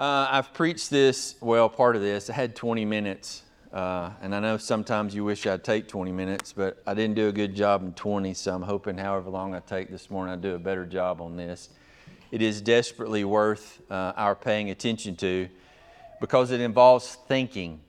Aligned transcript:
Uh, 0.00 0.26
I've 0.30 0.54
preached 0.54 0.88
this, 0.88 1.34
well, 1.42 1.68
part 1.68 1.94
of 1.94 2.00
this. 2.00 2.30
I 2.30 2.32
had 2.32 2.56
20 2.56 2.86
minutes. 2.86 3.42
Uh, 3.70 4.08
and 4.22 4.34
I 4.34 4.40
know 4.40 4.56
sometimes 4.56 5.14
you 5.14 5.24
wish 5.24 5.46
I'd 5.46 5.62
take 5.62 5.88
20 5.88 6.10
minutes, 6.10 6.54
but 6.54 6.82
I 6.86 6.94
didn't 6.94 7.16
do 7.16 7.28
a 7.28 7.32
good 7.32 7.54
job 7.54 7.82
in 7.82 7.92
20, 7.92 8.32
so 8.32 8.54
I'm 8.54 8.62
hoping 8.62 8.96
however 8.96 9.28
long 9.28 9.54
I 9.54 9.60
take 9.60 9.90
this 9.90 10.08
morning, 10.08 10.32
I 10.32 10.38
do 10.38 10.54
a 10.54 10.58
better 10.58 10.86
job 10.86 11.20
on 11.20 11.36
this. 11.36 11.68
It 12.30 12.40
is 12.40 12.62
desperately 12.62 13.24
worth 13.24 13.82
uh, 13.90 14.14
our 14.16 14.34
paying 14.34 14.70
attention 14.70 15.16
to 15.16 15.50
because 16.18 16.50
it 16.50 16.62
involves 16.62 17.18
thinking. 17.28 17.82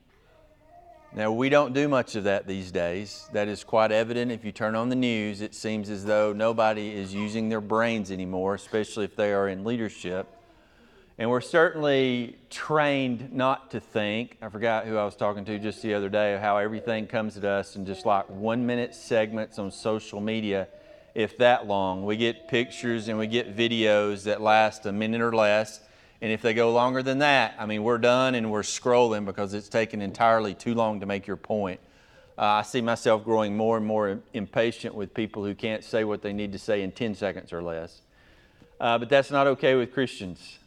Now, 1.14 1.32
we 1.32 1.48
don't 1.48 1.72
do 1.72 1.88
much 1.88 2.14
of 2.14 2.24
that 2.24 2.46
these 2.46 2.70
days. 2.70 3.26
That 3.32 3.48
is 3.48 3.64
quite 3.64 3.90
evident 3.90 4.30
if 4.30 4.44
you 4.44 4.52
turn 4.52 4.74
on 4.74 4.90
the 4.90 4.96
news. 4.96 5.40
It 5.40 5.54
seems 5.54 5.88
as 5.88 6.04
though 6.04 6.34
nobody 6.34 6.94
is 6.94 7.14
using 7.14 7.48
their 7.48 7.62
brains 7.62 8.10
anymore, 8.10 8.54
especially 8.54 9.06
if 9.06 9.16
they 9.16 9.32
are 9.32 9.48
in 9.48 9.64
leadership. 9.64 10.28
And 11.18 11.28
we're 11.28 11.42
certainly 11.42 12.38
trained 12.48 13.32
not 13.32 13.70
to 13.72 13.80
think. 13.80 14.38
I 14.40 14.48
forgot 14.48 14.86
who 14.86 14.96
I 14.96 15.04
was 15.04 15.14
talking 15.14 15.44
to 15.44 15.58
just 15.58 15.82
the 15.82 15.92
other 15.92 16.08
day, 16.08 16.38
how 16.40 16.56
everything 16.56 17.06
comes 17.06 17.36
at 17.36 17.44
us 17.44 17.76
in 17.76 17.84
just 17.84 18.06
like 18.06 18.28
one 18.30 18.64
minute 18.64 18.94
segments 18.94 19.58
on 19.58 19.70
social 19.70 20.20
media, 20.20 20.68
if 21.14 21.36
that 21.36 21.66
long. 21.66 22.06
We 22.06 22.16
get 22.16 22.48
pictures 22.48 23.08
and 23.08 23.18
we 23.18 23.26
get 23.26 23.54
videos 23.54 24.24
that 24.24 24.40
last 24.40 24.86
a 24.86 24.92
minute 24.92 25.20
or 25.20 25.34
less. 25.34 25.80
And 26.22 26.32
if 26.32 26.40
they 26.40 26.54
go 26.54 26.72
longer 26.72 27.02
than 27.02 27.18
that, 27.18 27.56
I 27.58 27.66
mean, 27.66 27.82
we're 27.82 27.98
done 27.98 28.34
and 28.34 28.50
we're 28.50 28.62
scrolling 28.62 29.26
because 29.26 29.52
it's 29.52 29.68
taken 29.68 30.00
entirely 30.00 30.54
too 30.54 30.74
long 30.74 31.00
to 31.00 31.06
make 31.06 31.26
your 31.26 31.36
point. 31.36 31.80
Uh, 32.38 32.42
I 32.42 32.62
see 32.62 32.80
myself 32.80 33.22
growing 33.22 33.54
more 33.54 33.76
and 33.76 33.84
more 33.84 34.20
impatient 34.32 34.94
with 34.94 35.12
people 35.12 35.44
who 35.44 35.54
can't 35.54 35.84
say 35.84 36.04
what 36.04 36.22
they 36.22 36.32
need 36.32 36.52
to 36.52 36.58
say 36.58 36.80
in 36.80 36.90
10 36.90 37.14
seconds 37.16 37.52
or 37.52 37.62
less. 37.62 38.00
Uh, 38.80 38.96
but 38.96 39.10
that's 39.10 39.30
not 39.30 39.46
okay 39.46 39.74
with 39.74 39.92
Christians 39.92 40.58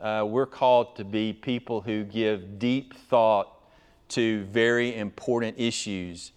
uh, 0.00 0.24
we're 0.26 0.46
called 0.46 0.96
to 0.96 1.04
be 1.04 1.32
people 1.32 1.80
who 1.80 2.04
give 2.04 2.58
deep 2.58 2.94
thought 2.94 3.60
to 4.08 4.44
very 4.44 4.96
important 4.96 5.58
issues. 5.58 6.32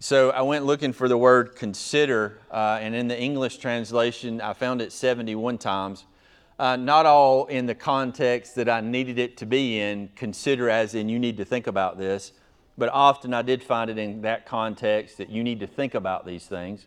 So 0.00 0.30
I 0.30 0.42
went 0.42 0.64
looking 0.64 0.92
for 0.92 1.08
the 1.08 1.16
word 1.16 1.54
consider, 1.54 2.38
uh, 2.50 2.78
and 2.80 2.94
in 2.94 3.08
the 3.08 3.18
English 3.18 3.58
translation, 3.58 4.40
I 4.40 4.52
found 4.52 4.82
it 4.82 4.92
71 4.92 5.58
times. 5.58 6.04
Uh, 6.58 6.76
not 6.76 7.04
all 7.04 7.46
in 7.46 7.66
the 7.66 7.74
context 7.74 8.54
that 8.54 8.68
I 8.68 8.80
needed 8.80 9.18
it 9.18 9.36
to 9.38 9.46
be 9.46 9.80
in, 9.80 10.08
consider 10.14 10.70
as 10.70 10.94
in 10.94 11.08
you 11.08 11.18
need 11.18 11.36
to 11.38 11.44
think 11.44 11.66
about 11.66 11.98
this, 11.98 12.32
but 12.78 12.88
often 12.90 13.34
I 13.34 13.42
did 13.42 13.62
find 13.62 13.90
it 13.90 13.98
in 13.98 14.22
that 14.22 14.46
context 14.46 15.18
that 15.18 15.30
you 15.30 15.42
need 15.42 15.60
to 15.60 15.66
think 15.66 15.94
about 15.94 16.26
these 16.26 16.46
things. 16.46 16.86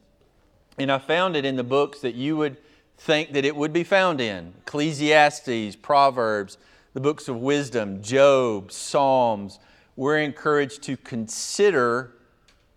And 0.77 0.92
I 0.92 0.99
found 0.99 1.36
it 1.36 1.44
in 1.44 1.55
the 1.55 1.64
books 1.64 1.99
that 2.02 2.16
you 2.16 2.38
would 2.38 2.58
think 2.98 3.34
that 3.34 3.45
it 3.45 3.56
would 3.56 3.73
be 3.73 3.84
found 3.84 4.20
in 4.20 4.53
Ecclesiastes, 4.66 5.76
Proverbs, 5.78 6.58
the 6.94 7.00
books 7.00 7.28
of 7.28 7.38
wisdom, 7.38 8.02
Job, 8.02 8.72
Psalms. 8.72 9.59
We're 9.95 10.20
encouraged 10.20 10.84
to 10.84 10.98
consider 10.98 12.14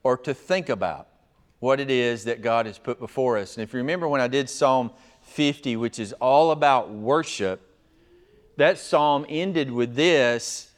or 0.03 0.17
to 0.19 0.35
think 0.35 0.69
about 0.69 1.09
what 1.59 1.81
it 1.81 1.91
is 1.91 2.25
that 2.25 2.43
God 2.43 2.67
has 2.67 2.79
put 2.79 2.99
before 2.99 3.39
us. 3.39 3.57
And 3.57 3.63
if 3.65 3.73
you 3.73 3.79
remember 3.79 4.09
when 4.09 4.21
I 4.21 4.29
did 4.29 4.49
Psalm 4.49 4.91
50, 5.23 5.77
which 5.77 5.99
is 5.99 6.13
all 6.15 6.51
about 6.51 6.91
worship, 6.91 7.61
that 8.57 8.79
psalm 8.79 9.27
ended 9.29 9.71
with 9.71 9.95
this 9.95 10.71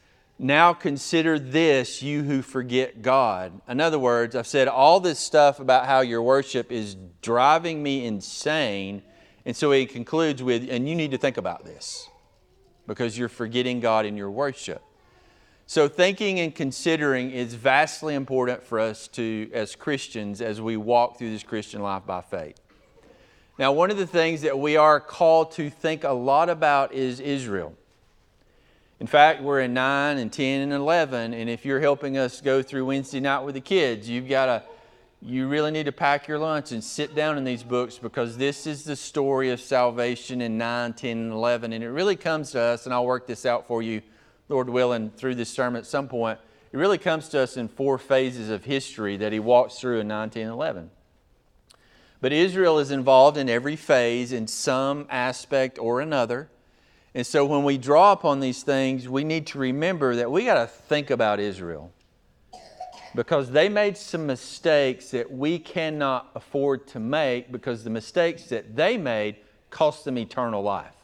now 0.42 0.72
consider 0.72 1.38
this, 1.38 2.02
you 2.02 2.24
who 2.24 2.42
forget 2.42 3.00
God. 3.00 3.52
In 3.68 3.80
other 3.80 3.98
words, 3.98 4.34
I've 4.34 4.46
said 4.46 4.66
all 4.66 4.98
this 4.98 5.20
stuff 5.20 5.60
about 5.60 5.86
how 5.86 6.00
your 6.00 6.20
worship 6.20 6.72
is 6.72 6.96
driving 7.20 7.80
me 7.80 8.04
insane 8.04 9.02
and 9.44 9.56
so 9.56 9.72
he 9.72 9.86
concludes 9.86 10.42
with, 10.42 10.68
and 10.70 10.88
you 10.88 10.94
need 10.94 11.10
to 11.10 11.18
think 11.18 11.36
about 11.36 11.64
this 11.64 12.08
because 12.86 13.16
you're 13.18 13.28
forgetting 13.28 13.80
God 13.80 14.06
in 14.06 14.16
your 14.16 14.30
worship. 14.30 14.82
So, 15.66 15.88
thinking 15.88 16.40
and 16.40 16.54
considering 16.54 17.30
is 17.30 17.54
vastly 17.54 18.14
important 18.14 18.62
for 18.62 18.78
us 18.78 19.08
to, 19.08 19.48
as 19.54 19.74
Christians, 19.74 20.42
as 20.42 20.60
we 20.60 20.76
walk 20.76 21.18
through 21.18 21.30
this 21.30 21.42
Christian 21.42 21.80
life 21.80 22.04
by 22.04 22.20
faith. 22.20 22.60
Now, 23.58 23.72
one 23.72 23.90
of 23.90 23.96
the 23.96 24.06
things 24.06 24.42
that 24.42 24.58
we 24.58 24.76
are 24.76 25.00
called 25.00 25.52
to 25.52 25.70
think 25.70 26.04
a 26.04 26.12
lot 26.12 26.50
about 26.50 26.92
is 26.92 27.20
Israel. 27.20 27.74
In 28.98 29.06
fact, 29.06 29.42
we're 29.42 29.60
in 29.60 29.74
9 29.74 30.18
and 30.18 30.32
10 30.32 30.60
and 30.60 30.72
11, 30.72 31.34
and 31.34 31.50
if 31.50 31.64
you're 31.64 31.80
helping 31.80 32.16
us 32.16 32.40
go 32.40 32.62
through 32.62 32.86
Wednesday 32.86 33.20
night 33.20 33.40
with 33.40 33.54
the 33.54 33.60
kids, 33.60 34.08
you've 34.08 34.28
got 34.28 34.46
to 34.46 34.62
you 35.24 35.46
really 35.46 35.70
need 35.70 35.86
to 35.86 35.92
pack 35.92 36.26
your 36.26 36.38
lunch 36.38 36.72
and 36.72 36.82
sit 36.82 37.14
down 37.14 37.38
in 37.38 37.44
these 37.44 37.62
books 37.62 37.96
because 37.96 38.36
this 38.36 38.66
is 38.66 38.82
the 38.82 38.96
story 38.96 39.50
of 39.50 39.60
salvation 39.60 40.40
in 40.40 40.58
9, 40.58 40.94
10, 40.94 41.16
and 41.16 41.32
11. 41.32 41.72
And 41.72 41.84
it 41.84 41.90
really 41.90 42.16
comes 42.16 42.50
to 42.52 42.60
us, 42.60 42.86
and 42.86 42.94
I'll 42.94 43.06
work 43.06 43.28
this 43.28 43.46
out 43.46 43.68
for 43.68 43.82
you, 43.82 44.02
Lord 44.48 44.68
willing, 44.68 45.10
through 45.10 45.36
this 45.36 45.48
sermon 45.48 45.78
at 45.78 45.86
some 45.86 46.08
point. 46.08 46.40
It 46.72 46.76
really 46.76 46.98
comes 46.98 47.28
to 47.30 47.40
us 47.40 47.56
in 47.56 47.68
four 47.68 47.98
phases 47.98 48.50
of 48.50 48.64
history 48.64 49.16
that 49.18 49.32
he 49.32 49.38
walks 49.38 49.78
through 49.78 50.00
in 50.00 50.08
9, 50.08 50.30
10, 50.30 50.42
and 50.42 50.52
11. 50.52 50.90
But 52.20 52.32
Israel 52.32 52.80
is 52.80 52.90
involved 52.90 53.36
in 53.36 53.48
every 53.48 53.76
phase 53.76 54.32
in 54.32 54.48
some 54.48 55.06
aspect 55.08 55.78
or 55.78 56.00
another. 56.00 56.48
And 57.14 57.24
so 57.24 57.44
when 57.44 57.62
we 57.62 57.78
draw 57.78 58.10
upon 58.10 58.40
these 58.40 58.64
things, 58.64 59.08
we 59.08 59.22
need 59.22 59.46
to 59.48 59.58
remember 59.58 60.16
that 60.16 60.32
we 60.32 60.46
got 60.46 60.54
to 60.54 60.66
think 60.66 61.10
about 61.10 61.38
Israel 61.38 61.92
because 63.14 63.50
they 63.50 63.68
made 63.68 63.96
some 63.96 64.26
mistakes 64.26 65.10
that 65.10 65.30
we 65.30 65.58
cannot 65.58 66.30
afford 66.34 66.86
to 66.88 67.00
make 67.00 67.52
because 67.52 67.84
the 67.84 67.90
mistakes 67.90 68.44
that 68.44 68.74
they 68.74 68.96
made 68.96 69.36
cost 69.70 70.04
them 70.04 70.18
eternal 70.18 70.62
life. 70.62 70.94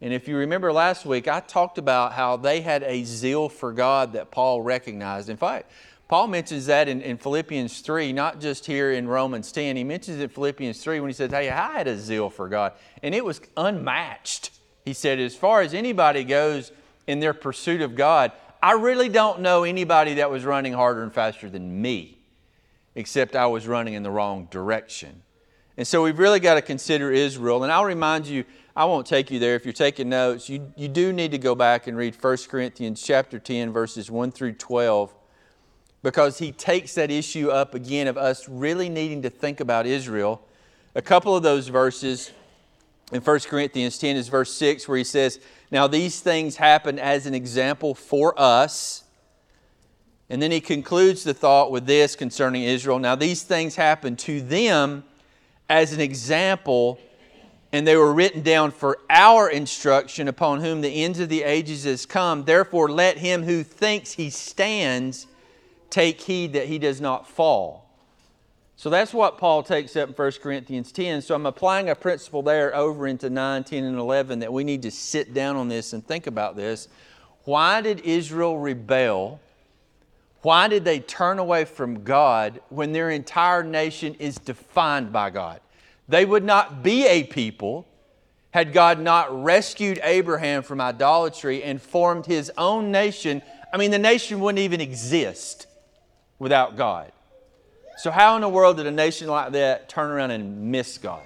And 0.00 0.12
if 0.12 0.26
you 0.26 0.36
remember 0.36 0.72
last 0.72 1.06
week, 1.06 1.28
I 1.28 1.40
talked 1.40 1.78
about 1.78 2.12
how 2.12 2.36
they 2.36 2.60
had 2.60 2.82
a 2.82 3.04
zeal 3.04 3.48
for 3.48 3.72
God 3.72 4.14
that 4.14 4.30
Paul 4.32 4.60
recognized. 4.60 5.28
In 5.28 5.36
fact, 5.36 5.70
Paul 6.08 6.26
mentions 6.26 6.66
that 6.66 6.88
in, 6.88 7.00
in 7.00 7.16
Philippians 7.16 7.80
3, 7.80 8.12
not 8.12 8.40
just 8.40 8.66
here 8.66 8.92
in 8.92 9.08
Romans 9.08 9.50
10. 9.52 9.76
He 9.76 9.84
mentions 9.84 10.18
it 10.18 10.24
in 10.24 10.28
Philippians 10.28 10.82
3 10.82 11.00
when 11.00 11.08
he 11.08 11.14
says, 11.14 11.30
Hey, 11.30 11.48
I 11.48 11.72
had 11.78 11.86
a 11.86 11.96
zeal 11.96 12.28
for 12.28 12.48
God. 12.48 12.72
And 13.02 13.14
it 13.14 13.24
was 13.24 13.40
unmatched. 13.56 14.50
He 14.84 14.92
said, 14.92 15.20
As 15.20 15.36
far 15.36 15.62
as 15.62 15.72
anybody 15.72 16.24
goes 16.24 16.72
in 17.06 17.20
their 17.20 17.32
pursuit 17.32 17.80
of 17.80 17.94
God, 17.94 18.32
I 18.62 18.72
really 18.72 19.08
don't 19.08 19.40
know 19.40 19.64
anybody 19.64 20.14
that 20.14 20.30
was 20.30 20.44
running 20.44 20.72
harder 20.72 21.02
and 21.02 21.12
faster 21.12 21.50
than 21.50 21.82
me, 21.82 22.18
except 22.94 23.34
I 23.34 23.46
was 23.46 23.66
running 23.66 23.94
in 23.94 24.04
the 24.04 24.10
wrong 24.10 24.46
direction. 24.52 25.22
And 25.76 25.86
so 25.86 26.04
we've 26.04 26.18
really 26.18 26.38
got 26.38 26.54
to 26.54 26.62
consider 26.62 27.10
Israel. 27.10 27.64
And 27.64 27.72
I'll 27.72 27.84
remind 27.84 28.26
you, 28.26 28.44
I 28.76 28.84
won't 28.84 29.06
take 29.06 29.32
you 29.32 29.40
there. 29.40 29.56
If 29.56 29.64
you're 29.64 29.72
taking 29.72 30.08
notes, 30.08 30.48
you, 30.48 30.72
you 30.76 30.86
do 30.86 31.12
need 31.12 31.32
to 31.32 31.38
go 31.38 31.56
back 31.56 31.88
and 31.88 31.96
read 31.96 32.14
1 32.14 32.36
Corinthians 32.48 33.02
chapter 33.02 33.40
10, 33.40 33.72
verses 33.72 34.10
1 34.10 34.30
through 34.30 34.52
12, 34.52 35.12
because 36.04 36.38
he 36.38 36.52
takes 36.52 36.94
that 36.94 37.10
issue 37.10 37.48
up 37.48 37.74
again 37.74 38.06
of 38.06 38.16
us 38.16 38.48
really 38.48 38.88
needing 38.88 39.22
to 39.22 39.30
think 39.30 39.58
about 39.58 39.86
Israel. 39.86 40.46
A 40.94 41.02
couple 41.02 41.34
of 41.34 41.42
those 41.42 41.66
verses 41.68 42.30
in 43.10 43.20
1 43.20 43.40
Corinthians 43.40 43.98
10 43.98 44.16
is 44.16 44.28
verse 44.28 44.52
6, 44.52 44.86
where 44.86 44.98
he 44.98 45.04
says, 45.04 45.40
Now 45.72 45.86
these 45.86 46.20
things 46.20 46.56
happen 46.56 46.98
as 46.98 47.24
an 47.24 47.34
example 47.34 47.94
for 47.94 48.38
us. 48.38 49.04
And 50.28 50.40
then 50.40 50.50
he 50.50 50.60
concludes 50.60 51.24
the 51.24 51.32
thought 51.32 51.72
with 51.72 51.86
this 51.86 52.14
concerning 52.14 52.62
Israel. 52.64 52.98
Now 52.98 53.14
these 53.14 53.42
things 53.42 53.74
happen 53.74 54.14
to 54.16 54.42
them 54.42 55.02
as 55.70 55.94
an 55.94 56.00
example, 56.00 57.00
and 57.72 57.86
they 57.86 57.96
were 57.96 58.12
written 58.12 58.42
down 58.42 58.70
for 58.70 58.98
our 59.08 59.48
instruction, 59.48 60.28
upon 60.28 60.60
whom 60.60 60.82
the 60.82 61.02
ends 61.02 61.18
of 61.20 61.30
the 61.30 61.42
ages 61.42 61.84
has 61.84 62.04
come. 62.04 62.44
Therefore, 62.44 62.90
let 62.90 63.16
him 63.16 63.42
who 63.42 63.62
thinks 63.62 64.12
he 64.12 64.28
stands 64.28 65.26
take 65.88 66.20
heed 66.20 66.52
that 66.52 66.66
he 66.68 66.78
does 66.78 67.00
not 67.00 67.26
fall. 67.26 67.81
So 68.76 68.90
that's 68.90 69.14
what 69.14 69.38
Paul 69.38 69.62
takes 69.62 69.94
up 69.96 70.08
in 70.08 70.14
1 70.14 70.32
Corinthians 70.42 70.92
10. 70.92 71.22
So 71.22 71.34
I'm 71.34 71.46
applying 71.46 71.90
a 71.90 71.94
principle 71.94 72.42
there 72.42 72.74
over 72.74 73.06
into 73.06 73.30
9, 73.30 73.64
10, 73.64 73.84
and 73.84 73.98
11 73.98 74.40
that 74.40 74.52
we 74.52 74.64
need 74.64 74.82
to 74.82 74.90
sit 74.90 75.34
down 75.34 75.56
on 75.56 75.68
this 75.68 75.92
and 75.92 76.04
think 76.04 76.26
about 76.26 76.56
this. 76.56 76.88
Why 77.44 77.80
did 77.80 78.00
Israel 78.00 78.58
rebel? 78.58 79.40
Why 80.42 80.68
did 80.68 80.84
they 80.84 81.00
turn 81.00 81.38
away 81.38 81.64
from 81.64 82.02
God 82.02 82.60
when 82.68 82.92
their 82.92 83.10
entire 83.10 83.62
nation 83.62 84.14
is 84.14 84.36
defined 84.36 85.12
by 85.12 85.30
God? 85.30 85.60
They 86.08 86.24
would 86.24 86.44
not 86.44 86.82
be 86.82 87.06
a 87.06 87.22
people 87.22 87.86
had 88.52 88.72
God 88.72 89.00
not 89.00 89.44
rescued 89.44 89.98
Abraham 90.02 90.62
from 90.62 90.80
idolatry 90.80 91.62
and 91.62 91.80
formed 91.80 92.26
his 92.26 92.50
own 92.58 92.90
nation. 92.90 93.40
I 93.72 93.78
mean, 93.78 93.90
the 93.90 93.98
nation 93.98 94.40
wouldn't 94.40 94.58
even 94.58 94.80
exist 94.80 95.66
without 96.38 96.76
God. 96.76 97.12
So, 98.02 98.10
how 98.10 98.34
in 98.34 98.40
the 98.40 98.48
world 98.48 98.78
did 98.78 98.86
a 98.88 98.90
nation 98.90 99.28
like 99.28 99.52
that 99.52 99.88
turn 99.88 100.10
around 100.10 100.32
and 100.32 100.72
miss 100.72 100.98
God? 100.98 101.22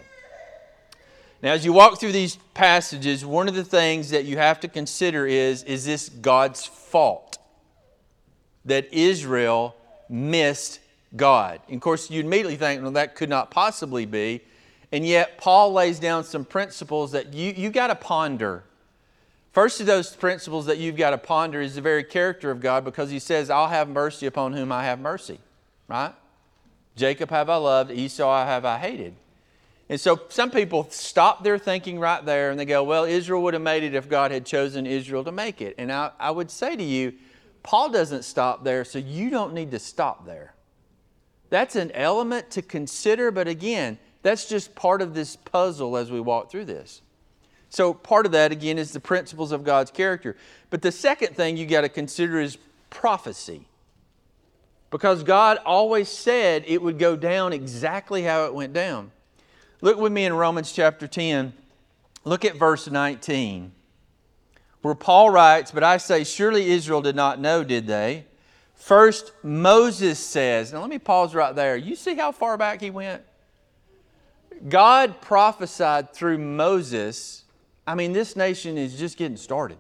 Now, 1.41 1.53
as 1.53 1.65
you 1.65 1.73
walk 1.73 1.99
through 1.99 2.13
these 2.13 2.37
passages, 2.53 3.25
one 3.25 3.49
of 3.49 3.55
the 3.55 3.65
things 3.65 4.11
that 4.11 4.27
you 4.27 4.37
have 4.37 4.61
to 4.61 4.69
consider 4.69 5.27
is 5.27 5.63
is 5.63 5.87
this 5.87 6.11
God's 6.11 6.67
fault 6.67 7.39
that 8.67 8.93
Israel 8.93 9.75
missed 10.11 10.81
God? 11.17 11.61
And 11.69 11.77
of 11.77 11.81
course, 11.81 12.11
you 12.11 12.21
immediately 12.21 12.57
think, 12.57 12.83
well, 12.83 12.91
that 12.91 13.15
could 13.15 13.31
not 13.31 13.51
possibly 13.51 14.05
be. 14.05 14.43
And 14.93 15.07
yet, 15.07 15.39
Paul 15.39 15.73
lays 15.73 15.99
down 15.99 16.25
some 16.25 16.45
principles 16.45 17.13
that 17.13 17.33
you, 17.33 17.55
you 17.57 17.71
got 17.71 17.87
to 17.87 17.95
ponder 17.95 18.65
First 19.51 19.81
of 19.81 19.87
those 19.87 20.15
principles 20.15 20.67
that 20.67 20.77
you've 20.77 20.97
got 20.97 21.13
to 21.13 21.17
ponder 21.17 21.63
is 21.63 21.77
the 21.77 21.81
very 21.81 22.05
character 22.05 22.51
of 22.51 22.61
God 22.61 22.85
because 22.85 23.09
He 23.09 23.19
says, 23.19 23.49
I'll 23.49 23.69
have 23.69 23.89
mercy 23.89 24.27
upon 24.27 24.53
whom 24.53 24.71
I 24.71 24.85
have 24.85 25.01
mercy, 25.01 25.41
right? 25.89 26.13
Jacob 26.97 27.31
have 27.31 27.49
I 27.51 27.57
loved, 27.57 27.91
Esau 27.91 28.45
have 28.45 28.65
I 28.65 28.79
hated. 28.79 29.15
And 29.89 30.01
so 30.01 30.21
some 30.31 30.51
people 30.51 30.89
stop 30.91 31.45
their 31.45 31.59
thinking 31.59 32.01
right 32.01 32.25
there 32.25 32.51
and 32.51 32.59
they 32.59 32.65
go, 32.65 32.83
well, 32.83 33.05
Israel 33.05 33.43
would 33.43 33.55
have 33.55 33.63
made 33.63 33.85
it 33.85 33.95
if 33.95 34.09
God 34.09 34.33
had 34.33 34.45
chosen 34.45 34.85
Israel 34.85 35.23
to 35.25 35.31
make 35.31 35.61
it. 35.61 35.77
And 35.79 35.93
I, 35.93 36.11
I 36.19 36.31
would 36.33 36.51
say 36.51 36.75
to 36.75 36.83
you, 36.83 37.13
Paul 37.63 37.91
doesn't 37.91 38.25
stop 38.25 38.65
there, 38.65 38.85
so 38.85 38.99
you 38.99 39.31
don't 39.31 39.53
need 39.53 39.71
to 39.73 39.79
stop 39.79 40.27
there. 40.27 40.55
That's 41.51 41.77
an 41.77 41.93
element 41.93 42.51
to 42.53 42.63
consider, 42.63 43.31
but 43.31 43.47
again, 43.47 43.99
that's 44.23 44.49
just 44.49 44.75
part 44.75 45.03
of 45.03 45.15
this 45.15 45.37
puzzle 45.37 45.97
as 45.97 46.11
we 46.11 46.21
walk 46.21 46.51
through 46.51 46.65
this. 46.65 47.03
So, 47.69 47.93
part 47.93 48.27
of 48.27 48.33
that, 48.33 48.53
again, 48.53 48.79
is 48.79 48.93
the 48.93 49.01
principles 49.01 49.53
of 49.53 49.65
God's 49.65 49.91
character. 49.91 50.37
But 50.71 50.83
the 50.83 50.93
second 50.93 51.37
thing 51.37 51.57
you 51.57 51.67
got 51.67 51.83
to 51.83 51.89
consider 51.89 52.41
is 52.41 52.59
prophecy. 52.91 53.67
Because 54.91 55.23
God 55.23 55.59
always 55.65 56.09
said 56.09 56.65
it 56.67 56.81
would 56.81 56.99
go 56.99 57.17
down 57.17 57.53
exactly 57.53 58.23
how 58.23 58.45
it 58.45 58.55
went 58.55 58.73
down. 58.73 59.11
Look 59.81 59.99
with 59.99 60.13
me 60.13 60.25
in 60.25 60.33
Romans 60.33 60.73
chapter 60.73 61.07
10. 61.07 61.53
Look 62.25 62.45
at 62.45 62.57
verse 62.57 62.89
19, 62.89 63.73
where 64.83 64.95
Paul 64.95 65.31
writes, 65.31 65.71
But 65.71 65.85
I 65.85 65.99
say, 65.99 66.25
surely 66.25 66.71
Israel 66.71 67.01
did 67.01 67.15
not 67.15 67.41
know, 67.41 67.63
did 67.63 67.87
they? 67.87 68.27
First, 68.75 69.33
Moses 69.43 70.19
says, 70.19 70.73
now 70.73 70.81
let 70.81 70.91
me 70.91 70.99
pause 70.99 71.35
right 71.35 71.55
there. 71.55 71.77
You 71.77 71.97
see 71.97 72.15
how 72.15 72.33
far 72.33 72.57
back 72.57 72.81
he 72.81 72.91
went? 72.91 73.23
God 74.69 75.21
prophesied 75.21 76.13
through 76.13 76.39
Moses. 76.39 77.45
I 77.87 77.95
mean, 77.95 78.13
this 78.13 78.37
nation 78.37 78.79
is 78.79 78.99
just 78.99 79.17
getting 79.17 79.37
started. 79.37 79.79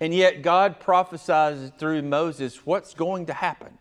And 0.00 0.14
yet, 0.14 0.42
God 0.42 0.78
prophesies 0.78 1.72
through 1.78 2.02
Moses 2.02 2.64
what's 2.64 2.94
going 2.94 3.26
to 3.26 3.32
happen. 3.32 3.78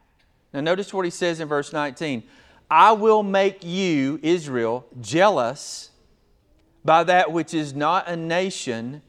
Now, 0.53 0.61
notice 0.61 0.93
what 0.93 1.05
he 1.05 1.11
says 1.11 1.39
in 1.39 1.47
verse 1.47 1.71
19 1.73 2.23
I 2.69 2.91
will 2.91 3.23
make 3.23 3.63
you, 3.63 4.19
Israel, 4.23 4.85
jealous 4.99 5.91
by 6.83 7.03
that 7.03 7.31
which 7.31 7.53
is 7.53 7.73
not 7.73 8.07
a 8.07 8.15
nation, 8.15 9.01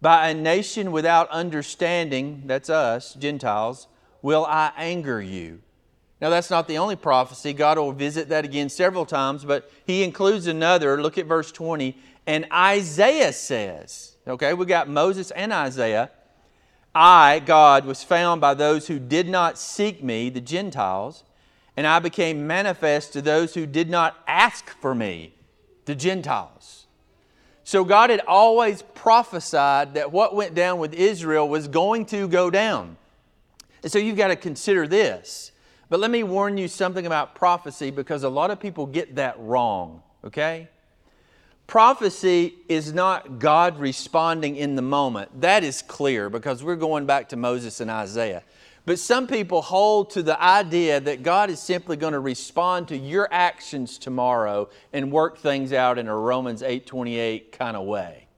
by 0.00 0.28
a 0.28 0.34
nation 0.34 0.92
without 0.92 1.28
understanding, 1.30 2.42
that's 2.46 2.70
us, 2.70 3.14
Gentiles, 3.14 3.88
will 4.22 4.46
I 4.46 4.72
anger 4.76 5.20
you. 5.20 5.60
Now, 6.20 6.30
that's 6.30 6.50
not 6.50 6.66
the 6.66 6.78
only 6.78 6.96
prophecy. 6.96 7.52
God 7.52 7.78
will 7.78 7.92
visit 7.92 8.28
that 8.30 8.44
again 8.44 8.68
several 8.68 9.04
times, 9.04 9.44
but 9.44 9.70
he 9.86 10.02
includes 10.02 10.46
another. 10.46 11.00
Look 11.02 11.18
at 11.18 11.26
verse 11.26 11.52
20. 11.52 11.96
And 12.26 12.46
Isaiah 12.52 13.32
says, 13.32 14.16
okay, 14.26 14.54
we 14.54 14.64
got 14.64 14.88
Moses 14.88 15.30
and 15.32 15.52
Isaiah. 15.52 16.10
I, 16.96 17.40
God, 17.40 17.84
was 17.84 18.02
found 18.02 18.40
by 18.40 18.54
those 18.54 18.86
who 18.88 18.98
did 18.98 19.28
not 19.28 19.58
seek 19.58 20.02
me, 20.02 20.30
the 20.30 20.40
Gentiles 20.40 21.24
and 21.76 21.86
I 21.86 21.98
became 21.98 22.46
manifest 22.46 23.12
to 23.12 23.22
those 23.22 23.54
who 23.54 23.66
did 23.66 23.90
not 23.90 24.16
ask 24.26 24.70
for 24.80 24.94
me, 24.94 25.34
the 25.84 25.94
Gentiles. 25.94 26.86
So 27.64 27.84
God 27.84 28.10
had 28.10 28.20
always 28.26 28.82
prophesied 28.82 29.94
that 29.94 30.10
what 30.10 30.34
went 30.34 30.54
down 30.54 30.78
with 30.78 30.94
Israel 30.94 31.48
was 31.48 31.68
going 31.68 32.06
to 32.06 32.28
go 32.28 32.48
down. 32.48 32.96
And 33.82 33.92
so 33.92 33.98
you've 33.98 34.16
got 34.16 34.28
to 34.28 34.36
consider 34.36 34.86
this. 34.86 35.52
But 35.88 36.00
let 36.00 36.10
me 36.10 36.22
warn 36.22 36.56
you 36.56 36.68
something 36.68 37.06
about 37.06 37.34
prophecy 37.34 37.90
because 37.90 38.22
a 38.22 38.28
lot 38.28 38.50
of 38.50 38.58
people 38.58 38.86
get 38.86 39.16
that 39.16 39.38
wrong, 39.38 40.02
okay? 40.24 40.68
Prophecy 41.66 42.54
is 42.68 42.92
not 42.92 43.40
God 43.40 43.78
responding 43.78 44.56
in 44.56 44.76
the 44.76 44.82
moment. 44.82 45.40
That 45.40 45.64
is 45.64 45.82
clear 45.82 46.30
because 46.30 46.62
we're 46.62 46.76
going 46.76 47.06
back 47.06 47.28
to 47.30 47.36
Moses 47.36 47.80
and 47.80 47.90
Isaiah. 47.90 48.44
But 48.84 49.00
some 49.00 49.26
people 49.26 49.62
hold 49.62 50.10
to 50.10 50.22
the 50.22 50.40
idea 50.40 51.00
that 51.00 51.24
God 51.24 51.50
is 51.50 51.58
simply 51.58 51.96
going 51.96 52.12
to 52.12 52.20
respond 52.20 52.86
to 52.88 52.96
your 52.96 53.28
actions 53.32 53.98
tomorrow 53.98 54.68
and 54.92 55.10
work 55.10 55.38
things 55.38 55.72
out 55.72 55.98
in 55.98 56.06
a 56.06 56.16
Romans 56.16 56.62
8:28 56.62 57.50
kind 57.50 57.76
of 57.76 57.84
way. 57.84 58.28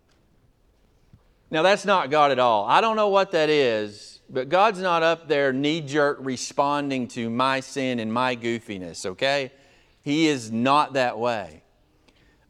Now 1.51 1.63
that's 1.63 1.85
not 1.85 2.11
God 2.11 2.31
at 2.31 2.39
all. 2.39 2.65
I 2.65 2.81
don't 2.81 2.97
know 2.97 3.09
what 3.09 3.33
that 3.33 3.51
is, 3.51 4.21
but 4.31 4.49
God's 4.49 4.81
not 4.81 5.03
up 5.03 5.29
there 5.29 5.53
knee-jerk 5.53 6.19
responding 6.21 7.09
to 7.09 7.29
my 7.29 7.61
sin 7.61 8.01
and 8.01 8.11
my 8.11 8.35
goofiness, 8.35 9.05
okay? 9.05 9.53
He 10.01 10.29
is 10.29 10.51
not 10.51 10.95
that 10.95 11.19
way. 11.19 11.63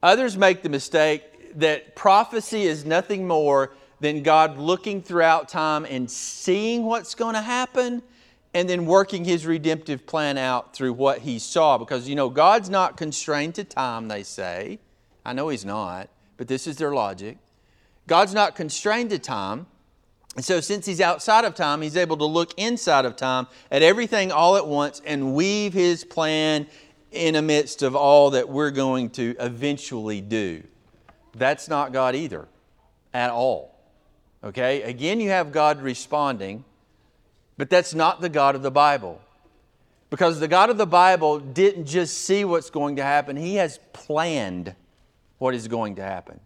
Others 0.03 0.37
make 0.37 0.63
the 0.63 0.69
mistake 0.69 1.23
that 1.57 1.97
prophecy 1.97 2.63
is 2.63 2.85
nothing 2.85 3.27
more 3.27 3.73
than 4.01 4.23
God 4.23 4.59
looking 4.59 5.03
throughout 5.03 5.49
time 5.49 5.85
and 5.85 6.11
seeing 6.11 6.85
what's 6.85 7.15
going 7.15 7.35
to 7.35 7.43
happen 7.43 8.03
and 8.55 8.69
then 8.69 8.87
working 8.87 9.25
his 9.25 9.45
redemptive 9.45 10.07
plan 10.07 10.39
out 10.39 10.75
through 10.75 10.93
what 10.93 11.21
he 11.21 11.39
saw. 11.39 11.79
Because, 11.79 12.09
you 12.09 12.15
know, 12.15 12.29
God's 12.29 12.71
not 12.71 12.97
constrained 12.97 13.57
to 13.57 13.65
time, 13.65 14.09
they 14.09 14.23
say. 14.23 14.79
I 15.25 15.33
know 15.33 15.49
he's 15.49 15.65
not, 15.65 16.09
but 16.37 16.49
this 16.49 16.67
is 16.67 16.77
their 16.77 16.93
logic. 16.93 17.39
God's 18.07 18.33
not 18.33 18.57
constrained 18.57 19.11
to 19.11 19.19
time. 19.19 19.67
And 20.37 20.45
so, 20.45 20.61
since 20.61 20.87
he's 20.87 21.01
outside 21.01 21.45
of 21.45 21.55
time, 21.55 21.83
he's 21.83 21.97
able 21.97 22.17
to 22.19 22.25
look 22.25 22.55
inside 22.57 23.05
of 23.05 23.17
time 23.17 23.49
at 23.71 23.83
everything 23.83 24.31
all 24.31 24.57
at 24.57 24.67
once 24.67 25.03
and 25.05 25.35
weave 25.35 25.73
his 25.73 26.05
plan 26.05 26.69
in 27.11 27.35
the 27.35 27.43
midst 27.43 27.83
of 27.83 27.97
all 27.97 28.31
that 28.31 28.49
we're 28.49 28.71
going 28.71 29.11
to 29.11 29.35
eventually 29.39 30.21
do. 30.21 30.63
That's 31.35 31.69
not 31.69 31.93
God 31.93 32.15
either, 32.15 32.49
at 33.15 33.31
all. 33.31 33.79
Okay? 34.43 34.83
Again, 34.83 35.21
you 35.21 35.31
have 35.31 35.53
God 35.53 35.81
responding, 35.81 36.65
but 37.57 37.71
that's 37.71 37.95
not 37.95 38.21
the 38.21 38.29
God 38.29 38.55
of 38.55 38.63
the 38.63 38.71
Bible. 38.71 39.21
Because 40.11 40.41
the 40.41 40.49
God 40.49 40.71
of 40.71 40.79
the 40.79 40.87
Bible 40.87 41.39
didn't 41.39 41.87
just 41.87 42.19
see 42.19 42.45
what's 42.45 42.71
going 42.71 42.97
to 42.97 43.03
happen, 43.03 43.37
He 43.37 43.57
has 43.57 43.79
planned 43.93 44.75
what 45.39 45.55
is 45.55 45.69
going 45.69 45.97
to 45.97 46.03
happen. 46.03 46.41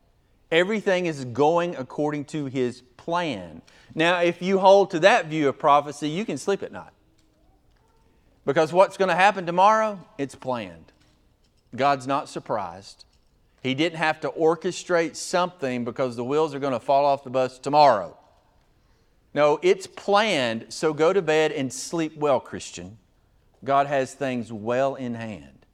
Everything 0.50 1.06
is 1.06 1.24
going 1.24 1.76
according 1.76 2.26
to 2.26 2.46
His 2.46 2.82
plan. 2.96 3.62
Now, 3.94 4.20
if 4.20 4.42
you 4.42 4.58
hold 4.58 4.90
to 4.92 5.00
that 5.00 5.26
view 5.26 5.48
of 5.48 5.58
prophecy, 5.58 6.08
you 6.08 6.24
can 6.24 6.38
sleep 6.38 6.62
at 6.62 6.72
night. 6.72 6.92
Because 8.44 8.72
what's 8.72 8.96
going 8.96 9.08
to 9.08 9.14
happen 9.14 9.46
tomorrow, 9.46 10.00
it's 10.18 10.34
planned. 10.34 10.92
God's 11.74 12.06
not 12.06 12.28
surprised. 12.28 13.04
He 13.62 13.74
didn't 13.74 13.98
have 13.98 14.20
to 14.20 14.30
orchestrate 14.30 15.14
something 15.14 15.84
because 15.84 16.16
the 16.16 16.24
wheels 16.24 16.54
are 16.54 16.58
going 16.58 16.72
to 16.72 16.80
fall 16.80 17.04
off 17.04 17.22
the 17.22 17.30
bus 17.30 17.58
tomorrow. 17.58 18.16
No, 19.34 19.58
it's 19.62 19.86
planned, 19.86 20.66
so 20.68 20.92
go 20.92 21.12
to 21.12 21.22
bed 21.22 21.52
and 21.52 21.72
sleep 21.72 22.16
well, 22.16 22.40
Christian. 22.40 22.98
God 23.64 23.86
has 23.86 24.12
things 24.12 24.52
well 24.52 24.96
in 24.96 25.14
hand. 25.14 25.66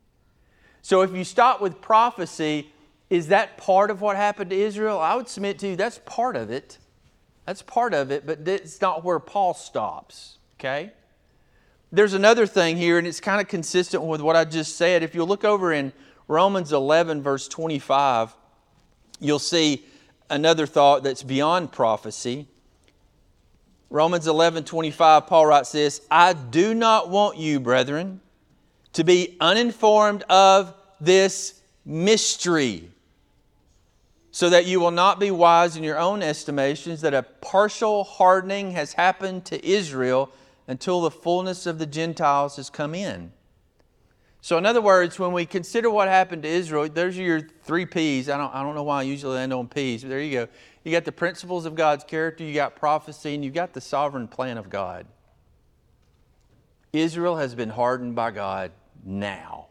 So 0.83 1.01
if 1.01 1.13
you 1.13 1.25
stop 1.25 1.61
with 1.61 1.81
prophecy, 1.81 2.71
is 3.11 3.29
that 3.29 3.57
part 3.57 3.91
of 3.91 4.01
what 4.01 4.17
happened 4.17 4.51
to 4.51 4.57
Israel? 4.57 5.01
I 5.01 5.15
would 5.15 5.29
submit 5.29 5.59
to 5.61 5.69
you 5.69 5.77
that's 5.77 6.01
part 6.05 6.37
of 6.37 6.51
it. 6.51 6.79
That's 7.47 7.63
part 7.63 7.95
of 7.95 8.11
it, 8.11 8.27
but 8.27 8.47
it's 8.47 8.81
not 8.81 9.03
where 9.03 9.19
Paul 9.19 9.55
stops, 9.55 10.37
okay? 10.61 10.93
There's 11.91 12.13
another 12.13 12.47
thing 12.47 12.77
here, 12.77 12.99
and 12.99 13.07
it's 13.07 13.21
kind 13.21 13.41
of 13.41 13.49
consistent 13.49 14.03
with 14.03 14.21
what 14.21 14.37
I 14.37 14.45
just 14.45 14.77
said. 14.77 15.03
If 15.03 15.15
you 15.15 15.25
look 15.25 15.45
over 15.45 15.73
in 15.73 15.93
Romans 16.27 16.73
11, 16.73 17.23
verse 17.23 17.49
25, 17.49 18.37
you'll 19.21 19.39
see 19.39 19.85
another 20.29 20.67
thought 20.67 21.03
that's 21.03 21.23
beyond 21.23 21.73
prophecy. 21.73 22.47
Romans 23.89 24.27
11, 24.27 24.65
25, 24.65 25.27
Paul 25.27 25.47
writes 25.47 25.73
this 25.73 26.03
I 26.11 26.35
do 26.35 26.75
not 26.75 27.09
want 27.09 27.39
you, 27.39 27.59
brethren, 27.59 28.21
to 28.93 29.03
be 29.03 29.39
uninformed 29.41 30.25
of 30.25 30.75
this 31.01 31.59
mystery, 31.87 32.91
so 34.31 34.51
that 34.51 34.67
you 34.67 34.79
will 34.79 34.91
not 34.91 35.19
be 35.19 35.31
wise 35.31 35.75
in 35.75 35.83
your 35.83 35.99
own 35.99 36.23
estimations, 36.23 37.01
that 37.01 37.15
a 37.15 37.23
partial 37.23 38.05
hardening 38.05 38.73
has 38.73 38.93
happened 38.93 39.47
to 39.47 39.67
Israel 39.67 40.31
until 40.69 41.01
the 41.01 41.11
fullness 41.11 41.67
of 41.67 41.79
the 41.79 41.87
Gentiles 41.87 42.57
has 42.57 42.71
come 42.71 42.95
in. 42.95 43.33
So, 44.41 44.57
in 44.57 44.67
other 44.67 44.81
words, 44.81 45.19
when 45.19 45.33
we 45.33 45.47
consider 45.47 45.91
what 45.91 46.07
happened 46.07 46.45
to 46.45 46.49
Israel, 46.49 46.89
there's 46.89 47.19
your 47.19 47.41
three 47.41 47.87
P's. 47.87 48.29
I 48.29 48.39
don't, 48.39 48.55
I 48.55 48.63
don't 48.63 48.77
know 48.77 48.85
why 48.85 49.01
I 49.01 49.03
usually 49.03 49.39
end 49.39 49.53
on 49.53 49.67
P's, 49.67 50.03
but 50.03 50.11
there 50.11 50.21
you 50.21 50.33
go. 50.33 50.49
You 50.85 50.93
got 50.93 51.05
the 51.05 51.13
principles 51.13 51.67
of 51.67 51.75
God's 51.75 52.05
character, 52.05 52.45
you 52.45 52.55
got 52.55 52.77
prophecy, 52.77 53.35
and 53.35 53.45
you 53.45 53.51
got 53.51 53.73
the 53.73 53.81
sovereign 53.81 54.29
plan 54.29 54.57
of 54.57 54.71
God. 54.71 55.07
Israel 56.93 57.37
has 57.37 57.55
been 57.55 57.71
hardened 57.71 58.15
by 58.15 58.31
God 58.31 58.71
now. 59.05 59.68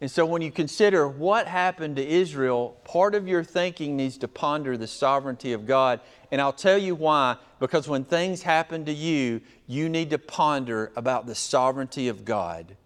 And 0.00 0.08
so, 0.08 0.24
when 0.24 0.42
you 0.42 0.52
consider 0.52 1.08
what 1.08 1.48
happened 1.48 1.96
to 1.96 2.06
Israel, 2.06 2.78
part 2.84 3.16
of 3.16 3.26
your 3.26 3.42
thinking 3.42 3.96
needs 3.96 4.16
to 4.18 4.28
ponder 4.28 4.76
the 4.76 4.86
sovereignty 4.86 5.52
of 5.52 5.66
God. 5.66 6.00
And 6.30 6.40
I'll 6.40 6.52
tell 6.52 6.78
you 6.78 6.94
why. 6.94 7.36
Because 7.58 7.88
when 7.88 8.04
things 8.04 8.42
happen 8.42 8.84
to 8.84 8.92
you, 8.92 9.40
you 9.66 9.88
need 9.88 10.10
to 10.10 10.18
ponder 10.18 10.92
about 10.94 11.26
the 11.26 11.34
sovereignty 11.34 12.06
of 12.06 12.24
God. 12.24 12.76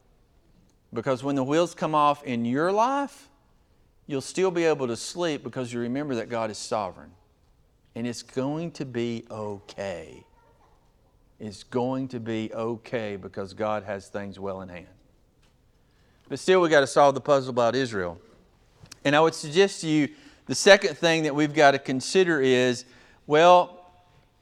Because 0.94 1.22
when 1.22 1.36
the 1.36 1.44
wheels 1.44 1.74
come 1.74 1.94
off 1.94 2.24
in 2.24 2.46
your 2.46 2.72
life, 2.72 3.28
you'll 4.06 4.22
still 4.22 4.50
be 4.50 4.64
able 4.64 4.86
to 4.86 4.96
sleep 4.96 5.42
because 5.42 5.72
you 5.72 5.80
remember 5.80 6.14
that 6.14 6.30
God 6.30 6.50
is 6.50 6.58
sovereign. 6.58 7.10
And 7.94 8.06
it's 8.06 8.22
going 8.22 8.70
to 8.72 8.86
be 8.86 9.26
okay. 9.30 10.24
It's 11.38 11.62
going 11.62 12.08
to 12.08 12.20
be 12.20 12.50
okay 12.54 13.16
because 13.16 13.52
God 13.52 13.82
has 13.82 14.08
things 14.08 14.38
well 14.38 14.62
in 14.62 14.70
hand. 14.70 14.86
But 16.32 16.38
still, 16.38 16.62
we've 16.62 16.70
got 16.70 16.80
to 16.80 16.86
solve 16.86 17.14
the 17.14 17.20
puzzle 17.20 17.50
about 17.50 17.76
Israel. 17.76 18.18
And 19.04 19.14
I 19.14 19.20
would 19.20 19.34
suggest 19.34 19.82
to 19.82 19.86
you 19.86 20.08
the 20.46 20.54
second 20.54 20.96
thing 20.96 21.24
that 21.24 21.34
we've 21.34 21.52
got 21.52 21.72
to 21.72 21.78
consider 21.78 22.40
is 22.40 22.86
well, 23.26 23.84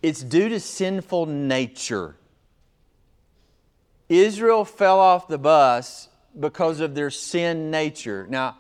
it's 0.01 0.23
due 0.23 0.49
to 0.51 0.61
sinful 0.61 1.27
nature. 1.27 2.15
Israel 4.09 4.65
fell 4.65 5.01
off 5.01 5.27
the 5.27 5.37
bus 5.37 6.09
because 6.39 6.79
of 6.79 6.95
their 6.95 7.11
sin 7.11 7.73
nature. 7.73 8.25
Now, 8.31 8.59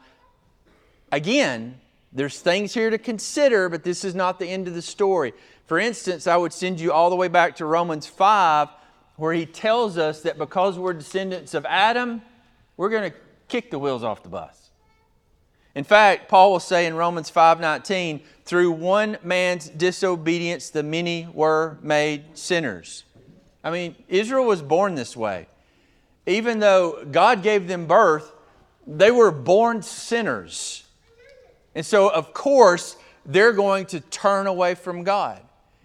again, 1.12 1.78
there's 2.12 2.40
things 2.40 2.74
here 2.74 2.90
to 2.90 2.98
consider, 2.98 3.68
but 3.68 3.84
this 3.84 4.04
is 4.04 4.12
not 4.16 4.40
the 4.40 4.46
end 4.46 4.66
of 4.66 4.74
the 4.74 4.82
story. 4.82 5.34
For 5.66 5.78
instance, 5.78 6.26
I 6.26 6.36
would 6.36 6.52
send 6.52 6.80
you 6.80 6.92
all 6.92 7.10
the 7.10 7.16
way 7.16 7.28
back 7.28 7.54
to 7.58 7.64
Romans 7.64 8.08
5, 8.08 8.70
where 9.14 9.32
he 9.32 9.46
tells 9.46 9.98
us 9.98 10.22
that 10.22 10.36
because 10.36 10.80
we're 10.80 10.94
descendants 10.94 11.54
of 11.54 11.64
Adam, 11.66 12.22
we're 12.80 12.88
going 12.88 13.10
to 13.10 13.16
kick 13.46 13.70
the 13.70 13.78
wheels 13.78 14.02
off 14.02 14.22
the 14.22 14.30
bus. 14.30 14.70
In 15.74 15.84
fact, 15.84 16.30
Paul 16.30 16.52
will 16.52 16.60
say 16.60 16.86
in 16.86 16.94
Romans 16.94 17.30
5:19, 17.30 18.22
through 18.46 18.70
one 18.70 19.18
man's 19.22 19.68
disobedience 19.68 20.70
the 20.70 20.82
many 20.82 21.28
were 21.34 21.76
made 21.82 22.38
sinners. 22.38 23.04
I 23.62 23.70
mean, 23.70 23.96
Israel 24.08 24.46
was 24.46 24.62
born 24.62 24.94
this 24.94 25.14
way. 25.14 25.46
Even 26.24 26.58
though 26.58 27.04
God 27.04 27.42
gave 27.42 27.68
them 27.68 27.84
birth, 27.84 28.32
they 28.86 29.10
were 29.10 29.30
born 29.30 29.82
sinners. 29.82 30.84
And 31.74 31.84
so, 31.84 32.08
of 32.08 32.32
course, 32.32 32.96
they're 33.26 33.52
going 33.52 33.84
to 33.86 34.00
turn 34.00 34.46
away 34.46 34.74
from 34.74 35.04
God. 35.04 35.42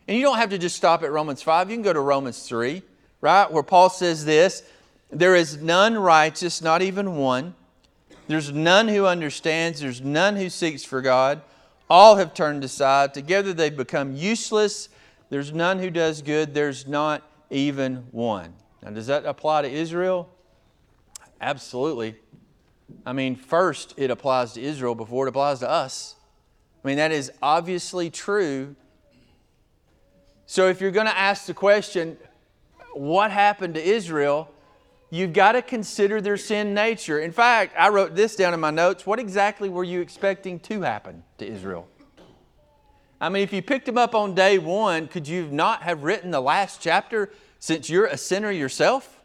And 0.08 0.16
you 0.16 0.24
don't 0.24 0.38
have 0.38 0.52
to 0.52 0.58
just 0.58 0.78
stop 0.78 1.04
at 1.04 1.12
Romans 1.12 1.42
5. 1.42 1.70
You 1.70 1.76
can 1.76 1.84
go 1.84 1.92
to 1.92 2.00
Romans 2.00 2.48
3, 2.48 2.82
right? 3.20 3.52
Where 3.52 3.64
Paul 3.64 3.90
says 3.90 4.24
this 4.24 4.64
There 5.16 5.34
is 5.34 5.62
none 5.62 5.98
righteous, 5.98 6.62
not 6.62 6.82
even 6.82 7.16
one. 7.16 7.56
There's 8.28 8.52
none 8.52 8.90
who 8.90 9.06
understands. 9.06 9.80
There's 9.80 10.02
none 10.02 10.36
who 10.36 10.50
seeks 10.50 10.84
for 10.84 11.02
God. 11.02 11.42
All 11.90 12.18
have 12.18 12.34
turned 12.34 12.66
aside. 12.66 13.14
Together 13.14 13.54
they've 13.54 13.76
become 13.76 14.14
useless. 14.14 14.90
There's 15.30 15.54
none 15.54 15.80
who 15.80 15.90
does 15.90 16.22
good. 16.22 16.54
There's 16.54 16.86
not 16.86 17.24
even 17.50 18.08
one. 18.12 18.54
Now, 18.84 18.92
does 18.92 19.08
that 19.08 19.26
apply 19.26 19.62
to 19.62 19.72
Israel? 19.72 20.30
Absolutely. 21.40 22.16
I 23.06 23.14
mean, 23.14 23.38
first 23.38 23.94
it 23.96 24.12
applies 24.12 24.52
to 24.54 24.62
Israel 24.62 24.96
before 24.96 25.28
it 25.28 25.30
applies 25.30 25.60
to 25.60 25.70
us. 25.70 26.16
I 26.84 26.88
mean, 26.90 26.98
that 26.98 27.14
is 27.14 27.32
obviously 27.42 28.10
true. 28.10 28.76
So, 30.46 30.68
if 30.68 30.82
you're 30.82 30.92
going 30.92 31.08
to 31.08 31.18
ask 31.18 31.46
the 31.46 31.54
question, 31.54 32.18
what 32.94 33.32
happened 33.32 33.76
to 33.76 33.82
Israel? 33.82 34.52
You've 35.10 35.34
got 35.34 35.54
to 35.54 35.62
consider 35.62 36.20
their 36.20 36.38
sin 36.38 36.74
nature. 36.74 37.20
In 37.20 37.32
fact, 37.32 37.74
I 37.78 37.90
wrote 37.90 38.16
this 38.16 38.36
down 38.36 38.54
in 38.54 38.60
my 38.60 38.72
notes. 38.72 39.06
What 39.06 39.20
exactly 39.20 39.70
were 39.70 39.84
you 39.84 40.02
expecting 40.02 40.60
to 40.62 40.82
happen 40.82 41.24
to 41.38 41.48
Israel? 41.48 41.88
I 43.22 43.30
mean, 43.30 43.44
if 43.44 43.54
you 43.54 43.62
picked 43.62 43.86
them 43.86 43.98
up 43.98 44.14
on 44.14 44.36
day 44.36 44.58
one, 44.58 45.08
could 45.08 45.28
you 45.28 45.48
not 45.48 45.84
have 45.84 46.04
written 46.04 46.32
the 46.32 46.42
last 46.42 46.82
chapter 46.82 47.32
since 47.60 47.90
you're 47.90 48.08
a 48.08 48.18
sinner 48.18 48.52
yourself? 48.52 49.22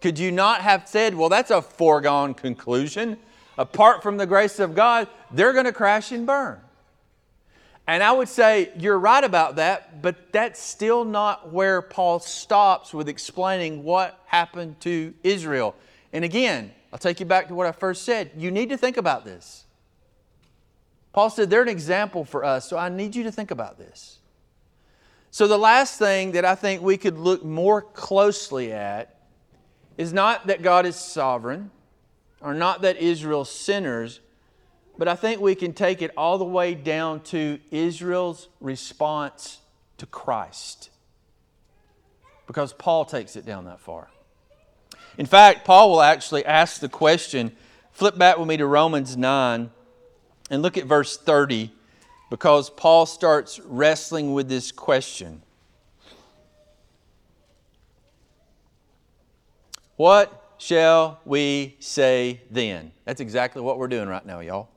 Could 0.00 0.18
you 0.18 0.32
not 0.32 0.62
have 0.62 0.88
said, 0.88 1.14
well, 1.14 1.28
that's 1.28 1.50
a 1.50 1.62
foregone 1.62 2.34
conclusion? 2.34 3.18
Apart 3.58 4.02
from 4.02 4.16
the 4.16 4.26
grace 4.26 4.58
of 4.58 4.74
God, 4.74 5.08
they're 5.30 5.52
going 5.52 5.66
to 5.66 5.72
crash 5.72 6.10
and 6.10 6.26
burn. 6.26 6.58
And 7.86 8.02
I 8.02 8.12
would 8.12 8.28
say 8.28 8.70
you're 8.78 8.98
right 8.98 9.24
about 9.24 9.56
that, 9.56 10.00
but 10.00 10.32
that's 10.32 10.60
still 10.60 11.04
not 11.04 11.52
where 11.52 11.82
Paul 11.82 12.20
stops 12.20 12.94
with 12.94 13.08
explaining 13.08 13.82
what 13.82 14.20
happened 14.26 14.80
to 14.82 15.12
Israel. 15.24 15.74
And 16.12 16.24
again, 16.24 16.72
I'll 16.92 16.98
take 16.98 17.20
you 17.20 17.26
back 17.26 17.48
to 17.48 17.54
what 17.54 17.66
I 17.66 17.72
first 17.72 18.04
said. 18.04 18.30
You 18.36 18.50
need 18.50 18.68
to 18.68 18.76
think 18.76 18.96
about 18.96 19.24
this. 19.24 19.64
Paul 21.12 21.30
said 21.30 21.50
they're 21.50 21.62
an 21.62 21.68
example 21.68 22.24
for 22.24 22.44
us, 22.44 22.68
so 22.68 22.76
I 22.76 22.88
need 22.88 23.16
you 23.16 23.24
to 23.24 23.32
think 23.32 23.50
about 23.50 23.78
this. 23.78 24.18
So, 25.32 25.46
the 25.46 25.58
last 25.58 25.98
thing 25.98 26.32
that 26.32 26.44
I 26.44 26.54
think 26.56 26.82
we 26.82 26.96
could 26.96 27.16
look 27.16 27.44
more 27.44 27.82
closely 27.82 28.72
at 28.72 29.16
is 29.96 30.12
not 30.12 30.48
that 30.48 30.62
God 30.62 30.86
is 30.86 30.96
sovereign 30.96 31.70
or 32.40 32.54
not 32.54 32.82
that 32.82 32.96
Israel's 32.96 33.50
sinners, 33.50 34.20
but 35.00 35.08
I 35.08 35.14
think 35.14 35.40
we 35.40 35.54
can 35.54 35.72
take 35.72 36.02
it 36.02 36.10
all 36.14 36.36
the 36.36 36.44
way 36.44 36.74
down 36.74 37.20
to 37.20 37.58
Israel's 37.70 38.48
response 38.60 39.60
to 39.96 40.04
Christ. 40.04 40.90
Because 42.46 42.74
Paul 42.74 43.06
takes 43.06 43.34
it 43.34 43.46
down 43.46 43.64
that 43.64 43.80
far. 43.80 44.10
In 45.16 45.24
fact, 45.24 45.64
Paul 45.64 45.88
will 45.88 46.02
actually 46.02 46.44
ask 46.44 46.82
the 46.82 46.88
question. 46.90 47.52
Flip 47.92 48.18
back 48.18 48.36
with 48.36 48.46
me 48.46 48.58
to 48.58 48.66
Romans 48.66 49.16
9 49.16 49.70
and 50.50 50.62
look 50.62 50.76
at 50.76 50.84
verse 50.84 51.16
30 51.16 51.72
because 52.28 52.68
Paul 52.68 53.06
starts 53.06 53.58
wrestling 53.60 54.34
with 54.34 54.50
this 54.50 54.70
question. 54.70 55.40
What 59.96 60.56
shall 60.58 61.20
we 61.24 61.76
say 61.80 62.42
then? 62.50 62.92
That's 63.06 63.22
exactly 63.22 63.62
what 63.62 63.78
we're 63.78 63.88
doing 63.88 64.06
right 64.06 64.26
now, 64.26 64.40
y'all. 64.40 64.68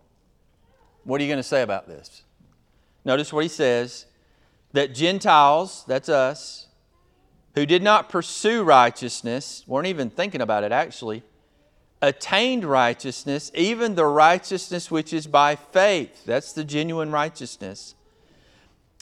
What 1.03 1.19
are 1.19 1.23
you 1.23 1.29
going 1.29 1.37
to 1.37 1.43
say 1.43 1.61
about 1.61 1.87
this? 1.87 2.23
Notice 3.05 3.33
what 3.33 3.43
he 3.43 3.49
says 3.49 4.05
that 4.71 4.95
Gentiles, 4.95 5.83
that's 5.87 6.09
us, 6.09 6.67
who 7.55 7.65
did 7.65 7.83
not 7.83 8.09
pursue 8.09 8.63
righteousness, 8.63 9.63
weren't 9.67 9.87
even 9.87 10.09
thinking 10.09 10.41
about 10.41 10.63
it 10.63 10.71
actually, 10.71 11.23
attained 12.01 12.65
righteousness, 12.65 13.51
even 13.53 13.95
the 13.95 14.05
righteousness 14.05 14.89
which 14.89 15.13
is 15.13 15.27
by 15.27 15.55
faith. 15.55 16.25
That's 16.25 16.53
the 16.53 16.63
genuine 16.63 17.11
righteousness. 17.11 17.95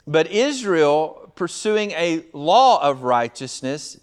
But 0.05 0.27
Israel, 0.27 1.31
pursuing 1.35 1.91
a 1.91 2.25
law 2.33 2.81
of 2.81 3.03
righteousness, 3.03 3.99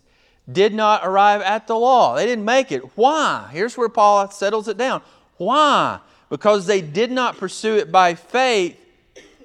did 0.50 0.72
not 0.72 1.02
arrive 1.04 1.42
at 1.42 1.66
the 1.66 1.76
law. 1.76 2.16
They 2.16 2.24
didn't 2.24 2.44
make 2.44 2.72
it. 2.72 2.96
Why? 2.96 3.48
Here's 3.52 3.76
where 3.76 3.88
Paul 3.88 4.30
settles 4.30 4.68
it 4.68 4.78
down. 4.78 5.02
Why? 5.36 6.00
Because 6.30 6.66
they 6.66 6.80
did 6.80 7.10
not 7.10 7.38
pursue 7.38 7.76
it 7.76 7.90
by 7.90 8.14
faith, 8.14 8.76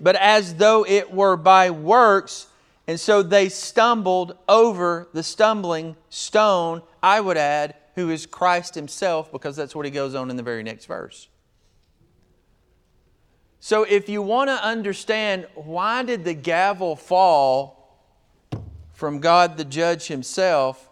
but 0.01 0.15
as 0.15 0.55
though 0.55 0.85
it 0.85 1.13
were 1.13 1.37
by 1.37 1.69
works, 1.69 2.47
and 2.87 2.99
so 2.99 3.23
they 3.23 3.47
stumbled 3.49 4.37
over 4.49 5.07
the 5.13 5.23
stumbling 5.23 5.95
stone, 6.09 6.81
I 7.01 7.21
would 7.21 7.37
add, 7.37 7.75
who 7.95 8.09
is 8.09 8.25
Christ 8.25 8.75
Himself, 8.75 9.31
because 9.31 9.55
that's 9.55 9.75
what 9.75 9.85
He 9.85 9.91
goes 9.91 10.15
on 10.15 10.29
in 10.29 10.35
the 10.35 10.43
very 10.43 10.63
next 10.63 10.85
verse. 10.85 11.29
So 13.61 13.83
if 13.83 14.09
you 14.09 14.21
want 14.21 14.49
to 14.49 14.61
understand 14.61 15.47
why 15.55 16.03
did 16.03 16.25
the 16.25 16.33
gavel 16.33 16.97
fall 16.97 17.97
from 18.91 19.21
God 19.21 19.55
the 19.55 19.63
judge 19.63 20.07
himself, 20.07 20.89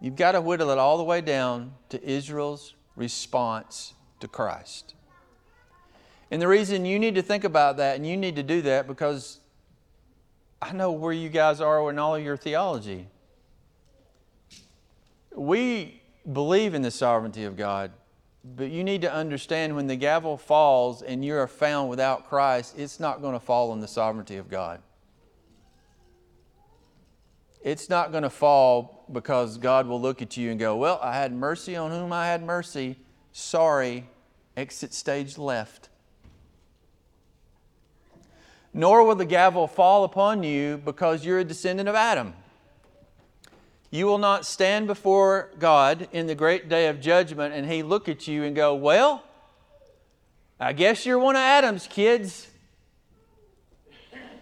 You've 0.00 0.16
got 0.16 0.32
to 0.32 0.40
whittle 0.40 0.70
it 0.70 0.78
all 0.78 0.98
the 0.98 1.04
way 1.04 1.20
down 1.20 1.72
to 1.88 2.02
Israel's 2.02 2.74
response 2.96 3.94
to 4.20 4.28
Christ. 4.28 4.94
And 6.30 6.42
the 6.42 6.48
reason 6.48 6.84
you 6.84 6.98
need 6.98 7.14
to 7.14 7.22
think 7.22 7.44
about 7.44 7.76
that 7.76 7.96
and 7.96 8.06
you 8.06 8.16
need 8.16 8.36
to 8.36 8.42
do 8.42 8.62
that 8.62 8.86
because 8.86 9.40
I 10.60 10.72
know 10.72 10.90
where 10.90 11.12
you 11.12 11.28
guys 11.28 11.60
are 11.60 11.88
in 11.90 11.98
all 11.98 12.16
of 12.16 12.24
your 12.24 12.36
theology. 12.36 13.06
We 15.34 16.02
believe 16.32 16.74
in 16.74 16.82
the 16.82 16.90
sovereignty 16.90 17.44
of 17.44 17.56
God, 17.56 17.92
but 18.44 18.70
you 18.70 18.82
need 18.82 19.02
to 19.02 19.12
understand 19.12 19.76
when 19.76 19.86
the 19.86 19.96
gavel 19.96 20.36
falls 20.36 21.02
and 21.02 21.24
you 21.24 21.36
are 21.36 21.46
found 21.46 21.90
without 21.90 22.28
Christ, 22.28 22.74
it's 22.76 22.98
not 22.98 23.20
going 23.20 23.34
to 23.34 23.40
fall 23.40 23.70
on 23.70 23.80
the 23.80 23.88
sovereignty 23.88 24.36
of 24.36 24.48
God. 24.48 24.80
It's 27.62 27.88
not 27.90 28.12
going 28.12 28.22
to 28.22 28.30
fall 28.30 29.04
because 29.12 29.58
God 29.58 29.86
will 29.86 30.00
look 30.00 30.22
at 30.22 30.36
you 30.36 30.50
and 30.50 30.58
go, 30.58 30.76
Well, 30.76 31.00
I 31.02 31.14
had 31.14 31.32
mercy 31.32 31.76
on 31.76 31.90
whom 31.90 32.12
I 32.12 32.26
had 32.26 32.42
mercy. 32.42 32.96
Sorry, 33.38 34.08
exit 34.56 34.94
stage 34.94 35.36
left. 35.36 35.90
Nor 38.72 39.04
will 39.04 39.14
the 39.14 39.26
gavel 39.26 39.66
fall 39.66 40.04
upon 40.04 40.42
you 40.42 40.80
because 40.82 41.22
you're 41.22 41.40
a 41.40 41.44
descendant 41.44 41.86
of 41.86 41.94
Adam. 41.94 42.32
You 43.90 44.06
will 44.06 44.16
not 44.16 44.46
stand 44.46 44.86
before 44.86 45.50
God 45.58 46.08
in 46.12 46.26
the 46.26 46.34
great 46.34 46.70
day 46.70 46.88
of 46.88 46.98
judgment 46.98 47.52
and 47.52 47.70
He 47.70 47.82
look 47.82 48.08
at 48.08 48.26
you 48.26 48.42
and 48.42 48.56
go, 48.56 48.74
Well, 48.74 49.22
I 50.58 50.72
guess 50.72 51.04
you're 51.04 51.18
one 51.18 51.36
of 51.36 51.40
Adam's 51.40 51.86
kids 51.86 52.48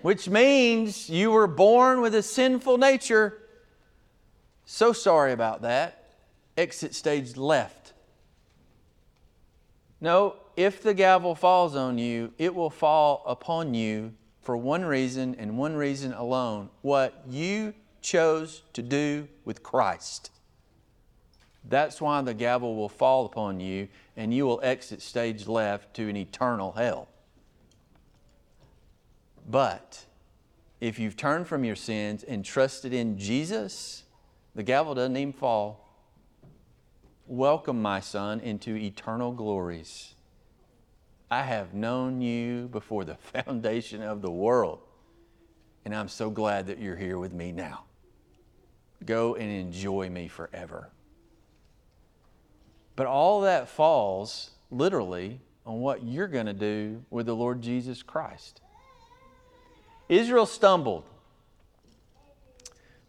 which 0.02 0.28
means 0.28 1.10
you 1.10 1.32
were 1.32 1.48
born 1.48 2.00
with 2.00 2.14
a 2.14 2.22
sinful 2.22 2.78
nature. 2.78 3.42
So 4.66 4.92
sorry 4.92 5.32
about 5.32 5.62
that. 5.62 6.10
Exit 6.56 6.94
stage 6.94 7.36
left. 7.36 7.83
No, 10.04 10.36
if 10.54 10.82
the 10.82 10.92
gavel 10.92 11.34
falls 11.34 11.74
on 11.74 11.96
you, 11.96 12.34
it 12.36 12.54
will 12.54 12.68
fall 12.68 13.22
upon 13.24 13.72
you 13.72 14.12
for 14.42 14.54
one 14.54 14.84
reason 14.84 15.34
and 15.38 15.56
one 15.56 15.74
reason 15.74 16.12
alone 16.12 16.68
what 16.82 17.22
you 17.26 17.72
chose 18.02 18.64
to 18.74 18.82
do 18.82 19.26
with 19.46 19.62
Christ. 19.62 20.30
That's 21.66 22.02
why 22.02 22.20
the 22.20 22.34
gavel 22.34 22.76
will 22.76 22.90
fall 22.90 23.24
upon 23.24 23.60
you 23.60 23.88
and 24.14 24.34
you 24.34 24.44
will 24.44 24.60
exit 24.62 25.00
stage 25.00 25.46
left 25.46 25.94
to 25.94 26.06
an 26.06 26.18
eternal 26.18 26.72
hell. 26.72 27.08
But 29.48 30.04
if 30.82 30.98
you've 30.98 31.16
turned 31.16 31.46
from 31.46 31.64
your 31.64 31.76
sins 31.76 32.24
and 32.24 32.44
trusted 32.44 32.92
in 32.92 33.16
Jesus, 33.16 34.02
the 34.54 34.62
gavel 34.62 34.94
doesn't 34.94 35.16
even 35.16 35.32
fall. 35.32 35.83
Welcome, 37.26 37.80
my 37.80 38.00
son, 38.00 38.40
into 38.40 38.76
eternal 38.76 39.32
glories. 39.32 40.14
I 41.30 41.42
have 41.44 41.72
known 41.72 42.20
you 42.20 42.68
before 42.68 43.04
the 43.04 43.14
foundation 43.44 44.02
of 44.02 44.20
the 44.20 44.30
world, 44.30 44.80
and 45.86 45.94
I'm 45.94 46.08
so 46.08 46.28
glad 46.28 46.66
that 46.66 46.78
you're 46.78 46.96
here 46.96 47.16
with 47.16 47.32
me 47.32 47.50
now. 47.50 47.84
Go 49.06 49.36
and 49.36 49.50
enjoy 49.50 50.10
me 50.10 50.28
forever. 50.28 50.90
But 52.94 53.06
all 53.06 53.40
that 53.40 53.70
falls 53.70 54.50
literally 54.70 55.40
on 55.64 55.80
what 55.80 56.04
you're 56.04 56.28
going 56.28 56.44
to 56.44 56.52
do 56.52 57.04
with 57.08 57.24
the 57.24 57.34
Lord 57.34 57.62
Jesus 57.62 58.02
Christ. 58.02 58.60
Israel 60.10 60.44
stumbled. 60.44 61.04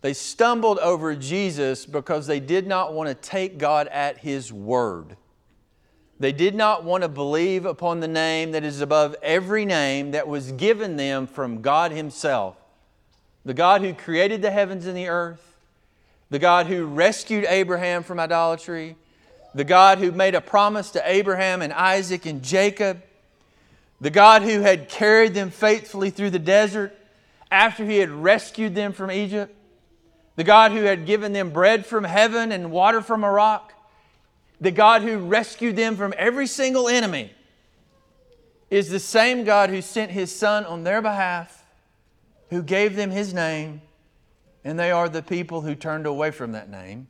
They 0.05 0.13
stumbled 0.13 0.77
over 0.77 1.15
Jesus 1.15 1.87
because 1.87 2.27
they 2.27 2.39
did 2.39 2.67
not 2.67 2.93
want 2.93 3.09
to 3.09 3.15
take 3.15 3.57
God 3.57 3.87
at 3.87 4.19
His 4.19 4.53
word. 4.53 5.17
They 6.19 6.31
did 6.31 6.53
not 6.53 6.83
want 6.83 7.01
to 7.01 7.09
believe 7.09 7.65
upon 7.65 8.01
the 8.01 8.07
name 8.07 8.51
that 8.51 8.63
is 8.63 8.81
above 8.81 9.15
every 9.23 9.65
name 9.65 10.11
that 10.11 10.27
was 10.27 10.51
given 10.51 10.95
them 10.95 11.25
from 11.25 11.63
God 11.63 11.91
Himself. 11.91 12.55
The 13.45 13.55
God 13.55 13.81
who 13.81 13.95
created 13.95 14.43
the 14.43 14.51
heavens 14.51 14.85
and 14.85 14.95
the 14.95 15.07
earth, 15.07 15.57
the 16.29 16.37
God 16.37 16.67
who 16.67 16.85
rescued 16.85 17.43
Abraham 17.45 18.03
from 18.03 18.19
idolatry, 18.19 18.97
the 19.55 19.63
God 19.63 19.97
who 19.97 20.11
made 20.11 20.35
a 20.35 20.39
promise 20.39 20.91
to 20.91 21.01
Abraham 21.03 21.63
and 21.63 21.73
Isaac 21.73 22.27
and 22.27 22.43
Jacob, 22.43 23.01
the 23.99 24.11
God 24.11 24.43
who 24.43 24.61
had 24.61 24.87
carried 24.87 25.33
them 25.33 25.49
faithfully 25.49 26.11
through 26.11 26.29
the 26.29 26.37
desert 26.37 26.95
after 27.49 27.83
He 27.83 27.97
had 27.97 28.11
rescued 28.11 28.75
them 28.75 28.93
from 28.93 29.09
Egypt, 29.09 29.51
the 30.35 30.43
God 30.43 30.71
who 30.71 30.83
had 30.83 31.05
given 31.05 31.33
them 31.33 31.51
bread 31.51 31.85
from 31.85 32.03
heaven 32.03 32.51
and 32.51 32.71
water 32.71 33.01
from 33.01 33.23
a 33.23 33.31
rock, 33.31 33.73
the 34.59 34.71
God 34.71 35.01
who 35.01 35.17
rescued 35.17 35.75
them 35.75 35.95
from 35.95 36.13
every 36.17 36.47
single 36.47 36.87
enemy, 36.87 37.31
is 38.69 38.89
the 38.89 38.99
same 38.99 39.43
God 39.43 39.69
who 39.69 39.81
sent 39.81 40.11
His 40.11 40.35
Son 40.35 40.65
on 40.65 40.83
their 40.83 41.01
behalf, 41.01 41.65
who 42.49 42.61
gave 42.61 42.95
them 42.95 43.11
His 43.11 43.33
name, 43.33 43.81
and 44.63 44.77
they 44.77 44.91
are 44.91 45.07
the 45.07 45.21
people 45.21 45.61
who 45.61 45.75
turned 45.75 46.05
away 46.05 46.31
from 46.31 46.51
that 46.53 46.69
name 46.69 47.07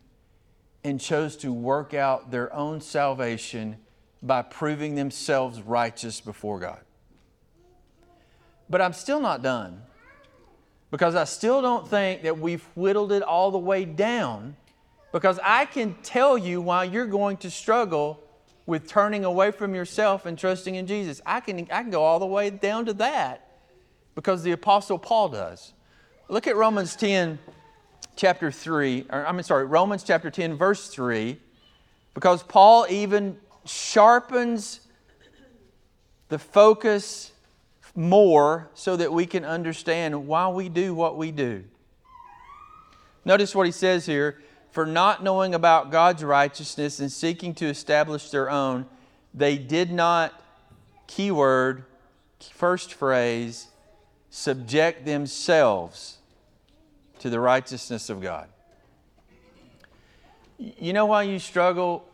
and 0.83 1.01
chose 1.01 1.35
to 1.37 1.51
work 1.51 1.93
out 1.93 2.29
their 2.29 2.53
own 2.53 2.81
salvation 2.81 3.77
by 4.21 4.41
proving 4.41 4.95
themselves 4.95 5.61
righteous 5.61 6.21
before 6.21 6.59
God. 6.59 6.79
But 8.69 8.81
I'm 8.81 8.93
still 8.93 9.19
not 9.19 9.41
done 9.41 9.81
because 10.91 11.15
I 11.15 11.23
still 11.23 11.61
don't 11.61 11.87
think 11.87 12.23
that 12.23 12.39
we've 12.39 12.63
whittled 12.75 13.11
it 13.11 13.23
all 13.23 13.51
the 13.51 13.57
way 13.57 13.85
down 13.85 14.55
because 15.11 15.39
I 15.43 15.65
can 15.65 15.95
tell 16.03 16.37
you 16.37 16.61
why 16.61 16.83
you're 16.83 17.05
going 17.05 17.37
to 17.37 17.49
struggle 17.49 18.19
with 18.65 18.87
turning 18.87 19.23
away 19.23 19.51
from 19.51 19.75
yourself 19.75 20.25
and 20.25 20.37
trusting 20.37 20.75
in 20.75 20.87
Jesus. 20.87 21.21
I 21.25 21.39
can, 21.39 21.59
I 21.71 21.81
can 21.81 21.89
go 21.89 22.03
all 22.03 22.19
the 22.19 22.25
way 22.25 22.49
down 22.49 22.85
to 22.87 22.93
that 22.95 23.47
because 24.15 24.43
the 24.43 24.51
Apostle 24.51 24.97
Paul 24.97 25.29
does. 25.29 25.73
Look 26.27 26.47
at 26.47 26.55
Romans 26.55 26.95
10 26.95 27.37
chapter 28.15 28.51
3, 28.51 29.07
or 29.09 29.25
I'm 29.27 29.41
sorry, 29.43 29.65
Romans 29.65 30.03
chapter 30.03 30.31
10, 30.31 30.57
verse 30.57 30.87
3, 30.87 31.37
because 32.13 32.41
Paul 32.43 32.87
even 32.89 33.37
sharpens 33.65 34.81
the 36.29 36.39
focus 36.39 37.31
more 37.95 38.69
so 38.73 38.97
that 38.97 39.11
we 39.11 39.25
can 39.25 39.45
understand 39.45 40.27
why 40.27 40.49
we 40.49 40.69
do 40.69 40.93
what 40.93 41.17
we 41.17 41.31
do. 41.31 41.63
Notice 43.23 43.55
what 43.55 43.65
he 43.65 43.71
says 43.71 44.05
here 44.05 44.37
for 44.75 44.85
not 44.85 45.23
knowing 45.23 45.55
about 45.55 45.89
God's 45.89 46.21
righteousness 46.21 46.99
and 46.99 47.09
seeking 47.09 47.53
to 47.55 47.65
establish 47.65 48.29
their 48.29 48.49
own, 48.49 48.85
they 49.33 49.57
did 49.57 49.89
not, 49.89 50.43
keyword, 51.07 51.85
first 52.51 52.93
phrase, 52.93 53.67
subject 54.29 55.05
themselves 55.05 56.17
to 57.19 57.29
the 57.29 57.39
righteousness 57.39 58.09
of 58.09 58.21
God. 58.21 58.49
You 60.57 60.91
know 60.91 61.05
why 61.05 61.23
you 61.23 61.39
struggle 61.39 62.05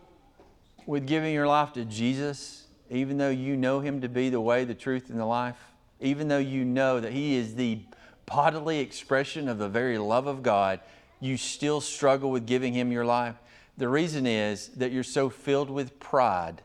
with 0.85 1.07
giving 1.07 1.33
your 1.33 1.47
life 1.47 1.73
to 1.73 1.83
Jesus, 1.83 2.67
even 2.91 3.17
though 3.17 3.31
you 3.31 3.57
know 3.57 3.79
Him 3.79 4.01
to 4.01 4.09
be 4.09 4.29
the 4.29 4.39
way, 4.39 4.65
the 4.65 4.75
truth, 4.75 5.09
and 5.09 5.19
the 5.19 5.25
life? 5.25 5.70
Even 6.01 6.27
though 6.27 6.37
you 6.37 6.65
know 6.65 6.99
that 6.99 7.13
He 7.13 7.35
is 7.35 7.55
the 7.55 7.79
bodily 8.25 8.79
expression 8.79 9.47
of 9.47 9.57
the 9.57 9.69
very 9.69 9.97
love 9.97 10.27
of 10.27 10.43
God, 10.43 10.79
you 11.19 11.37
still 11.37 11.79
struggle 11.79 12.31
with 12.31 12.45
giving 12.45 12.73
Him 12.73 12.91
your 12.91 13.05
life? 13.05 13.35
The 13.77 13.87
reason 13.87 14.27
is 14.27 14.69
that 14.69 14.91
you're 14.91 15.03
so 15.03 15.29
filled 15.29 15.69
with 15.69 15.99
pride 15.99 16.61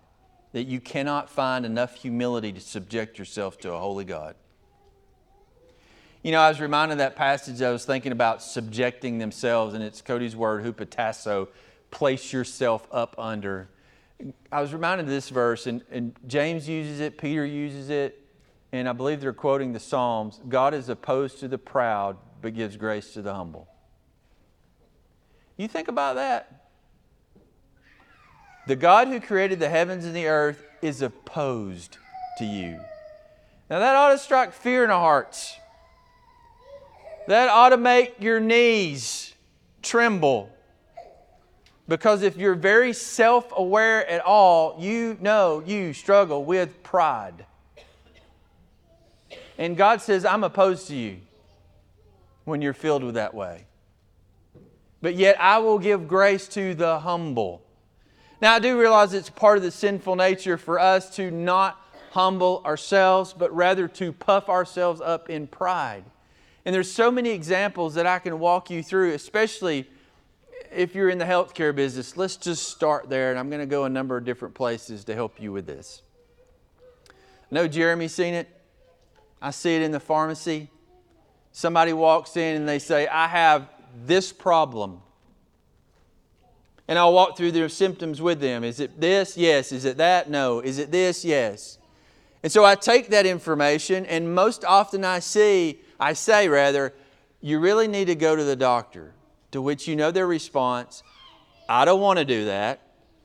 that 0.52 0.64
you 0.64 0.80
cannot 0.80 1.28
find 1.28 1.66
enough 1.66 1.96
humility 1.96 2.52
to 2.52 2.60
subject 2.60 3.18
yourself 3.18 3.58
to 3.58 3.72
a 3.72 3.78
holy 3.78 4.04
God. 4.04 4.36
You 6.22 6.32
know, 6.32 6.40
I 6.40 6.48
was 6.48 6.60
reminded 6.60 6.94
of 6.94 6.98
that 6.98 7.14
passage, 7.14 7.62
I 7.62 7.70
was 7.70 7.84
thinking 7.84 8.10
about 8.10 8.42
subjecting 8.42 9.18
themselves, 9.18 9.74
and 9.74 9.84
it's 9.84 10.02
Cody's 10.02 10.34
word, 10.34 10.64
hupotasso, 10.64 11.48
place 11.90 12.32
yourself 12.32 12.88
up 12.90 13.14
under. 13.16 13.68
I 14.50 14.60
was 14.60 14.72
reminded 14.72 15.04
of 15.04 15.10
this 15.10 15.28
verse, 15.28 15.66
and, 15.66 15.82
and 15.90 16.16
James 16.26 16.68
uses 16.68 17.00
it, 17.00 17.18
Peter 17.18 17.44
uses 17.44 17.90
it, 17.90 18.25
and 18.72 18.88
I 18.88 18.92
believe 18.92 19.20
they're 19.20 19.32
quoting 19.32 19.72
the 19.72 19.80
Psalms 19.80 20.40
God 20.48 20.74
is 20.74 20.88
opposed 20.88 21.40
to 21.40 21.48
the 21.48 21.58
proud, 21.58 22.16
but 22.42 22.54
gives 22.54 22.76
grace 22.76 23.12
to 23.14 23.22
the 23.22 23.34
humble. 23.34 23.68
You 25.56 25.68
think 25.68 25.88
about 25.88 26.16
that. 26.16 26.68
The 28.66 28.76
God 28.76 29.08
who 29.08 29.20
created 29.20 29.60
the 29.60 29.68
heavens 29.68 30.04
and 30.04 30.14
the 30.14 30.26
earth 30.26 30.66
is 30.82 31.00
opposed 31.00 31.98
to 32.38 32.44
you. 32.44 32.80
Now 33.70 33.78
that 33.78 33.94
ought 33.94 34.10
to 34.10 34.18
strike 34.18 34.52
fear 34.52 34.84
in 34.84 34.90
our 34.90 35.00
hearts. 35.00 35.56
That 37.28 37.48
ought 37.48 37.70
to 37.70 37.76
make 37.76 38.20
your 38.20 38.38
knees 38.38 39.34
tremble. 39.82 40.50
Because 41.88 42.22
if 42.22 42.36
you're 42.36 42.54
very 42.54 42.92
self 42.92 43.52
aware 43.56 44.06
at 44.08 44.20
all, 44.20 44.76
you 44.80 45.16
know 45.20 45.62
you 45.64 45.92
struggle 45.92 46.44
with 46.44 46.82
pride. 46.82 47.46
And 49.58 49.76
God 49.76 50.00
says, 50.00 50.24
I'm 50.24 50.44
opposed 50.44 50.88
to 50.88 50.96
you 50.96 51.18
when 52.44 52.62
you're 52.62 52.74
filled 52.74 53.04
with 53.04 53.14
that 53.14 53.34
way. 53.34 53.66
But 55.02 55.14
yet 55.14 55.40
I 55.40 55.58
will 55.58 55.78
give 55.78 56.08
grace 56.08 56.48
to 56.48 56.74
the 56.74 57.00
humble. 57.00 57.62
Now, 58.40 58.54
I 58.54 58.58
do 58.58 58.78
realize 58.78 59.14
it's 59.14 59.30
part 59.30 59.56
of 59.56 59.62
the 59.62 59.70
sinful 59.70 60.16
nature 60.16 60.58
for 60.58 60.78
us 60.78 61.14
to 61.16 61.30
not 61.30 61.80
humble 62.10 62.62
ourselves, 62.64 63.32
but 63.32 63.54
rather 63.54 63.88
to 63.88 64.12
puff 64.12 64.48
ourselves 64.48 65.00
up 65.00 65.30
in 65.30 65.46
pride. 65.46 66.04
And 66.64 66.74
there's 66.74 66.90
so 66.90 67.10
many 67.10 67.30
examples 67.30 67.94
that 67.94 68.06
I 68.06 68.18
can 68.18 68.38
walk 68.38 68.70
you 68.70 68.82
through, 68.82 69.12
especially 69.14 69.88
if 70.72 70.94
you're 70.94 71.08
in 71.08 71.18
the 71.18 71.24
healthcare 71.24 71.74
business. 71.74 72.16
Let's 72.16 72.36
just 72.36 72.68
start 72.68 73.08
there, 73.08 73.30
and 73.30 73.38
I'm 73.38 73.48
going 73.48 73.60
to 73.60 73.66
go 73.66 73.84
a 73.84 73.88
number 73.88 74.16
of 74.16 74.24
different 74.24 74.54
places 74.54 75.04
to 75.04 75.14
help 75.14 75.40
you 75.40 75.52
with 75.52 75.66
this. 75.66 76.02
I 77.08 77.54
know 77.54 77.68
Jeremy's 77.68 78.14
seen 78.14 78.34
it. 78.34 78.48
I 79.40 79.50
see 79.50 79.76
it 79.76 79.82
in 79.82 79.92
the 79.92 80.00
pharmacy. 80.00 80.70
Somebody 81.52 81.92
walks 81.92 82.36
in 82.36 82.56
and 82.56 82.68
they 82.68 82.78
say, 82.78 83.06
I 83.06 83.28
have 83.28 83.68
this 84.04 84.32
problem. 84.32 85.00
And 86.88 86.98
I'll 86.98 87.12
walk 87.12 87.36
through 87.36 87.52
their 87.52 87.68
symptoms 87.68 88.22
with 88.22 88.40
them. 88.40 88.62
Is 88.62 88.80
it 88.80 89.00
this? 89.00 89.36
Yes. 89.36 89.72
Is 89.72 89.84
it 89.84 89.96
that? 89.96 90.30
No. 90.30 90.60
Is 90.60 90.78
it 90.78 90.90
this? 90.90 91.24
Yes. 91.24 91.78
And 92.42 92.52
so 92.52 92.64
I 92.64 92.76
take 92.76 93.08
that 93.08 93.26
information, 93.26 94.06
and 94.06 94.32
most 94.32 94.64
often 94.64 95.04
I 95.04 95.18
see 95.18 95.80
I 95.98 96.12
say, 96.12 96.48
rather, 96.48 96.94
you 97.40 97.58
really 97.58 97.88
need 97.88 98.04
to 98.04 98.14
go 98.14 98.36
to 98.36 98.44
the 98.44 98.54
doctor, 98.54 99.14
to 99.50 99.62
which 99.62 99.88
you 99.88 99.96
know 99.96 100.10
their 100.10 100.26
response 100.26 101.02
I 101.68 101.84
don't 101.84 102.00
want 102.00 102.18
to 102.18 102.24
do 102.24 102.44
that. 102.44 102.80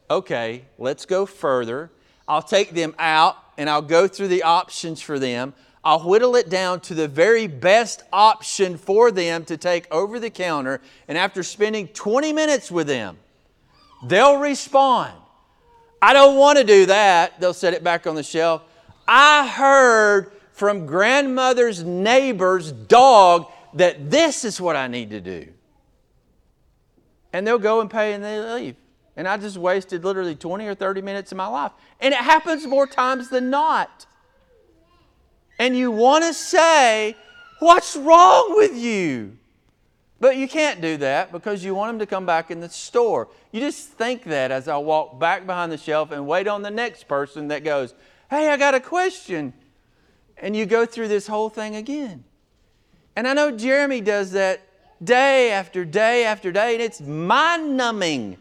Okay, 0.10 0.66
let's 0.78 1.06
go 1.06 1.26
further. 1.26 1.92
I'll 2.28 2.42
take 2.42 2.72
them 2.72 2.96
out 2.98 3.38
and 3.58 3.70
I'll 3.70 3.82
go 3.82 4.08
through 4.08 4.30
the 4.30 4.44
options 4.44 5.02
for 5.02 5.20
them. 5.20 5.54
I'll 5.84 6.08
whittle 6.08 6.36
it 6.36 6.50
down 6.50 6.80
to 6.82 6.94
the 6.94 7.08
very 7.08 7.48
best 7.48 8.04
option 8.14 8.78
for 8.78 9.12
them 9.12 9.46
to 9.46 9.58
take 9.58 9.92
over 9.92 10.20
the 10.20 10.30
counter. 10.30 10.82
And 11.08 11.18
after 11.18 11.42
spending 11.42 11.88
20 11.88 12.34
minutes 12.34 12.70
with 12.70 12.88
them, 12.88 13.18
they'll 14.04 14.38
respond 14.38 15.14
I 16.02 16.14
don't 16.14 16.38
want 16.38 16.58
to 16.58 16.64
do 16.64 16.88
that. 16.88 17.40
They'll 17.40 17.54
set 17.54 17.74
it 17.74 17.84
back 17.84 18.08
on 18.08 18.16
the 18.16 18.24
shelf. 18.24 18.64
I 19.08 19.48
heard 19.48 20.32
from 20.52 20.86
grandmother's 20.86 21.84
neighbor's 21.84 22.72
dog 22.72 23.52
that 23.76 24.10
this 24.10 24.44
is 24.44 24.60
what 24.60 24.76
I 24.76 24.88
need 24.88 25.12
to 25.12 25.22
do. 25.22 25.48
And 27.34 27.46
they'll 27.46 27.60
go 27.60 27.82
and 27.82 27.90
pay 27.90 28.14
and 28.14 28.24
they 28.24 28.40
leave. 28.40 28.76
And 29.16 29.28
I 29.28 29.38
just 29.38 29.58
wasted 29.58 30.04
literally 30.04 30.36
20 30.36 30.66
or 30.66 30.74
30 30.74 31.02
minutes 31.02 31.32
of 31.32 31.38
my 31.38 31.48
life. 31.48 31.72
And 32.00 32.14
it 32.14 32.20
happens 32.20 32.66
more 32.66 32.88
times 32.88 33.30
than 33.30 33.50
not. 33.50 34.08
And 35.62 35.78
you 35.78 35.92
want 35.92 36.24
to 36.24 36.34
say, 36.34 37.16
What's 37.60 37.96
wrong 37.96 38.56
with 38.56 38.76
you? 38.76 39.38
But 40.20 40.36
you 40.36 40.48
can't 40.48 40.82
do 40.82 40.98
that 40.98 41.32
because 41.32 41.64
you 41.64 41.76
want 41.76 41.92
them 41.92 42.00
to 42.00 42.08
come 42.08 42.26
back 42.26 42.50
in 42.50 42.60
the 42.60 42.70
store. 42.70 43.28
You 43.52 43.60
just 43.60 43.90
think 43.90 44.24
that 44.24 44.50
as 44.50 44.68
I 44.68 44.78
walk 44.78 45.20
back 45.20 45.46
behind 45.46 45.72
the 45.72 45.78
shelf 45.78 46.10
and 46.10 46.26
wait 46.26 46.48
on 46.48 46.64
the 46.64 46.72
next 46.72 47.08
person 47.08 47.50
that 47.50 47.64
goes, 47.64 47.94
Hey, 48.32 48.50
I 48.50 48.58
got 48.58 48.74
a 48.74 48.80
question. 48.80 49.54
And 50.36 50.56
you 50.56 50.66
go 50.66 50.88
through 50.88 51.10
this 51.10 51.28
whole 51.28 51.50
thing 51.50 51.76
again. 51.76 52.24
And 53.16 53.28
I 53.28 53.34
know 53.34 53.52
Jeremy 53.56 54.02
does 54.02 54.32
that 54.32 54.62
day 55.04 55.52
after 55.52 55.86
day 55.86 56.26
after 56.26 56.52
day, 56.52 56.74
and 56.74 56.82
it's 56.82 57.02
mind 57.02 57.78
numbing. 57.78 58.38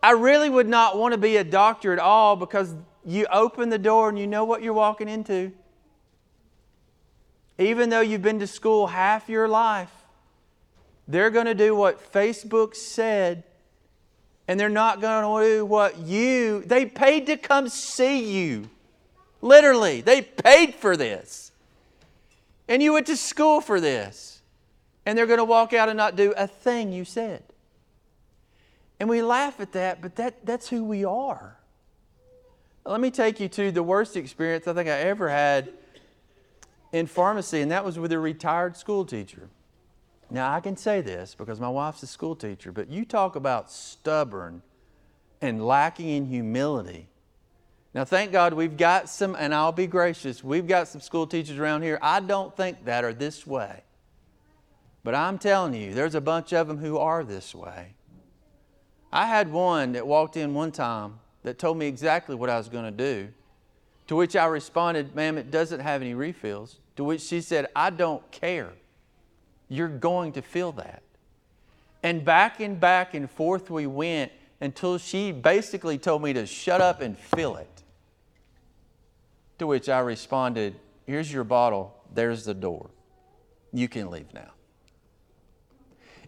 I 0.00 0.12
really 0.12 0.48
would 0.48 0.68
not 0.68 0.96
want 0.96 1.10
to 1.10 1.18
be 1.18 1.38
a 1.38 1.44
doctor 1.44 1.92
at 1.92 1.98
all 1.98 2.36
because 2.36 2.76
you 3.04 3.26
open 3.32 3.68
the 3.68 3.80
door 3.80 4.08
and 4.08 4.16
you 4.16 4.28
know 4.28 4.44
what 4.44 4.62
you're 4.62 4.72
walking 4.72 5.08
into. 5.08 5.50
Even 7.58 7.90
though 7.90 8.00
you've 8.00 8.22
been 8.22 8.38
to 8.38 8.46
school 8.46 8.86
half 8.86 9.28
your 9.28 9.48
life, 9.48 9.90
they're 11.08 11.30
going 11.30 11.46
to 11.46 11.54
do 11.54 11.74
what 11.74 12.12
Facebook 12.12 12.76
said, 12.76 13.42
and 14.46 14.58
they're 14.58 14.68
not 14.68 15.00
going 15.00 15.24
to 15.24 15.56
do 15.56 15.66
what 15.66 15.98
you, 15.98 16.62
they 16.66 16.86
paid 16.86 17.26
to 17.26 17.36
come 17.36 17.68
see 17.68 18.32
you. 18.32 18.70
Literally, 19.40 20.00
they 20.00 20.22
paid 20.22 20.74
for 20.74 20.96
this. 20.96 21.52
And 22.68 22.82
you 22.82 22.92
went 22.92 23.06
to 23.06 23.16
school 23.16 23.60
for 23.60 23.80
this. 23.80 24.42
And 25.06 25.16
they're 25.16 25.26
going 25.26 25.38
to 25.38 25.44
walk 25.44 25.72
out 25.72 25.88
and 25.88 25.96
not 25.96 26.16
do 26.16 26.34
a 26.36 26.46
thing 26.46 26.92
you 26.92 27.04
said. 27.04 27.42
And 29.00 29.08
we 29.08 29.22
laugh 29.22 29.58
at 29.60 29.72
that, 29.72 30.02
but 30.02 30.16
that, 30.16 30.44
that's 30.44 30.68
who 30.68 30.84
we 30.84 31.04
are. 31.04 31.56
Let 32.84 33.00
me 33.00 33.10
take 33.10 33.40
you 33.40 33.48
to 33.48 33.70
the 33.70 33.82
worst 33.82 34.16
experience 34.16 34.66
I 34.66 34.74
think 34.74 34.88
I 34.88 34.98
ever 35.00 35.28
had 35.28 35.72
in 36.92 37.06
pharmacy, 37.06 37.60
and 37.60 37.70
that 37.70 37.84
was 37.84 37.98
with 37.98 38.12
a 38.12 38.18
retired 38.18 38.76
school 38.76 39.04
teacher. 39.04 39.48
Now, 40.30 40.52
I 40.52 40.60
can 40.60 40.76
say 40.76 41.00
this 41.00 41.34
because 41.34 41.58
my 41.58 41.68
wife's 41.68 42.02
a 42.02 42.06
school 42.06 42.36
teacher, 42.36 42.70
but 42.72 42.88
you 42.88 43.04
talk 43.04 43.36
about 43.36 43.70
stubborn 43.70 44.62
and 45.40 45.66
lacking 45.66 46.08
in 46.08 46.26
humility. 46.26 47.08
Now, 47.94 48.04
thank 48.04 48.32
God 48.32 48.52
we've 48.52 48.76
got 48.76 49.08
some, 49.08 49.34
and 49.38 49.54
I'll 49.54 49.72
be 49.72 49.86
gracious, 49.86 50.44
we've 50.44 50.66
got 50.66 50.88
some 50.88 51.00
school 51.00 51.26
teachers 51.26 51.58
around 51.58 51.82
here. 51.82 51.98
I 52.02 52.20
don't 52.20 52.54
think 52.56 52.84
that 52.84 53.04
are 53.04 53.14
this 53.14 53.46
way. 53.46 53.82
But 55.04 55.14
I'm 55.14 55.38
telling 55.38 55.74
you, 55.74 55.94
there's 55.94 56.14
a 56.14 56.20
bunch 56.20 56.52
of 56.52 56.68
them 56.68 56.78
who 56.78 56.98
are 56.98 57.24
this 57.24 57.54
way. 57.54 57.94
I 59.10 59.26
had 59.26 59.50
one 59.50 59.92
that 59.92 60.06
walked 60.06 60.36
in 60.36 60.52
one 60.52 60.72
time 60.72 61.20
that 61.42 61.58
told 61.58 61.78
me 61.78 61.86
exactly 61.86 62.34
what 62.34 62.50
I 62.50 62.58
was 62.58 62.68
going 62.68 62.84
to 62.84 62.90
do. 62.90 63.28
To 64.08 64.16
which 64.16 64.36
I 64.36 64.46
responded, 64.46 65.14
Ma'am, 65.14 65.38
it 65.38 65.50
doesn't 65.50 65.80
have 65.80 66.02
any 66.02 66.14
refills. 66.14 66.78
To 66.96 67.04
which 67.04 67.20
she 67.20 67.40
said, 67.40 67.66
I 67.76 67.90
don't 67.90 68.28
care. 68.30 68.72
You're 69.68 69.88
going 69.88 70.32
to 70.32 70.42
feel 70.42 70.72
that. 70.72 71.02
And 72.02 72.24
back 72.24 72.60
and 72.60 72.80
back 72.80 73.14
and 73.14 73.30
forth 73.30 73.70
we 73.70 73.86
went 73.86 74.32
until 74.60 74.98
she 74.98 75.30
basically 75.30 75.98
told 75.98 76.22
me 76.22 76.32
to 76.32 76.46
shut 76.46 76.80
up 76.80 77.00
and 77.00 77.18
fill 77.18 77.56
it. 77.56 77.82
To 79.58 79.66
which 79.66 79.88
I 79.88 80.00
responded, 80.00 80.76
Here's 81.06 81.32
your 81.32 81.44
bottle, 81.44 81.96
there's 82.12 82.44
the 82.44 82.54
door. 82.54 82.90
You 83.72 83.88
can 83.88 84.10
leave 84.10 84.32
now. 84.34 84.50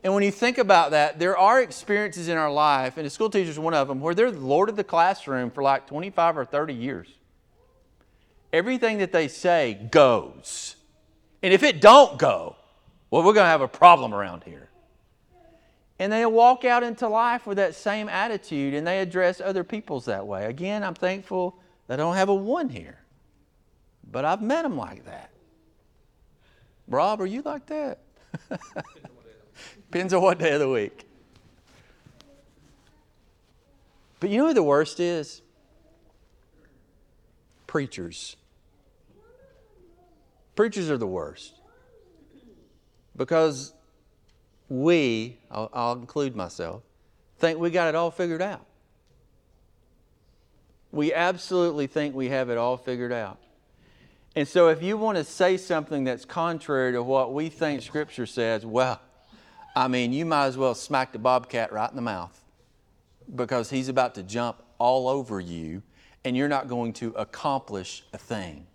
And 0.02 0.14
when 0.14 0.22
you 0.22 0.30
think 0.30 0.56
about 0.56 0.92
that, 0.92 1.18
there 1.18 1.36
are 1.36 1.60
experiences 1.60 2.28
in 2.28 2.38
our 2.38 2.50
life, 2.50 2.96
and 2.96 3.06
a 3.06 3.10
school 3.10 3.28
teacher 3.28 3.50
is 3.50 3.58
one 3.58 3.74
of 3.74 3.88
them, 3.88 4.00
where 4.00 4.14
they're 4.14 4.30
the 4.30 4.38
Lord 4.38 4.70
of 4.70 4.76
the 4.76 4.84
classroom 4.84 5.50
for 5.50 5.62
like 5.62 5.86
25 5.86 6.38
or 6.38 6.44
30 6.46 6.72
years. 6.72 7.08
Everything 8.52 8.98
that 8.98 9.12
they 9.12 9.28
say 9.28 9.74
goes. 9.90 10.76
And 11.42 11.52
if 11.52 11.62
it 11.62 11.80
don't 11.80 12.18
go, 12.18 12.56
well, 13.10 13.22
we're 13.22 13.32
going 13.32 13.44
to 13.44 13.50
have 13.50 13.60
a 13.60 13.68
problem 13.68 14.14
around 14.14 14.44
here. 14.44 14.68
And 15.98 16.12
they 16.12 16.24
walk 16.24 16.64
out 16.64 16.82
into 16.82 17.08
life 17.08 17.46
with 17.46 17.58
that 17.58 17.74
same 17.74 18.08
attitude 18.08 18.72
and 18.74 18.86
they 18.86 19.00
address 19.00 19.40
other 19.40 19.62
people's 19.64 20.06
that 20.06 20.26
way. 20.26 20.46
Again, 20.46 20.82
I'm 20.82 20.94
thankful 20.94 21.58
that 21.86 21.94
I 21.94 22.02
don't 22.02 22.16
have 22.16 22.30
a 22.30 22.34
one 22.34 22.70
here, 22.70 22.98
but 24.10 24.24
I've 24.24 24.40
met 24.40 24.62
them 24.62 24.76
like 24.76 25.04
that. 25.04 25.30
Rob, 26.88 27.20
are 27.20 27.26
you 27.26 27.42
like 27.42 27.66
that? 27.66 27.98
Depends 29.90 30.14
on 30.14 30.22
what 30.22 30.38
day 30.38 30.52
of 30.52 30.60
the 30.60 30.68
week. 30.68 31.04
But 34.20 34.30
you 34.30 34.38
know 34.38 34.48
who 34.48 34.54
the 34.54 34.62
worst 34.62 35.00
is? 35.00 35.42
Preachers. 37.66 38.36
Preachers 40.54 40.90
are 40.90 40.98
the 40.98 41.06
worst. 41.06 41.54
Because 43.16 43.72
we, 44.68 45.38
I'll, 45.50 45.70
I'll, 45.72 45.92
include 45.92 46.36
myself, 46.36 46.82
think 47.38 47.58
we 47.58 47.70
got 47.70 47.88
it 47.88 47.94
all 47.94 48.10
figured 48.10 48.42
out. 48.42 48.64
We 50.92 51.12
absolutely 51.12 51.86
think 51.86 52.14
we 52.14 52.28
have 52.28 52.50
it 52.50 52.58
all 52.58 52.76
figured 52.76 53.12
out. 53.12 53.38
And 54.36 54.46
so 54.46 54.68
if 54.68 54.82
you 54.82 54.96
want 54.96 55.18
to 55.18 55.24
say 55.24 55.56
something 55.56 56.04
that's 56.04 56.24
contrary 56.24 56.92
to 56.92 57.02
what 57.02 57.34
we 57.34 57.48
think 57.48 57.82
Scripture 57.82 58.26
says, 58.26 58.64
well, 58.64 59.00
I 59.74 59.88
mean, 59.88 60.12
you 60.12 60.24
might 60.24 60.46
as 60.46 60.56
well 60.56 60.74
smack 60.74 61.12
the 61.12 61.18
bobcat 61.18 61.72
right 61.72 61.90
in 61.90 61.96
the 61.96 62.02
mouth 62.02 62.36
because 63.34 63.70
he's 63.70 63.88
about 63.88 64.14
to 64.16 64.22
jump 64.22 64.62
all 64.78 65.08
over 65.08 65.40
you 65.40 65.82
and 66.24 66.36
you're 66.36 66.48
not 66.48 66.68
going 66.68 66.92
to 66.94 67.08
accomplish 67.16 68.04
a 68.12 68.18
thing. 68.18 68.66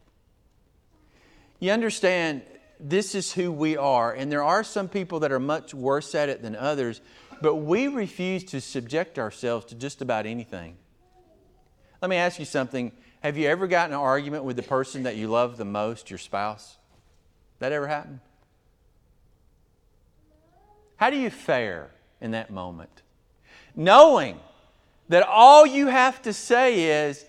You 1.59 1.71
understand, 1.71 2.41
this 2.79 3.15
is 3.15 3.33
who 3.33 3.51
we 3.51 3.77
are, 3.77 4.13
and 4.13 4.31
there 4.31 4.43
are 4.43 4.63
some 4.63 4.89
people 4.89 5.21
that 5.21 5.31
are 5.31 5.39
much 5.39 5.73
worse 5.73 6.13
at 6.13 6.29
it 6.29 6.41
than 6.41 6.55
others, 6.55 7.01
but 7.41 7.55
we 7.55 7.87
refuse 7.87 8.43
to 8.45 8.61
subject 8.61 9.17
ourselves 9.17 9.65
to 9.67 9.75
just 9.75 10.01
about 10.01 10.25
anything. 10.25 10.77
Let 12.01 12.09
me 12.09 12.17
ask 12.17 12.39
you 12.39 12.45
something. 12.45 12.91
Have 13.21 13.37
you 13.37 13.47
ever 13.47 13.67
gotten 13.67 13.93
an 13.93 13.99
argument 13.99 14.43
with 14.43 14.55
the 14.55 14.63
person 14.63 15.03
that 15.03 15.15
you 15.15 15.27
love 15.27 15.57
the 15.57 15.65
most, 15.65 16.09
your 16.09 16.19
spouse? 16.19 16.77
That 17.59 17.71
ever 17.71 17.87
happened? 17.87 18.19
How 20.97 21.09
do 21.09 21.17
you 21.17 21.29
fare 21.29 21.91
in 22.21 22.31
that 22.31 22.51
moment? 22.51 23.01
Knowing 23.75 24.39
that 25.09 25.23
all 25.23 25.65
you 25.65 25.87
have 25.87 26.21
to 26.23 26.33
say 26.33 27.07
is, 27.07 27.25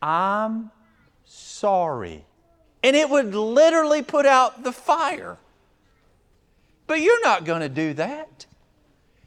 I'm 0.00 0.70
sorry. 1.24 2.24
And 2.82 2.96
it 2.96 3.10
would 3.10 3.34
literally 3.34 4.02
put 4.02 4.26
out 4.26 4.64
the 4.64 4.72
fire. 4.72 5.36
But 6.86 7.00
you're 7.00 7.22
not 7.22 7.44
going 7.44 7.60
to 7.60 7.68
do 7.68 7.94
that. 7.94 8.46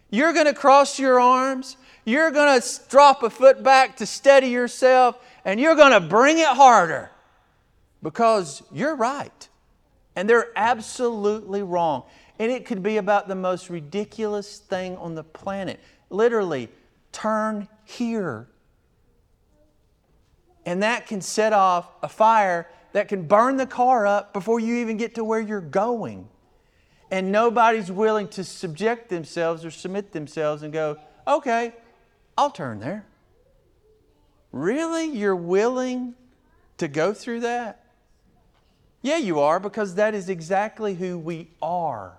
You're 0.09 0.33
going 0.33 0.47
to 0.47 0.53
cross 0.53 0.99
your 0.99 1.19
arms. 1.19 1.77
You're 2.05 2.31
going 2.31 2.59
to 2.59 2.79
drop 2.89 3.23
a 3.23 3.29
foot 3.29 3.63
back 3.63 3.97
to 3.97 4.05
steady 4.05 4.47
yourself, 4.47 5.17
and 5.45 5.59
you're 5.59 5.75
going 5.75 5.93
to 5.93 6.01
bring 6.01 6.39
it 6.39 6.47
harder 6.47 7.09
because 8.01 8.61
you're 8.71 8.95
right. 8.95 9.47
And 10.15 10.29
they're 10.29 10.51
absolutely 10.55 11.63
wrong. 11.63 12.03
And 12.37 12.51
it 12.51 12.65
could 12.65 12.83
be 12.83 12.97
about 12.97 13.27
the 13.27 13.35
most 13.35 13.69
ridiculous 13.69 14.59
thing 14.59 14.97
on 14.97 15.15
the 15.15 15.23
planet. 15.23 15.79
Literally, 16.09 16.69
turn 17.11 17.67
here. 17.85 18.47
And 20.65 20.83
that 20.83 21.07
can 21.07 21.21
set 21.21 21.53
off 21.53 21.89
a 22.01 22.09
fire 22.09 22.67
that 22.93 23.07
can 23.07 23.23
burn 23.27 23.57
the 23.57 23.65
car 23.65 24.07
up 24.07 24.33
before 24.33 24.59
you 24.59 24.75
even 24.75 24.97
get 24.97 25.15
to 25.15 25.23
where 25.23 25.39
you're 25.39 25.61
going. 25.61 26.29
And 27.11 27.31
nobody's 27.31 27.91
willing 27.91 28.27
to 28.29 28.43
subject 28.43 29.09
themselves 29.09 29.65
or 29.65 29.71
submit 29.71 30.13
themselves 30.13 30.63
and 30.63 30.71
go, 30.71 30.97
okay, 31.27 31.73
I'll 32.37 32.49
turn 32.49 32.79
there. 32.79 33.05
Really? 34.51 35.05
You're 35.05 35.35
willing 35.35 36.15
to 36.77 36.87
go 36.87 37.13
through 37.13 37.41
that? 37.41 37.83
Yeah, 39.01 39.17
you 39.17 39.41
are, 39.41 39.59
because 39.59 39.95
that 39.95 40.15
is 40.15 40.29
exactly 40.29 40.95
who 40.95 41.19
we 41.19 41.49
are. 41.61 42.13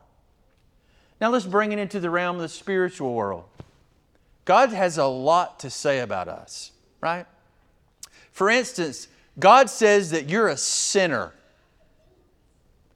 Now 1.20 1.30
let's 1.30 1.46
bring 1.46 1.72
it 1.72 1.78
into 1.78 1.98
the 1.98 2.10
realm 2.10 2.36
of 2.36 2.42
the 2.42 2.48
spiritual 2.48 3.14
world. 3.14 3.44
God 4.44 4.70
has 4.70 4.98
a 4.98 5.06
lot 5.06 5.60
to 5.60 5.70
say 5.70 6.00
about 6.00 6.28
us, 6.28 6.72
right? 7.00 7.26
For 8.30 8.50
instance, 8.50 9.08
God 9.38 9.68
says 9.68 10.10
that 10.10 10.28
you're 10.28 10.48
a 10.48 10.56
sinner. 10.56 11.32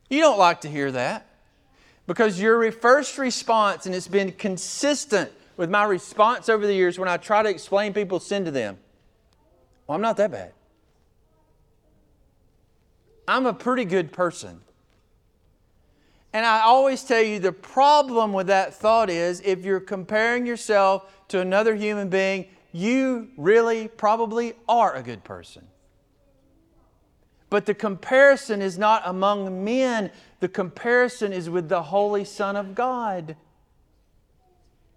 You 0.08 0.20
don't 0.20 0.38
like 0.38 0.62
to 0.62 0.68
hear 0.70 0.92
that 0.92 1.26
because 2.06 2.40
your 2.40 2.70
first 2.72 3.18
response, 3.18 3.86
and 3.86 3.94
it's 3.94 4.08
been 4.08 4.32
consistent 4.32 5.30
with 5.56 5.68
my 5.68 5.84
response 5.84 6.48
over 6.48 6.66
the 6.66 6.74
years 6.74 6.98
when 6.98 7.08
I 7.08 7.16
try 7.16 7.42
to 7.42 7.48
explain 7.48 7.92
people's 7.92 8.26
sin 8.26 8.44
to 8.44 8.50
them, 8.50 8.78
Well, 9.86 9.96
I'm 9.96 10.02
not 10.02 10.16
that 10.16 10.30
bad. 10.30 10.52
I'm 13.26 13.44
a 13.44 13.52
pretty 13.52 13.84
good 13.84 14.12
person. 14.12 14.60
And 16.32 16.46
I 16.46 16.60
always 16.60 17.04
tell 17.04 17.22
you 17.22 17.38
the 17.38 17.52
problem 17.52 18.32
with 18.32 18.46
that 18.46 18.74
thought 18.74 19.10
is 19.10 19.42
if 19.44 19.64
you're 19.64 19.80
comparing 19.80 20.46
yourself 20.46 21.10
to 21.28 21.40
another 21.40 21.74
human 21.74 22.08
being, 22.08 22.46
you 22.72 23.28
really 23.36 23.88
probably 23.88 24.54
are 24.68 24.94
a 24.94 25.02
good 25.02 25.24
person. 25.24 25.66
But 27.50 27.66
the 27.66 27.74
comparison 27.74 28.60
is 28.60 28.78
not 28.78 29.02
among 29.04 29.64
men, 29.64 30.10
the 30.40 30.48
comparison 30.48 31.32
is 31.32 31.48
with 31.48 31.68
the 31.68 31.82
Holy 31.82 32.24
Son 32.24 32.56
of 32.56 32.74
God. 32.74 33.36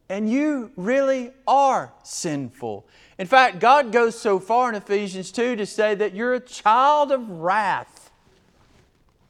And 0.09 0.29
you 0.29 0.71
really 0.75 1.31
are 1.47 1.93
sinful. 2.03 2.85
In 3.17 3.27
fact, 3.27 3.59
God 3.59 3.93
goes 3.93 4.19
so 4.19 4.39
far 4.39 4.67
in 4.67 4.75
Ephesians 4.75 5.31
2 5.31 5.55
to 5.55 5.65
say 5.65 5.95
that 5.95 6.13
you're 6.13 6.33
a 6.33 6.39
child 6.39 7.13
of 7.13 7.29
wrath. 7.29 8.11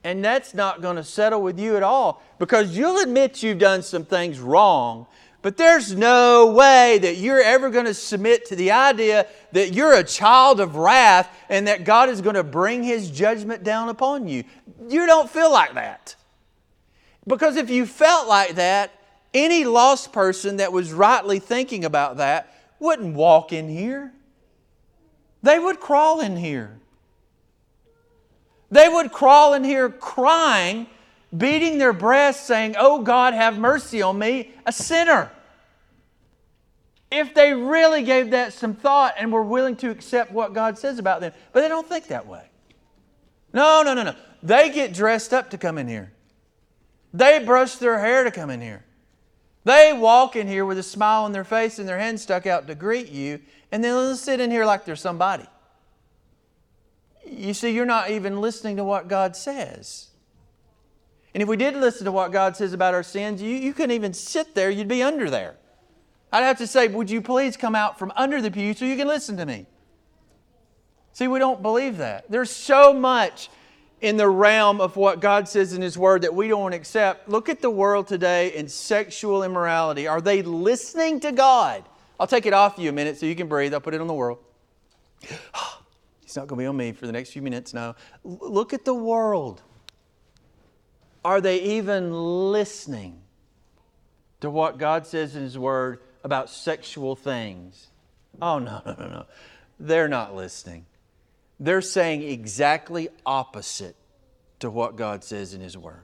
And 0.04 0.26
that's 0.26 0.56
not 0.56 0.82
going 0.82 0.96
to 0.96 1.04
settle 1.04 1.44
with 1.44 1.60
you 1.60 1.78
at 1.78 1.84
all 1.84 2.24
because 2.40 2.76
you'll 2.76 2.98
admit 3.04 3.44
you've 3.44 3.60
done 3.60 3.84
some 3.84 4.04
things 4.04 4.40
wrong, 4.40 5.06
but 5.42 5.58
there's 5.58 5.96
no 5.96 6.52
way 6.52 7.00
that 7.00 7.18
you're 7.18 7.42
ever 7.42 7.70
going 7.70 7.86
to 7.86 7.94
submit 7.94 8.46
to 8.48 8.56
the 8.56 8.72
idea 8.72 9.26
that 9.54 9.74
you're 9.74 9.94
a 9.94 10.04
child 10.04 10.60
of 10.60 10.76
wrath 10.76 11.36
and 11.50 11.68
that 11.68 11.84
God 11.84 12.10
is 12.10 12.22
going 12.22 12.36
to 12.36 12.44
bring 12.44 12.84
His 12.84 13.10
judgment 13.10 13.64
down 13.64 13.90
upon 13.90 14.28
you. 14.28 14.44
You 14.88 15.06
don't 15.08 15.30
feel 15.30 15.52
like 15.52 15.74
that. 15.74 16.16
Because 17.26 17.56
if 17.56 17.70
you 17.70 17.86
felt 17.86 18.28
like 18.28 18.56
that, 18.56 18.92
any 19.34 19.66
lost 19.66 20.12
person 20.12 20.58
that 20.58 20.72
was 20.72 20.94
rightly 20.94 21.40
thinking 21.40 21.86
about 21.86 22.18
that 22.18 22.54
wouldn't 22.80 23.16
walk 23.16 23.54
in 23.54 23.70
here. 23.70 24.12
They 25.44 25.58
would 25.58 25.80
crawl 25.80 26.20
in 26.20 26.38
here. 26.38 26.78
They 28.70 28.88
would 28.88 29.12
crawl 29.12 29.54
in 29.54 29.64
here 29.64 29.90
crying 29.90 30.88
beating 31.36 31.78
their 31.78 31.94
breasts, 31.94 32.46
saying, 32.46 32.76
Oh 32.78 33.02
God, 33.02 33.34
have 33.34 33.58
mercy 33.58 34.02
on 34.02 34.18
me, 34.20 34.54
a 34.66 34.72
sinner. 34.72 35.32
If 37.12 37.34
they 37.34 37.54
really 37.54 38.04
gave 38.04 38.32
that 38.32 38.54
some 38.54 38.74
thought 38.74 39.16
and 39.18 39.32
were 39.32 39.44
willing 39.44 39.76
to 39.78 39.90
accept 39.90 40.32
what 40.32 40.54
God 40.54 40.78
says 40.78 40.98
about 40.98 41.20
them, 41.20 41.34
but 41.52 41.62
they 41.62 41.68
don't 41.68 41.88
think 41.88 42.08
that 42.08 42.26
way. 42.26 42.44
No, 43.54 43.82
no, 43.84 43.94
no, 43.94 44.04
no. 44.04 44.16
They 44.42 44.70
get 44.70 44.94
dressed 44.94 45.34
up 45.34 45.50
to 45.50 45.58
come 45.58 45.78
in 45.78 45.88
here. 45.88 46.14
They 47.14 47.44
brush 47.44 47.76
their 47.76 48.00
hair 48.00 48.24
to 48.24 48.32
come 48.32 48.50
in 48.50 48.62
here. 48.62 48.86
They 49.66 49.94
walk 49.94 50.36
in 50.36 50.48
here 50.48 50.66
with 50.66 50.78
a 50.78 50.84
smile 50.84 51.24
on 51.24 51.34
their 51.34 51.44
face 51.44 51.78
and 51.78 51.88
their 51.88 52.00
hand 52.00 52.20
stuck 52.20 52.48
out 52.48 52.68
to 52.68 52.76
greet 52.76 53.10
you, 53.10 53.40
and 53.72 53.84
then 53.84 53.94
they'll 53.94 54.16
sit 54.16 54.40
in 54.40 54.50
here 54.50 54.66
like 54.66 54.86
they're 54.86 54.96
somebody. 54.96 55.46
You 57.26 57.54
see, 57.54 57.72
you're 57.72 57.86
not 57.86 58.10
even 58.10 58.42
listening 58.42 58.78
to 58.78 58.84
what 58.84 59.08
God 59.08 59.36
says. 59.36 60.11
And 61.34 61.42
if 61.42 61.48
we 61.48 61.58
did 61.58 61.76
listen 61.76 62.06
to 62.06 62.12
what 62.12 62.32
God 62.32 62.58
says 62.58 62.74
about 62.74 62.94
our 62.94 63.04
sins, 63.04 63.42
you, 63.42 63.50
you 63.50 63.74
couldn't 63.74 63.96
even 63.96 64.14
sit 64.14 64.54
there, 64.54 64.70
you'd 64.70 64.88
be 64.88 65.02
under 65.02 65.30
there. 65.30 65.56
I'd 66.32 66.44
have 66.44 66.58
to 66.60 66.68
say, 66.68 66.88
Would 66.88 67.10
you 67.10 67.22
please 67.22 67.58
come 67.58 67.76
out 67.76 68.00
from 68.00 68.12
under 68.16 68.42
the 68.42 68.52
pew 68.52 68.74
so 68.74 68.86
you 68.86 68.98
can 68.98 69.08
listen 69.08 69.38
to 69.38 69.46
me? 69.46 69.66
See, 71.14 71.28
we 71.28 71.40
don't 71.40 71.62
believe 71.62 71.98
that. 71.98 72.30
There's 72.30 72.52
so 72.52 72.94
much 72.94 73.50
in 74.00 74.18
the 74.18 74.28
realm 74.28 74.82
of 74.82 74.96
what 74.96 75.20
God 75.20 75.48
says 75.48 75.74
in 75.74 75.82
His 75.82 75.98
Word 75.98 76.24
that 76.24 76.34
we 76.34 76.48
don't 76.48 76.74
accept. 76.74 77.30
Look 77.30 77.50
at 77.50 77.62
the 77.62 77.70
world 77.70 78.08
today 78.08 78.54
in 78.56 78.68
sexual 78.68 79.44
immorality. 79.44 80.08
Are 80.08 80.22
they 80.22 80.42
listening 80.42 81.20
to 81.22 81.32
God? 81.32 81.84
I'll 82.20 82.28
take 82.28 82.46
it 82.46 82.54
off 82.54 82.78
you 82.78 82.90
a 82.90 82.94
minute 82.94 83.18
so 83.18 83.26
you 83.26 83.36
can 83.36 83.48
breathe. 83.48 83.74
I'll 83.74 83.82
put 83.82 83.94
it 83.94 84.02
on 84.02 84.08
the 84.08 84.14
world. 84.14 84.40
It's 86.24 86.38
not 86.38 86.48
going 86.48 86.60
to 86.60 86.64
be 86.64 86.68
on 86.68 86.78
me 86.78 86.94
for 86.94 87.08
the 87.08 87.12
next 87.12 87.32
few 87.32 87.42
minutes 87.42 87.74
now. 87.74 87.94
Look 88.24 88.72
at 88.72 88.86
the 88.86 88.94
world. 88.94 89.62
Are 91.24 91.42
they 91.42 91.62
even 91.62 92.14
listening 92.52 93.22
to 94.40 94.50
what 94.50 94.78
God 94.78 95.06
says 95.06 95.36
in 95.36 95.44
His 95.44 95.58
Word 95.58 96.00
about 96.24 96.50
sexual 96.50 97.16
things? 97.16 97.88
Oh, 98.42 98.60
no, 98.60 98.82
no, 98.86 98.96
no, 98.98 99.08
no. 99.08 99.26
They're 99.80 100.08
not 100.08 100.36
listening. 100.36 100.86
They're 101.60 101.82
saying 101.82 102.24
exactly 102.24 103.10
opposite 103.26 103.96
to 104.60 104.70
what 104.70 104.96
God 104.96 105.24
says 105.24 105.54
in 105.54 105.62
His 105.62 105.78
Word. 105.78 106.04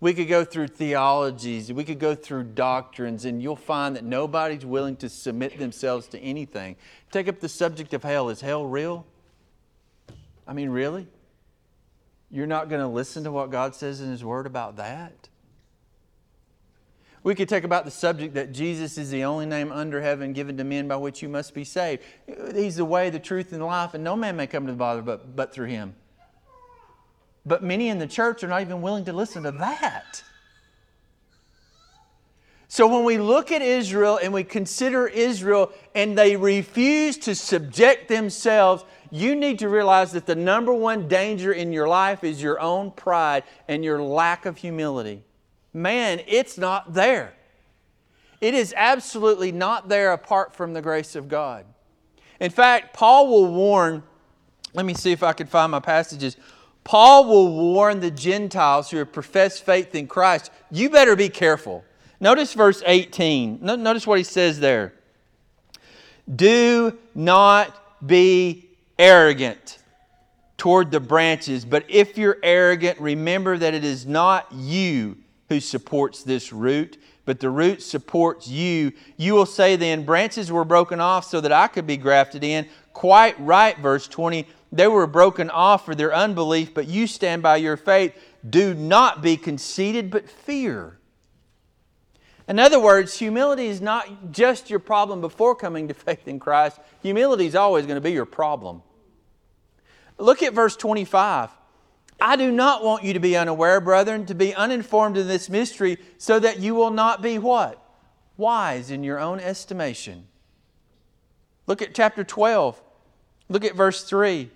We 0.00 0.12
could 0.12 0.28
go 0.28 0.44
through 0.44 0.68
theologies, 0.68 1.72
we 1.72 1.82
could 1.82 1.98
go 1.98 2.14
through 2.14 2.44
doctrines, 2.44 3.24
and 3.24 3.42
you'll 3.42 3.56
find 3.56 3.96
that 3.96 4.04
nobody's 4.04 4.66
willing 4.66 4.96
to 4.96 5.08
submit 5.08 5.58
themselves 5.58 6.08
to 6.08 6.18
anything. 6.18 6.76
Take 7.10 7.26
up 7.26 7.40
the 7.40 7.48
subject 7.48 7.94
of 7.94 8.02
hell. 8.02 8.28
Is 8.28 8.40
hell 8.40 8.66
real? 8.66 9.06
I 10.46 10.52
mean, 10.52 10.68
really? 10.68 11.06
You're 12.30 12.46
not 12.46 12.68
going 12.68 12.80
to 12.80 12.88
listen 12.88 13.24
to 13.24 13.32
what 13.32 13.50
God 13.50 13.74
says 13.74 14.00
in 14.00 14.10
His 14.10 14.24
Word 14.24 14.46
about 14.46 14.76
that? 14.76 15.28
We 17.22 17.34
could 17.34 17.48
take 17.48 17.64
about 17.64 17.86
the 17.86 17.90
subject 17.90 18.34
that 18.34 18.52
Jesus 18.52 18.98
is 18.98 19.10
the 19.10 19.24
only 19.24 19.46
name 19.46 19.72
under 19.72 20.02
heaven 20.02 20.34
given 20.34 20.58
to 20.58 20.64
men 20.64 20.88
by 20.88 20.96
which 20.96 21.22
you 21.22 21.28
must 21.28 21.54
be 21.54 21.64
saved. 21.64 22.02
He's 22.54 22.76
the 22.76 22.84
way, 22.84 23.08
the 23.08 23.18
truth, 23.18 23.52
and 23.52 23.62
the 23.62 23.66
life, 23.66 23.94
and 23.94 24.04
no 24.04 24.14
man 24.14 24.36
may 24.36 24.46
come 24.46 24.66
to 24.66 24.72
the 24.72 24.78
Father 24.78 25.00
but, 25.00 25.34
but 25.34 25.54
through 25.54 25.68
Him. 25.68 25.94
But 27.46 27.62
many 27.62 27.88
in 27.88 27.98
the 27.98 28.06
church 28.06 28.44
are 28.44 28.48
not 28.48 28.60
even 28.60 28.82
willing 28.82 29.06
to 29.06 29.12
listen 29.12 29.42
to 29.44 29.52
that. 29.52 30.22
So 32.68 32.88
when 32.88 33.04
we 33.04 33.18
look 33.18 33.52
at 33.52 33.62
Israel 33.62 34.18
and 34.20 34.32
we 34.32 34.42
consider 34.42 35.06
Israel 35.06 35.70
and 35.94 36.18
they 36.18 36.36
refuse 36.36 37.16
to 37.18 37.34
subject 37.34 38.08
themselves 38.08 38.84
you 39.14 39.36
need 39.36 39.60
to 39.60 39.68
realize 39.68 40.10
that 40.10 40.26
the 40.26 40.34
number 40.34 40.74
one 40.74 41.06
danger 41.06 41.52
in 41.52 41.72
your 41.72 41.86
life 41.86 42.24
is 42.24 42.42
your 42.42 42.58
own 42.58 42.90
pride 42.90 43.44
and 43.68 43.84
your 43.84 44.02
lack 44.02 44.44
of 44.44 44.56
humility. 44.56 45.22
Man, 45.72 46.20
it's 46.26 46.58
not 46.58 46.94
there. 46.94 47.32
It 48.40 48.54
is 48.54 48.74
absolutely 48.76 49.52
not 49.52 49.88
there 49.88 50.12
apart 50.12 50.56
from 50.56 50.72
the 50.72 50.82
grace 50.82 51.14
of 51.14 51.28
God. 51.28 51.64
In 52.40 52.50
fact, 52.50 52.92
Paul 52.92 53.28
will 53.28 53.54
warn, 53.54 54.02
let 54.72 54.84
me 54.84 54.94
see 54.94 55.12
if 55.12 55.22
I 55.22 55.32
can 55.32 55.46
find 55.46 55.70
my 55.70 55.78
passages. 55.78 56.36
Paul 56.82 57.26
will 57.26 57.56
warn 57.72 58.00
the 58.00 58.10
Gentiles 58.10 58.90
who 58.90 58.96
have 58.96 59.12
professed 59.12 59.64
faith 59.64 59.94
in 59.94 60.08
Christ, 60.08 60.50
you 60.72 60.90
better 60.90 61.14
be 61.14 61.28
careful. 61.28 61.84
Notice 62.18 62.52
verse 62.52 62.82
18. 62.84 63.60
Notice 63.62 64.08
what 64.08 64.18
he 64.18 64.24
says 64.24 64.58
there. 64.58 64.92
Do 66.34 66.98
not 67.14 68.04
be 68.04 68.70
arrogant 68.98 69.78
toward 70.56 70.90
the 70.90 71.00
branches. 71.00 71.64
But 71.64 71.84
if 71.88 72.16
you're 72.16 72.38
arrogant, 72.42 72.98
remember 73.00 73.58
that 73.58 73.74
it 73.74 73.84
is 73.84 74.06
not 74.06 74.50
you 74.52 75.16
who 75.48 75.60
supports 75.60 76.22
this 76.22 76.52
root, 76.52 76.98
but 77.24 77.40
the 77.40 77.50
root 77.50 77.82
supports 77.82 78.48
you. 78.48 78.92
You 79.16 79.34
will 79.34 79.46
say 79.46 79.76
then, 79.76 80.04
branches 80.04 80.50
were 80.50 80.64
broken 80.64 81.00
off 81.00 81.24
so 81.24 81.40
that 81.40 81.52
I 81.52 81.68
could 81.68 81.86
be 81.86 81.96
grafted 81.96 82.44
in. 82.44 82.66
Quite 82.92 83.38
right, 83.40 83.76
verse 83.78 84.06
20. 84.08 84.46
They 84.72 84.86
were 84.86 85.06
broken 85.06 85.50
off 85.50 85.84
for 85.84 85.94
their 85.94 86.14
unbelief, 86.14 86.74
but 86.74 86.88
you 86.88 87.06
stand 87.06 87.42
by 87.42 87.56
your 87.56 87.76
faith. 87.76 88.14
Do 88.48 88.74
not 88.74 89.22
be 89.22 89.36
conceited, 89.36 90.10
but 90.10 90.28
fear. 90.28 90.98
In 92.46 92.58
other 92.58 92.78
words, 92.78 93.18
humility 93.18 93.66
is 93.66 93.80
not 93.80 94.30
just 94.30 94.68
your 94.68 94.78
problem 94.78 95.20
before 95.20 95.54
coming 95.54 95.88
to 95.88 95.94
faith 95.94 96.28
in 96.28 96.38
Christ, 96.38 96.78
humility 97.02 97.46
is 97.46 97.54
always 97.54 97.86
going 97.86 97.96
to 97.96 98.02
be 98.02 98.12
your 98.12 98.26
problem. 98.26 98.82
Look 100.18 100.42
at 100.42 100.52
verse 100.52 100.76
25. 100.76 101.50
I 102.20 102.36
do 102.36 102.52
not 102.52 102.84
want 102.84 103.02
you 103.02 103.14
to 103.14 103.20
be 103.20 103.36
unaware, 103.36 103.80
brethren, 103.80 104.26
to 104.26 104.34
be 104.34 104.54
uninformed 104.54 105.16
in 105.16 105.26
this 105.26 105.48
mystery, 105.48 105.98
so 106.18 106.38
that 106.38 106.60
you 106.60 106.74
will 106.74 106.90
not 106.90 107.22
be 107.22 107.38
what? 107.38 107.80
Wise 108.36 108.90
in 108.90 109.02
your 109.02 109.18
own 109.18 109.40
estimation. 109.40 110.26
Look 111.66 111.82
at 111.82 111.94
chapter 111.94 112.24
12. 112.24 112.80
Look 113.48 113.64
at 113.64 113.74
verse 113.74 114.04
3. 114.04 114.50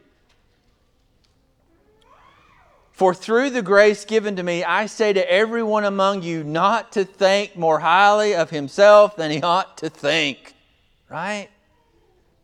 For 2.98 3.14
through 3.14 3.50
the 3.50 3.62
grace 3.62 4.04
given 4.04 4.34
to 4.34 4.42
me, 4.42 4.64
I 4.64 4.86
say 4.86 5.12
to 5.12 5.32
everyone 5.32 5.84
among 5.84 6.24
you 6.24 6.42
not 6.42 6.90
to 6.92 7.04
think 7.04 7.54
more 7.54 7.78
highly 7.78 8.34
of 8.34 8.50
himself 8.50 9.14
than 9.14 9.30
he 9.30 9.40
ought 9.40 9.78
to 9.78 9.88
think. 9.88 10.54
Right? 11.08 11.48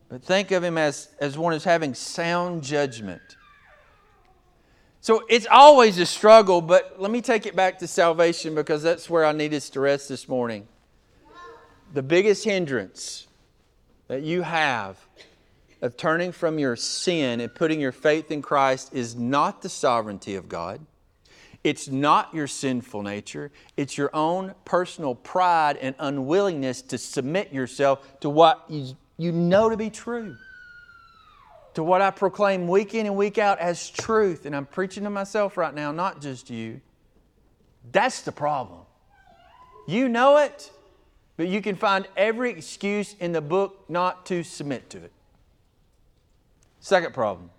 But 0.07 0.23
think 0.23 0.51
of 0.51 0.63
him 0.63 0.77
as, 0.77 1.09
as 1.19 1.37
one 1.37 1.51
who's 1.51 1.65
having 1.65 1.93
sound 1.93 2.63
judgment. 2.63 3.35
So 5.01 5.25
it's 5.29 5.45
always 5.51 5.99
a 5.99 6.05
struggle, 6.05 6.61
but 6.61 7.01
let 7.01 7.11
me 7.11 7.21
take 7.21 7.45
it 7.45 7.57
back 7.57 7.79
to 7.79 7.87
salvation 7.87 8.55
because 8.55 8.81
that's 8.81 9.09
where 9.09 9.25
I 9.25 9.33
need 9.33 9.53
us 9.53 9.69
to 9.71 9.81
rest 9.81 10.07
this 10.07 10.29
morning. 10.29 10.69
The 11.93 12.01
biggest 12.01 12.45
hindrance 12.45 13.27
that 14.07 14.21
you 14.21 14.43
have 14.43 15.05
of 15.81 15.97
turning 15.97 16.31
from 16.31 16.59
your 16.59 16.75
sin 16.75 17.39
and 17.41 17.53
putting 17.53 17.79
your 17.79 17.91
faith 17.91 18.31
in 18.31 18.41
Christ 18.41 18.93
is 18.93 19.15
not 19.15 19.61
the 19.61 19.69
sovereignty 19.69 20.35
of 20.35 20.49
God. 20.49 20.85
It's 21.63 21.87
not 21.87 22.33
your 22.33 22.47
sinful 22.47 23.01
nature. 23.01 23.51
It's 23.75 23.97
your 23.97 24.15
own 24.15 24.53
personal 24.65 25.15
pride 25.15 25.77
and 25.77 25.95
unwillingness 25.97 26.83
to 26.83 26.97
submit 26.97 27.51
yourself 27.51 28.19
to 28.19 28.29
what 28.29 28.65
you, 28.69 28.95
you 29.17 29.31
know 29.31 29.69
to 29.69 29.77
be 29.77 29.89
true. 29.89 30.37
to 31.75 31.83
what 31.83 32.01
I 32.01 32.09
proclaim 32.09 32.67
week 32.67 32.95
in 32.95 33.05
and 33.05 33.15
week 33.15 33.37
out 33.37 33.59
as 33.59 33.89
truth, 33.89 34.45
and 34.45 34.55
I'm 34.55 34.65
preaching 34.65 35.03
to 35.03 35.09
myself 35.09 35.57
right 35.57 35.73
now, 35.73 35.91
not 35.91 36.21
just 36.21 36.49
you, 36.49 36.81
that's 37.91 38.21
the 38.21 38.31
problem. 38.31 38.79
You 39.87 40.07
know 40.09 40.37
it, 40.37 40.71
but 41.37 41.47
you 41.47 41.61
can 41.61 41.75
find 41.75 42.07
every 42.15 42.51
excuse 42.51 43.15
in 43.19 43.33
the 43.33 43.41
book 43.41 43.85
not 43.89 44.25
to 44.27 44.41
submit 44.43 44.89
to 44.91 44.99
it. 44.99 45.11
Second 46.85 47.15
problem. 47.15 47.49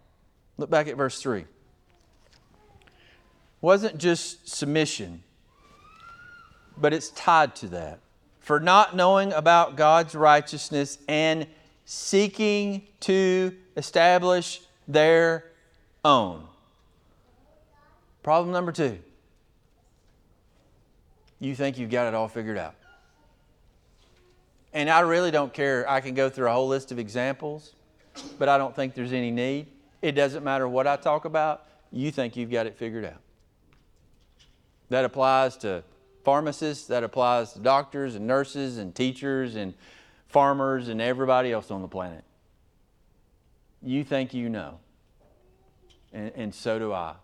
Look 0.57 0.71
back 0.71 0.87
at 0.87 0.97
verse 0.97 1.21
3. 1.21 1.47
Wasn't 3.61 3.99
just 3.99 4.49
submission, 4.49 5.25
but 6.79 6.93
it's 6.93 7.11
tied 7.11 7.57
to 7.57 7.67
that. 7.71 7.99
For 8.39 8.61
not 8.61 8.95
knowing 8.95 9.33
about 9.33 9.75
God's 9.75 10.15
righteousness 10.15 10.99
and 11.09 11.49
seeking 11.87 12.87
to 13.01 13.53
establish 13.77 14.61
their 14.87 15.47
own. 16.05 16.47
Problem 18.23 18.53
number 18.53 18.71
two 18.71 18.97
you 21.41 21.57
think 21.57 21.79
you've 21.79 21.91
got 21.91 22.07
it 22.07 22.15
all 22.15 22.29
figured 22.29 22.59
out. 22.59 22.77
And 24.73 24.89
I 24.89 25.01
really 25.01 25.33
don't 25.33 25.53
care. 25.53 25.85
I 25.91 26.01
can 26.01 26.15
go 26.15 26.31
through 26.31 26.47
a 26.47 26.53
whole 26.53 26.69
list 26.69 26.93
of 26.93 27.01
examples, 27.01 27.75
but 28.39 28.49
I 28.49 28.59
don't 28.59 28.75
think 28.75 28.95
there's 28.95 29.13
any 29.13 29.31
need. 29.31 29.67
It 30.03 30.13
doesn't 30.13 30.45
matter 30.45 30.69
what 30.69 30.87
I 30.87 30.97
talk 30.97 31.25
about, 31.25 31.67
you 31.91 32.11
think 32.11 32.37
you've 32.37 32.51
got 32.51 32.67
it 32.67 32.77
figured 32.77 33.05
out. 33.05 33.21
That 34.91 35.05
applies 35.05 35.57
to 35.59 35.83
pharmacists, 36.25 36.89
that 36.89 37.05
applies 37.05 37.53
to 37.55 37.61
doctors 37.61 38.15
and 38.15 38.27
nurses 38.27 38.79
and 38.79 38.95
teachers 38.95 39.57
and 39.57 39.75
farmers 40.29 40.89
and 40.89 41.01
everybody 41.01 41.53
else 41.53 41.71
on 41.71 41.83
the 41.83 41.89
planet. 41.89 42.25
You 43.83 44.05
think 44.05 44.35
you 44.35 44.49
know, 44.49 44.79
and, 46.13 46.33
and 46.35 46.55
so 46.55 46.79
do 46.79 46.93
I. 46.93 47.15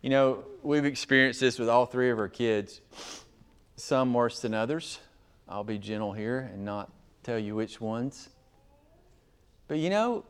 You 0.00 0.08
know, 0.08 0.44
we've 0.62 0.86
experienced 0.86 1.40
this 1.40 1.58
with 1.58 1.68
all 1.68 1.84
three 1.84 2.10
of 2.10 2.18
our 2.18 2.28
kids, 2.28 2.80
some 3.76 4.14
worse 4.14 4.40
than 4.40 4.54
others. 4.54 4.98
I'll 5.46 5.64
be 5.64 5.78
gentle 5.78 6.12
here 6.12 6.50
and 6.52 6.64
not 6.64 6.90
tell 7.22 7.38
you 7.38 7.54
which 7.54 7.80
ones. 7.80 8.28
But 9.68 9.78
you 9.78 9.90
know, 9.90 10.24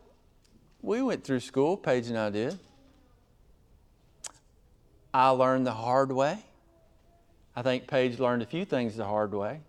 we 0.82 1.02
went 1.02 1.24
through 1.24 1.40
school, 1.40 1.76
Paige 1.76 2.08
and 2.08 2.18
I 2.18 2.30
did. 2.30 2.58
I 5.12 5.30
learned 5.30 5.66
the 5.66 5.72
hard 5.72 6.12
way. 6.12 6.38
I 7.56 7.62
think 7.62 7.86
Paige 7.86 8.18
learned 8.18 8.42
a 8.42 8.46
few 8.46 8.64
things 8.64 8.96
the 8.96 9.04
hard 9.04 9.34
way. 9.34 9.60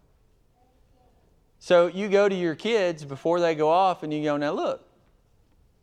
So 1.59 1.87
you 1.87 2.09
go 2.09 2.29
to 2.29 2.35
your 2.35 2.55
kids 2.55 3.03
before 3.05 3.39
they 3.39 3.55
go 3.55 3.69
off 3.69 4.03
and 4.03 4.13
you 4.13 4.23
go, 4.23 4.37
now 4.37 4.51
look, 4.51 4.87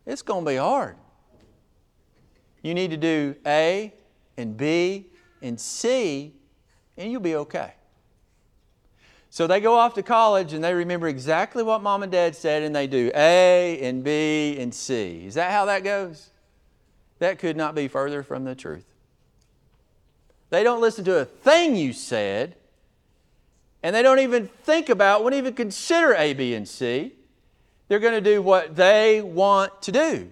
it's 0.07 0.22
going 0.22 0.44
to 0.44 0.51
be 0.51 0.57
hard. 0.57 0.96
You 2.62 2.74
need 2.74 2.90
to 2.90 2.96
do 2.96 3.37
A, 3.46 3.92
and 4.38 4.57
B 4.57 5.07
and 5.42 5.61
C, 5.61 6.33
and 6.96 7.12
you'll 7.12 7.20
be 7.20 7.35
okay. 7.35 7.74
So 9.30 9.46
they 9.46 9.60
go 9.60 9.74
off 9.74 9.94
to 9.94 10.02
college 10.02 10.52
and 10.52 10.64
they 10.64 10.72
remember 10.72 11.06
exactly 11.08 11.62
what 11.62 11.82
mom 11.82 12.02
and 12.02 12.10
dad 12.10 12.34
said, 12.34 12.62
and 12.62 12.74
they 12.74 12.86
do 12.86 13.10
A 13.14 13.78
and 13.82 14.02
B 14.02 14.56
and 14.58 14.74
C. 14.74 15.26
Is 15.26 15.34
that 15.34 15.50
how 15.50 15.66
that 15.66 15.84
goes? 15.84 16.30
That 17.18 17.38
could 17.38 17.56
not 17.56 17.74
be 17.74 17.88
further 17.88 18.22
from 18.22 18.44
the 18.44 18.54
truth. 18.54 18.86
They 20.50 20.64
don't 20.64 20.80
listen 20.80 21.04
to 21.04 21.18
a 21.18 21.24
thing 21.24 21.76
you 21.76 21.92
said, 21.92 22.56
and 23.82 23.94
they 23.94 24.02
don't 24.02 24.20
even 24.20 24.48
think 24.64 24.88
about, 24.88 25.22
wouldn't 25.22 25.38
even 25.38 25.54
consider 25.54 26.14
A, 26.14 26.32
B, 26.32 26.54
and 26.54 26.66
C. 26.66 27.12
They're 27.88 27.98
going 27.98 28.14
to 28.14 28.20
do 28.20 28.40
what 28.40 28.76
they 28.76 29.20
want 29.20 29.82
to 29.82 29.92
do 29.92 30.30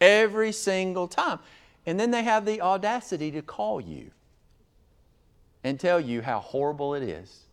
every 0.00 0.52
single 0.52 1.08
time. 1.08 1.40
And 1.86 1.98
then 1.98 2.10
they 2.10 2.22
have 2.22 2.44
the 2.44 2.60
audacity 2.60 3.30
to 3.32 3.42
call 3.42 3.80
you 3.80 4.10
and 5.64 5.78
tell 5.78 6.00
you 6.00 6.22
how 6.22 6.38
horrible 6.38 6.94
it 6.94 7.02
is. 7.02 7.47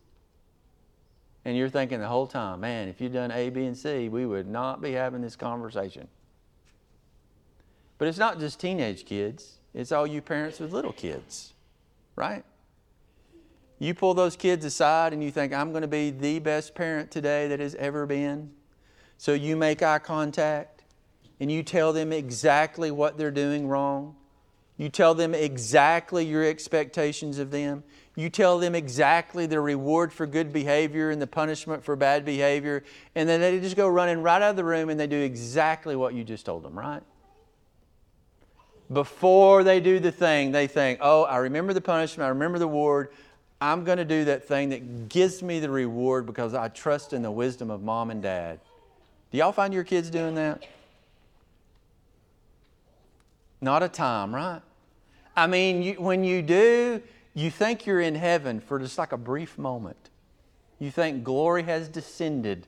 And 1.46 1.56
you're 1.56 1.68
thinking 1.68 2.00
the 2.00 2.08
whole 2.08 2.26
time, 2.26 2.58
man, 2.58 2.88
if 2.88 3.00
you'd 3.00 3.12
done 3.12 3.30
A, 3.30 3.50
B, 3.50 3.66
and 3.66 3.78
C, 3.78 4.08
we 4.08 4.26
would 4.26 4.48
not 4.48 4.82
be 4.82 4.90
having 4.90 5.20
this 5.20 5.36
conversation. 5.36 6.08
But 7.98 8.08
it's 8.08 8.18
not 8.18 8.40
just 8.40 8.58
teenage 8.58 9.04
kids, 9.06 9.60
it's 9.72 9.92
all 9.92 10.08
you 10.08 10.20
parents 10.20 10.58
with 10.58 10.72
little 10.72 10.92
kids, 10.92 11.54
right? 12.16 12.44
You 13.78 13.94
pull 13.94 14.12
those 14.12 14.34
kids 14.34 14.64
aside 14.64 15.12
and 15.12 15.22
you 15.22 15.30
think, 15.30 15.52
I'm 15.52 15.70
going 15.70 15.82
to 15.82 15.88
be 15.88 16.10
the 16.10 16.40
best 16.40 16.74
parent 16.74 17.12
today 17.12 17.46
that 17.46 17.60
has 17.60 17.76
ever 17.76 18.06
been. 18.06 18.50
So 19.16 19.32
you 19.32 19.54
make 19.54 19.84
eye 19.84 20.00
contact 20.00 20.82
and 21.38 21.52
you 21.52 21.62
tell 21.62 21.92
them 21.92 22.12
exactly 22.12 22.90
what 22.90 23.18
they're 23.18 23.30
doing 23.30 23.68
wrong. 23.68 24.16
You 24.78 24.88
tell 24.88 25.14
them 25.14 25.32
exactly 25.32 26.26
your 26.26 26.42
expectations 26.44 27.38
of 27.38 27.52
them. 27.52 27.84
You 28.18 28.30
tell 28.30 28.58
them 28.58 28.74
exactly 28.74 29.44
the 29.44 29.60
reward 29.60 30.10
for 30.10 30.26
good 30.26 30.50
behavior 30.50 31.10
and 31.10 31.20
the 31.20 31.26
punishment 31.26 31.84
for 31.84 31.94
bad 31.96 32.24
behavior. 32.24 32.82
And 33.14 33.28
then 33.28 33.42
they 33.42 33.60
just 33.60 33.76
go 33.76 33.86
running 33.86 34.22
right 34.22 34.40
out 34.40 34.50
of 34.50 34.56
the 34.56 34.64
room 34.64 34.88
and 34.88 34.98
they 34.98 35.06
do 35.06 35.20
exactly 35.20 35.94
what 35.94 36.14
you 36.14 36.24
just 36.24 36.46
told 36.46 36.62
them, 36.62 36.78
right? 36.78 37.02
Before 38.90 39.62
they 39.62 39.80
do 39.80 40.00
the 40.00 40.10
thing, 40.10 40.50
they 40.50 40.66
think, 40.66 41.00
oh, 41.02 41.24
I 41.24 41.36
remember 41.38 41.74
the 41.74 41.80
punishment, 41.82 42.24
I 42.24 42.30
remember 42.30 42.58
the 42.58 42.66
reward. 42.66 43.10
I'm 43.60 43.84
going 43.84 43.98
to 43.98 44.04
do 44.04 44.24
that 44.26 44.44
thing 44.48 44.70
that 44.70 45.08
gives 45.10 45.42
me 45.42 45.60
the 45.60 45.70
reward 45.70 46.24
because 46.24 46.54
I 46.54 46.68
trust 46.68 47.12
in 47.12 47.20
the 47.22 47.30
wisdom 47.30 47.70
of 47.70 47.82
mom 47.82 48.10
and 48.10 48.22
dad. 48.22 48.60
Do 49.30 49.38
y'all 49.38 49.52
find 49.52 49.74
your 49.74 49.84
kids 49.84 50.08
doing 50.08 50.34
that? 50.36 50.66
Not 53.60 53.82
a 53.82 53.88
time, 53.88 54.34
right? 54.34 54.60
I 55.34 55.46
mean, 55.46 55.82
you, 55.82 55.94
when 55.94 56.24
you 56.24 56.40
do, 56.40 57.02
you 57.36 57.50
think 57.50 57.84
you're 57.84 58.00
in 58.00 58.14
heaven 58.14 58.60
for 58.60 58.78
just 58.78 58.96
like 58.96 59.12
a 59.12 59.18
brief 59.18 59.58
moment. 59.58 60.08
You 60.78 60.90
think 60.90 61.22
glory 61.22 61.64
has 61.64 61.86
descended 61.86 62.66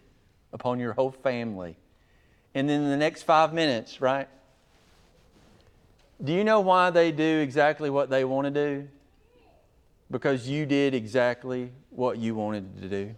upon 0.52 0.78
your 0.78 0.92
whole 0.92 1.10
family. 1.10 1.78
And 2.54 2.68
then 2.68 2.82
in 2.82 2.90
the 2.90 2.96
next 2.98 3.22
five 3.22 3.54
minutes, 3.54 4.02
right? 4.02 4.28
Do 6.22 6.34
you 6.34 6.44
know 6.44 6.60
why 6.60 6.90
they 6.90 7.12
do 7.12 7.38
exactly 7.38 7.88
what 7.88 8.10
they 8.10 8.26
want 8.26 8.44
to 8.44 8.50
do? 8.50 8.88
Because 10.10 10.46
you 10.46 10.66
did 10.66 10.94
exactly 10.94 11.72
what 11.88 12.18
you 12.18 12.34
wanted 12.34 12.82
to 12.82 12.88
do. 12.90 13.14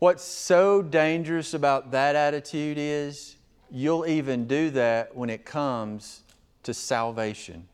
What's 0.00 0.24
so 0.24 0.82
dangerous 0.82 1.54
about 1.54 1.92
that 1.92 2.16
attitude 2.16 2.78
is 2.78 3.36
you'll 3.70 4.06
even 4.06 4.48
do 4.48 4.70
that 4.70 5.14
when 5.14 5.30
it 5.30 5.44
comes 5.44 6.22
to 6.64 6.74
salvation. 6.74 7.68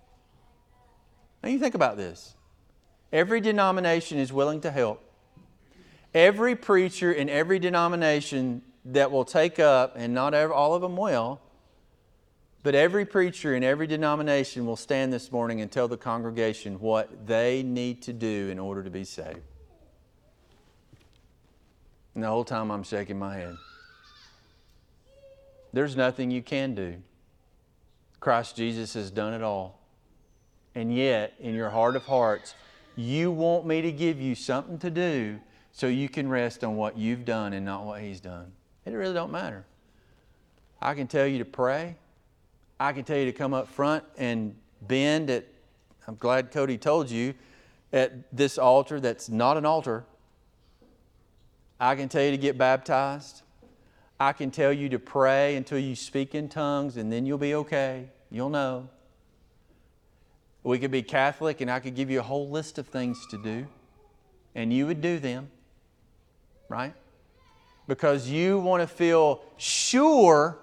Now, 1.42 1.48
you 1.48 1.58
think 1.58 1.74
about 1.74 1.96
this. 1.96 2.34
Every 3.12 3.40
denomination 3.40 4.18
is 4.18 4.32
willing 4.32 4.60
to 4.60 4.70
help. 4.70 5.02
Every 6.14 6.54
preacher 6.54 7.12
in 7.12 7.28
every 7.28 7.58
denomination 7.58 8.62
that 8.86 9.10
will 9.10 9.24
take 9.24 9.58
up, 9.58 9.94
and 9.96 10.14
not 10.14 10.34
all 10.34 10.74
of 10.74 10.82
them 10.82 10.96
will, 10.96 11.40
but 12.62 12.74
every 12.74 13.04
preacher 13.04 13.54
in 13.56 13.64
every 13.64 13.86
denomination 13.86 14.66
will 14.66 14.76
stand 14.76 15.12
this 15.12 15.32
morning 15.32 15.60
and 15.60 15.70
tell 15.70 15.88
the 15.88 15.96
congregation 15.96 16.78
what 16.80 17.26
they 17.26 17.62
need 17.62 18.02
to 18.02 18.12
do 18.12 18.48
in 18.50 18.58
order 18.58 18.82
to 18.82 18.90
be 18.90 19.04
saved. 19.04 19.40
And 22.14 22.22
the 22.22 22.28
whole 22.28 22.44
time 22.44 22.70
I'm 22.70 22.84
shaking 22.84 23.18
my 23.18 23.34
head. 23.34 23.56
There's 25.72 25.96
nothing 25.96 26.30
you 26.30 26.42
can 26.42 26.74
do. 26.74 27.02
Christ 28.20 28.54
Jesus 28.54 28.94
has 28.94 29.10
done 29.10 29.32
it 29.32 29.42
all. 29.42 29.81
And 30.74 30.94
yet, 30.94 31.34
in 31.38 31.54
your 31.54 31.70
heart 31.70 31.96
of 31.96 32.04
hearts, 32.04 32.54
you 32.96 33.30
want 33.30 33.66
me 33.66 33.82
to 33.82 33.92
give 33.92 34.20
you 34.20 34.34
something 34.34 34.78
to 34.78 34.90
do 34.90 35.38
so 35.72 35.86
you 35.86 36.08
can 36.08 36.28
rest 36.28 36.64
on 36.64 36.76
what 36.76 36.96
you've 36.96 37.24
done 37.24 37.52
and 37.52 37.64
not 37.64 37.84
what 37.84 38.00
He's 38.00 38.20
done. 38.20 38.52
It 38.84 38.92
really 38.92 39.14
don't 39.14 39.32
matter. 39.32 39.64
I 40.80 40.94
can 40.94 41.06
tell 41.06 41.26
you 41.26 41.38
to 41.38 41.44
pray. 41.44 41.96
I 42.80 42.92
can 42.92 43.04
tell 43.04 43.16
you 43.16 43.26
to 43.26 43.32
come 43.32 43.54
up 43.54 43.68
front 43.68 44.04
and 44.18 44.56
bend 44.82 45.30
at, 45.30 45.46
I'm 46.08 46.16
glad 46.16 46.50
Cody 46.50 46.76
told 46.76 47.10
you, 47.10 47.34
at 47.92 48.12
this 48.34 48.58
altar 48.58 48.98
that's 48.98 49.28
not 49.28 49.56
an 49.56 49.64
altar. 49.64 50.04
I 51.78 51.94
can 51.94 52.08
tell 52.08 52.22
you 52.22 52.30
to 52.30 52.38
get 52.38 52.58
baptized. 52.58 53.42
I 54.18 54.32
can 54.32 54.50
tell 54.50 54.72
you 54.72 54.88
to 54.90 54.98
pray 54.98 55.56
until 55.56 55.78
you 55.78 55.94
speak 55.94 56.34
in 56.34 56.48
tongues, 56.48 56.96
and 56.96 57.12
then 57.12 57.26
you'll 57.26 57.38
be 57.38 57.54
okay. 57.54 58.08
You'll 58.30 58.50
know. 58.50 58.88
We 60.64 60.78
could 60.78 60.90
be 60.90 61.02
Catholic, 61.02 61.60
and 61.60 61.70
I 61.70 61.80
could 61.80 61.94
give 61.94 62.10
you 62.10 62.20
a 62.20 62.22
whole 62.22 62.48
list 62.48 62.78
of 62.78 62.86
things 62.86 63.26
to 63.30 63.38
do, 63.38 63.66
and 64.54 64.72
you 64.72 64.86
would 64.86 65.00
do 65.00 65.18
them, 65.18 65.50
right? 66.68 66.94
Because 67.88 68.28
you 68.28 68.58
want 68.60 68.82
to 68.82 68.86
feel 68.86 69.42
sure 69.56 70.58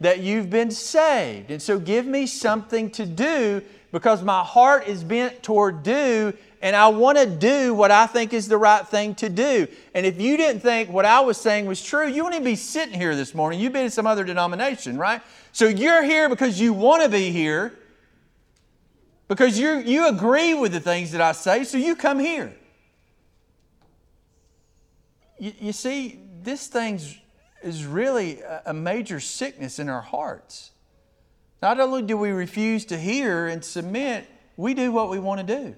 that 0.00 0.20
you've 0.20 0.50
been 0.50 0.70
saved. 0.70 1.50
And 1.50 1.60
so 1.60 1.78
give 1.78 2.06
me 2.06 2.26
something 2.26 2.90
to 2.92 3.06
do 3.06 3.62
because 3.92 4.22
my 4.22 4.42
heart 4.42 4.86
is 4.86 5.02
bent 5.04 5.42
toward 5.42 5.82
do 5.82 6.34
and 6.62 6.74
I 6.74 6.88
want 6.88 7.18
to 7.18 7.26
do 7.26 7.74
what 7.74 7.90
I 7.90 8.06
think 8.06 8.32
is 8.32 8.48
the 8.48 8.56
right 8.56 8.86
thing 8.86 9.14
to 9.16 9.28
do. 9.28 9.68
And 9.94 10.06
if 10.06 10.20
you 10.20 10.36
didn't 10.36 10.62
think 10.62 10.90
what 10.90 11.04
I 11.04 11.20
was 11.20 11.36
saying 11.36 11.66
was 11.66 11.82
true, 11.82 12.08
you 12.08 12.24
wouldn't 12.24 12.44
be 12.44 12.56
sitting 12.56 12.94
here 12.94 13.14
this 13.14 13.34
morning. 13.34 13.60
You'd 13.60 13.72
be 13.72 13.80
in 13.80 13.90
some 13.90 14.06
other 14.06 14.24
denomination, 14.24 14.98
right? 14.98 15.20
So 15.52 15.66
you're 15.66 16.02
here 16.02 16.28
because 16.28 16.60
you 16.60 16.72
want 16.72 17.02
to 17.02 17.08
be 17.08 17.30
here, 17.30 17.78
because 19.28 19.58
you 19.58 19.78
you 19.78 20.08
agree 20.08 20.54
with 20.54 20.72
the 20.72 20.80
things 20.80 21.12
that 21.12 21.20
I 21.20 21.32
say, 21.32 21.64
so 21.64 21.78
you 21.78 21.96
come 21.96 22.18
here. 22.18 22.54
You, 25.38 25.52
you 25.60 25.72
see, 25.72 26.20
this 26.42 26.66
thing 26.66 27.00
is 27.62 27.84
really 27.84 28.40
a 28.64 28.72
major 28.72 29.20
sickness 29.20 29.78
in 29.78 29.88
our 29.88 30.00
hearts. 30.00 30.70
Not 31.60 31.80
only 31.80 32.02
do 32.02 32.16
we 32.16 32.30
refuse 32.30 32.84
to 32.86 32.98
hear 32.98 33.46
and 33.46 33.64
submit, 33.64 34.26
we 34.56 34.74
do 34.74 34.92
what 34.92 35.10
we 35.10 35.18
want 35.18 35.46
to 35.46 35.56
do. 35.56 35.74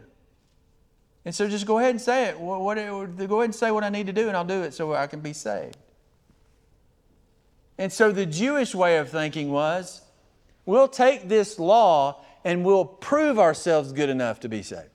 And 1.25 1.35
so 1.35 1.49
just 1.49 1.67
go 1.67 1.79
ahead 1.79 1.91
and 1.91 2.01
say 2.01 2.27
it. 2.27 2.39
What, 2.39 2.61
what, 2.61 2.77
go 2.77 3.37
ahead 3.37 3.45
and 3.45 3.55
say 3.55 3.71
what 3.71 3.85
I 3.85 3.89
need 3.89 4.07
to 4.07 4.13
do, 4.13 4.29
and 4.29 4.37
I'll 4.37 4.45
do 4.45 4.63
it 4.63 4.75
so 4.75 4.95
I 4.95 5.07
can 5.07 5.21
be 5.21 5.33
saved. 5.33 5.77
And 7.77 7.93
so 7.93 8.11
the 8.11 8.27
Jewish 8.27 8.75
way 8.75 8.99
of 8.99 9.09
thinking 9.11 9.51
was 9.51 10.03
we'll 10.67 10.89
take 10.89 11.29
this 11.29 11.59
law 11.59 12.25
and 12.45 12.65
we'll 12.65 12.85
prove 12.85 13.39
ourselves 13.39 13.93
good 13.93 14.09
enough 14.09 14.41
to 14.41 14.49
be 14.49 14.63
saved. 14.63 14.91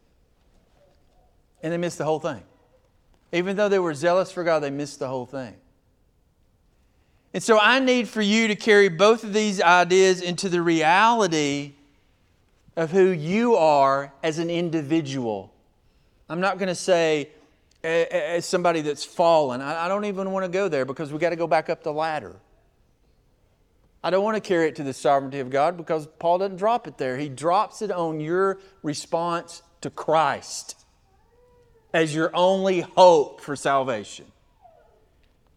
And 1.62 1.72
they 1.72 1.78
missed 1.78 1.98
the 1.98 2.06
whole 2.06 2.20
thing. 2.20 2.44
Even 3.32 3.56
though 3.56 3.70
they 3.70 3.80
were 3.80 3.94
zealous 3.94 4.32
for 4.32 4.44
God, 4.44 4.60
they 4.60 4.70
missed 4.70 5.00
the 5.00 5.08
whole 5.08 5.26
thing. 5.26 5.56
And 7.34 7.42
so 7.42 7.60
I 7.60 7.80
need 7.80 8.08
for 8.08 8.22
you 8.22 8.48
to 8.48 8.56
carry 8.56 8.90
both 8.90 9.24
of 9.24 9.34
these 9.34 9.62
ideas 9.62 10.22
into 10.22 10.50
the 10.50 10.62
reality 10.62 11.74
of 12.76 12.92
who 12.92 13.08
you 13.08 13.56
are 13.56 14.14
as 14.22 14.38
an 14.38 14.50
individual. 14.50 15.52
I'm 16.30 16.40
not 16.40 16.58
going 16.58 16.68
to 16.68 16.76
say 16.76 17.30
as 17.84 18.46
somebody 18.46 18.82
that's 18.82 19.04
fallen. 19.04 19.62
I 19.62 19.88
don't 19.88 20.06
even 20.06 20.32
want 20.32 20.46
to 20.46 20.50
go 20.50 20.68
there 20.68 20.86
because 20.86 21.12
we 21.12 21.20
got 21.20 21.32
to 21.32 21.36
go 21.36 21.48
back 21.48 21.70
up 21.70 21.84
the 21.84 21.92
ladder. 21.92 22.36
I 24.04 24.10
don't 24.10 24.24
want 24.24 24.36
to 24.36 24.42
carry 24.42 24.68
it 24.68 24.76
to 24.76 24.84
the 24.84 24.94
sovereignty 24.94 25.40
of 25.40 25.50
God 25.50 25.78
because 25.78 26.08
Paul 26.20 26.40
doesn't 26.40 26.58
drop 26.58 26.88
it 26.88 26.98
there. 26.98 27.18
He 27.18 27.30
drops 27.30 27.82
it 27.82 27.90
on 27.90 28.20
your 28.20 28.60
response 28.82 29.62
to 29.82 29.90
Christ 29.90 30.76
as 31.94 32.14
your 32.14 32.32
only 32.36 32.82
hope 32.82 33.40
for 33.40 33.56
salvation. 33.56 34.26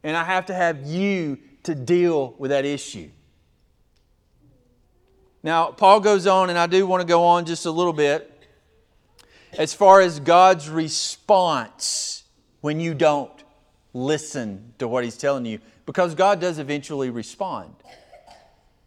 And 0.05 0.17
I 0.17 0.23
have 0.23 0.47
to 0.47 0.55
have 0.55 0.87
you 0.87 1.39
to 1.65 1.75
deal 1.75 2.37
with 2.39 2.51
that 2.51 2.65
issue. 2.65 3.11
Now, 5.43 5.73
Paul 5.73 6.01
goes 6.01 6.27
on, 6.27 6.51
and 6.51 6.59
I 6.59 6.67
do 6.67 6.87
want 6.87 7.01
to 7.01 7.07
go 7.07 7.25
on 7.25 7.47
just 7.47 7.67
a 7.67 7.71
little 7.71 7.93
bit 7.93 8.33
as 9.59 9.75
far 9.75 10.01
as 10.01 10.21
God's 10.21 10.69
response 10.69 12.25
when 12.61 12.79
you 12.81 12.95
don't 12.95 13.31
listen 13.95 14.75
to 14.79 14.87
what 14.87 15.03
He's 15.03 15.17
telling 15.17 15.47
you, 15.47 15.61
because 15.87 16.15
God 16.15 16.41
does 16.41 16.59
eventually 16.59 17.11
respond. 17.11 17.75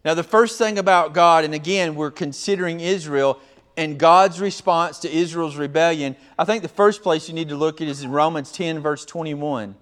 Now, 0.04 0.14
the 0.14 0.22
first 0.22 0.56
thing 0.58 0.78
about 0.78 1.12
God, 1.12 1.44
and 1.44 1.54
again, 1.54 1.94
we're 1.94 2.10
considering 2.10 2.80
Israel 2.80 3.38
and 3.76 3.98
God's 3.98 4.40
response 4.40 4.98
to 5.00 5.10
Israel's 5.10 5.56
rebellion. 5.56 6.16
I 6.38 6.44
think 6.44 6.62
the 6.62 6.68
first 6.68 7.02
place 7.02 7.28
you 7.28 7.34
need 7.34 7.50
to 7.50 7.56
look 7.56 7.80
at 7.80 7.88
is 7.88 8.02
in 8.02 8.10
Romans 8.10 8.50
10, 8.52 8.80
verse 8.80 9.04
21. 9.04 9.74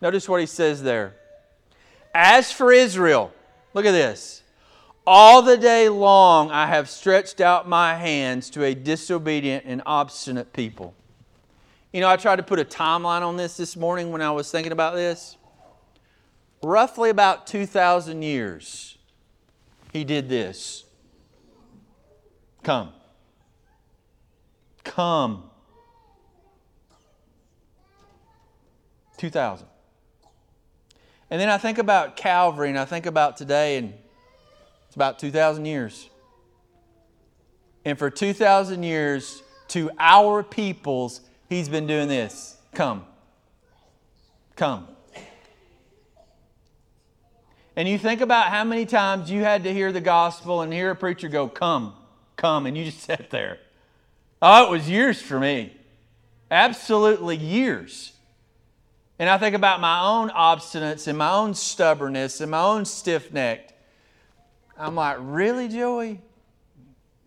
Notice 0.00 0.28
what 0.28 0.40
he 0.40 0.46
says 0.46 0.82
there. 0.82 1.16
As 2.14 2.52
for 2.52 2.72
Israel, 2.72 3.32
look 3.74 3.86
at 3.86 3.92
this. 3.92 4.42
All 5.06 5.40
the 5.40 5.56
day 5.56 5.88
long 5.88 6.50
I 6.50 6.66
have 6.66 6.90
stretched 6.90 7.40
out 7.40 7.66
my 7.66 7.94
hands 7.94 8.50
to 8.50 8.64
a 8.64 8.74
disobedient 8.74 9.64
and 9.66 9.82
obstinate 9.86 10.52
people. 10.52 10.94
You 11.92 12.02
know, 12.02 12.08
I 12.08 12.16
tried 12.16 12.36
to 12.36 12.42
put 12.42 12.58
a 12.58 12.64
timeline 12.64 13.22
on 13.22 13.38
this 13.38 13.56
this 13.56 13.74
morning 13.74 14.12
when 14.12 14.20
I 14.20 14.30
was 14.30 14.50
thinking 14.50 14.72
about 14.72 14.94
this. 14.94 15.38
Roughly 16.62 17.08
about 17.08 17.46
2,000 17.46 18.20
years, 18.20 18.97
he 19.92 20.04
did 20.04 20.28
this. 20.28 20.84
Come. 22.62 22.92
Come. 24.84 25.44
2,000. 29.16 29.66
And 31.30 31.40
then 31.40 31.48
I 31.48 31.58
think 31.58 31.78
about 31.78 32.16
Calvary 32.16 32.68
and 32.68 32.78
I 32.78 32.84
think 32.84 33.06
about 33.06 33.36
today, 33.36 33.76
and 33.76 33.92
it's 34.86 34.96
about 34.96 35.18
2,000 35.18 35.64
years. 35.66 36.08
And 37.84 37.98
for 37.98 38.10
2,000 38.10 38.82
years, 38.82 39.42
to 39.68 39.90
our 39.98 40.42
peoples, 40.42 41.20
He's 41.48 41.68
been 41.68 41.86
doing 41.86 42.08
this 42.08 42.56
come. 42.74 43.04
Come. 44.54 44.88
And 47.78 47.88
you 47.88 47.96
think 47.96 48.20
about 48.20 48.48
how 48.48 48.64
many 48.64 48.86
times 48.86 49.30
you 49.30 49.44
had 49.44 49.62
to 49.62 49.72
hear 49.72 49.92
the 49.92 50.00
gospel 50.00 50.62
and 50.62 50.72
hear 50.72 50.90
a 50.90 50.96
preacher 50.96 51.28
go, 51.28 51.46
Come, 51.46 51.94
come, 52.34 52.66
and 52.66 52.76
you 52.76 52.84
just 52.84 53.00
sat 53.04 53.30
there. 53.30 53.60
Oh, 54.42 54.66
it 54.66 54.70
was 54.70 54.90
years 54.90 55.22
for 55.22 55.38
me. 55.38 55.76
Absolutely 56.50 57.36
years. 57.36 58.14
And 59.20 59.30
I 59.30 59.38
think 59.38 59.54
about 59.54 59.80
my 59.80 60.00
own 60.04 60.30
obstinance 60.30 61.06
and 61.06 61.16
my 61.16 61.30
own 61.30 61.54
stubbornness 61.54 62.40
and 62.40 62.50
my 62.50 62.62
own 62.62 62.84
stiff 62.84 63.32
necked. 63.32 63.74
I'm 64.76 64.96
like, 64.96 65.18
really, 65.20 65.68
Joey? 65.68 66.20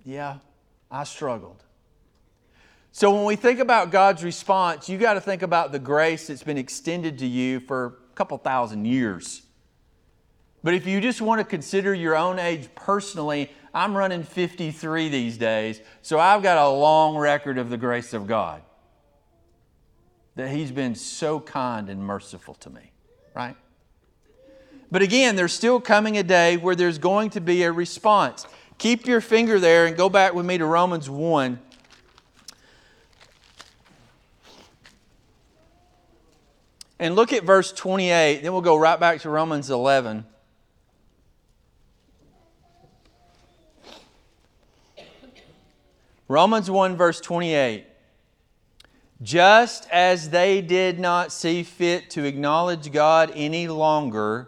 Yeah, 0.04 0.40
I 0.92 1.06
struggled. 1.06 1.64
So 2.92 3.16
when 3.16 3.24
we 3.24 3.38
think 3.38 3.60
about 3.60 3.90
God's 3.90 4.22
response, 4.22 4.90
you 4.90 4.98
got 4.98 5.14
to 5.14 5.22
think 5.22 5.44
about 5.44 5.72
the 5.72 5.80
grace 5.80 6.28
that's 6.28 6.44
been 6.44 6.58
extended 6.58 7.20
to 7.20 7.26
you 7.26 7.62
for 7.62 7.86
a 7.86 8.16
couple 8.16 8.38
thousand 8.38 8.84
years. 8.84 9.44
But 10.64 10.74
if 10.74 10.86
you 10.86 11.02
just 11.02 11.22
want 11.22 11.40
to 11.40 11.46
consider 11.46 11.94
your 11.94 12.16
own 12.16 12.38
age 12.38 12.70
personally, 12.76 13.52
I'm 13.74 13.96
running 13.96 14.24
53 14.24 15.10
these 15.10 15.38
days, 15.38 15.82
so 16.02 16.20
I've 16.20 16.44
got 16.44 16.58
a 16.58 16.70
long 16.70 17.18
record 17.18 17.58
of 17.58 17.70
the 17.70 17.78
grace 17.78 18.14
of 18.14 18.28
God 18.28 18.62
that 20.36 20.50
He's 20.50 20.72
been 20.72 20.96
so 20.96 21.40
kind 21.40 21.90
and 21.90 22.04
merciful 22.04 22.54
to 22.56 22.70
me, 22.70 22.92
right? 23.34 23.56
But 24.92 25.02
again, 25.02 25.36
there's 25.36 25.54
still 25.54 25.80
coming 25.80 26.18
a 26.18 26.24
day 26.24 26.58
where 26.58 26.76
there's 26.76 26.98
going 26.98 27.30
to 27.32 27.42
be 27.42 27.64
a 27.64 27.72
response. 27.72 28.46
Keep 28.78 29.06
your 29.08 29.22
finger 29.22 29.60
there 29.60 29.86
and 29.86 29.96
go 29.96 30.10
back 30.10 30.34
with 30.34 30.46
me 30.46 30.58
to 30.58 30.66
Romans 30.66 31.10
1. 31.10 31.60
And 37.00 37.16
look 37.16 37.34
at 37.34 37.44
verse 37.44 37.72
28, 37.72 38.42
then 38.44 38.52
we'll 38.52 38.62
go 38.62 38.76
right 38.76 39.00
back 39.00 39.22
to 39.22 39.30
Romans 39.30 39.70
11. 39.70 40.26
Romans 46.32 46.72
1, 46.72 46.96
verse 46.96 47.20
28. 47.20 47.86
Just 49.22 49.86
as 49.92 50.30
they 50.30 50.62
did 50.62 50.98
not 50.98 51.30
see 51.30 51.62
fit 51.62 52.10
to 52.12 52.24
acknowledge 52.24 52.94
God 52.94 53.34
any 53.36 53.68
longer, 53.68 54.48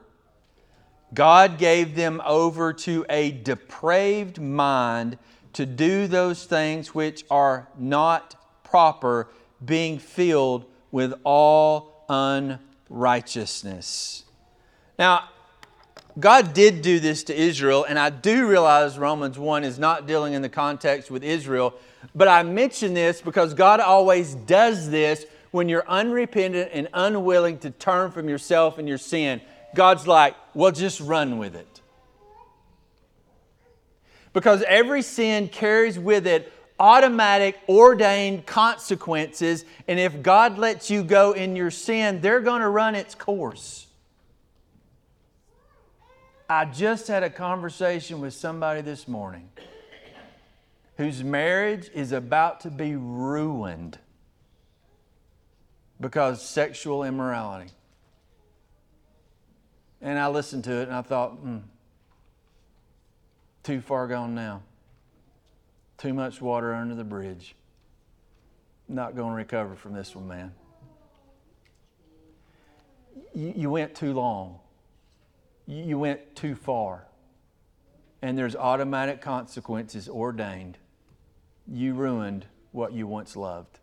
God 1.13 1.57
gave 1.57 1.95
them 1.95 2.21
over 2.25 2.71
to 2.71 3.05
a 3.09 3.31
depraved 3.31 4.39
mind 4.39 5.17
to 5.51 5.65
do 5.65 6.07
those 6.07 6.45
things 6.45 6.95
which 6.95 7.25
are 7.29 7.67
not 7.77 8.35
proper, 8.63 9.27
being 9.65 9.99
filled 9.99 10.63
with 10.89 11.13
all 11.25 12.05
unrighteousness. 12.07 14.23
Now, 14.97 15.27
God 16.19 16.53
did 16.53 16.81
do 16.81 16.99
this 16.99 17.23
to 17.25 17.35
Israel, 17.35 17.85
and 17.85 17.97
I 17.97 18.09
do 18.09 18.47
realize 18.47 18.99
Romans 18.99 19.39
1 19.39 19.63
is 19.63 19.79
not 19.79 20.05
dealing 20.05 20.33
in 20.33 20.41
the 20.41 20.49
context 20.49 21.09
with 21.09 21.23
Israel, 21.23 21.73
but 22.13 22.27
I 22.27 22.43
mention 22.43 22.93
this 22.93 23.21
because 23.21 23.53
God 23.53 23.79
always 23.79 24.35
does 24.35 24.89
this 24.89 25.25
when 25.51 25.69
you're 25.69 25.87
unrepentant 25.87 26.69
and 26.71 26.87
unwilling 26.93 27.57
to 27.59 27.71
turn 27.71 28.11
from 28.11 28.29
yourself 28.29 28.77
and 28.77 28.87
your 28.87 28.97
sin. 28.97 29.41
God's 29.73 30.05
like, 30.05 30.35
well, 30.53 30.71
just 30.71 30.99
run 30.99 31.39
with 31.39 31.55
it. 31.55 31.81
Because 34.33 34.63
every 34.63 35.01
sin 35.01 35.47
carries 35.47 35.97
with 35.97 36.27
it 36.27 36.51
automatic, 36.79 37.57
ordained 37.69 38.45
consequences, 38.45 39.63
and 39.87 39.99
if 39.99 40.21
God 40.21 40.57
lets 40.57 40.89
you 40.89 41.03
go 41.03 41.31
in 41.31 41.55
your 41.55 41.71
sin, 41.71 42.19
they're 42.19 42.41
going 42.41 42.61
to 42.61 42.67
run 42.67 42.95
its 42.95 43.15
course. 43.15 43.87
I 46.49 46.65
just 46.65 47.07
had 47.07 47.23
a 47.23 47.29
conversation 47.29 48.19
with 48.19 48.33
somebody 48.33 48.81
this 48.81 49.07
morning 49.07 49.49
whose 50.97 51.23
marriage 51.23 51.89
is 51.93 52.11
about 52.11 52.61
to 52.61 52.71
be 52.71 52.95
ruined 52.95 53.97
because 55.99 56.47
sexual 56.47 57.03
immorality. 57.03 57.71
And 60.01 60.19
I 60.19 60.27
listened 60.27 60.65
to 60.65 60.73
it 60.73 60.89
and 60.89 60.95
I 60.95 61.01
thought, 61.01 61.31
hmm, 61.31 61.59
too 63.63 63.79
far 63.79 64.07
gone 64.07 64.35
now. 64.35 64.61
Too 65.97 66.13
much 66.13 66.41
water 66.41 66.73
under 66.73 66.95
the 66.95 67.05
bridge. 67.05 67.55
Not 68.89 69.15
going 69.15 69.29
to 69.29 69.35
recover 69.35 69.75
from 69.75 69.93
this 69.93 70.13
one, 70.13 70.27
man. 70.27 70.53
You, 73.33 73.53
you 73.55 73.69
went 73.69 73.95
too 73.95 74.13
long. 74.13 74.59
You, 75.65 75.97
went 75.97 76.35
too 76.35 76.55
far. 76.55 77.07
And 78.21 78.37
there's 78.37 78.55
automatic 78.55 79.21
consequences 79.21 80.07
ordained. 80.07 80.77
You 81.67 81.93
ruined 81.93 82.45
what 82.71 82.93
you 82.93 83.07
once 83.07 83.35
loved. 83.35 83.79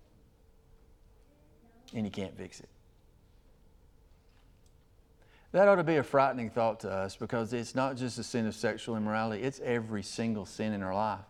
And 1.94 2.04
you 2.04 2.10
can't 2.10 2.36
fix 2.36 2.60
it. 2.60 2.68
That 5.52 5.66
ought 5.66 5.76
to 5.76 5.84
be 5.84 5.96
a 5.96 6.02
frightening 6.02 6.50
thought 6.50 6.80
to 6.80 6.90
us 6.90 7.16
because 7.16 7.52
it's 7.52 7.74
not 7.74 7.96
just 7.96 8.16
the 8.16 8.22
sin 8.22 8.46
of 8.46 8.54
sexual 8.54 8.96
immorality, 8.96 9.42
it's 9.42 9.60
every 9.64 10.02
single 10.02 10.46
sin 10.46 10.72
in 10.72 10.82
our 10.82 10.94
life. 10.94 11.24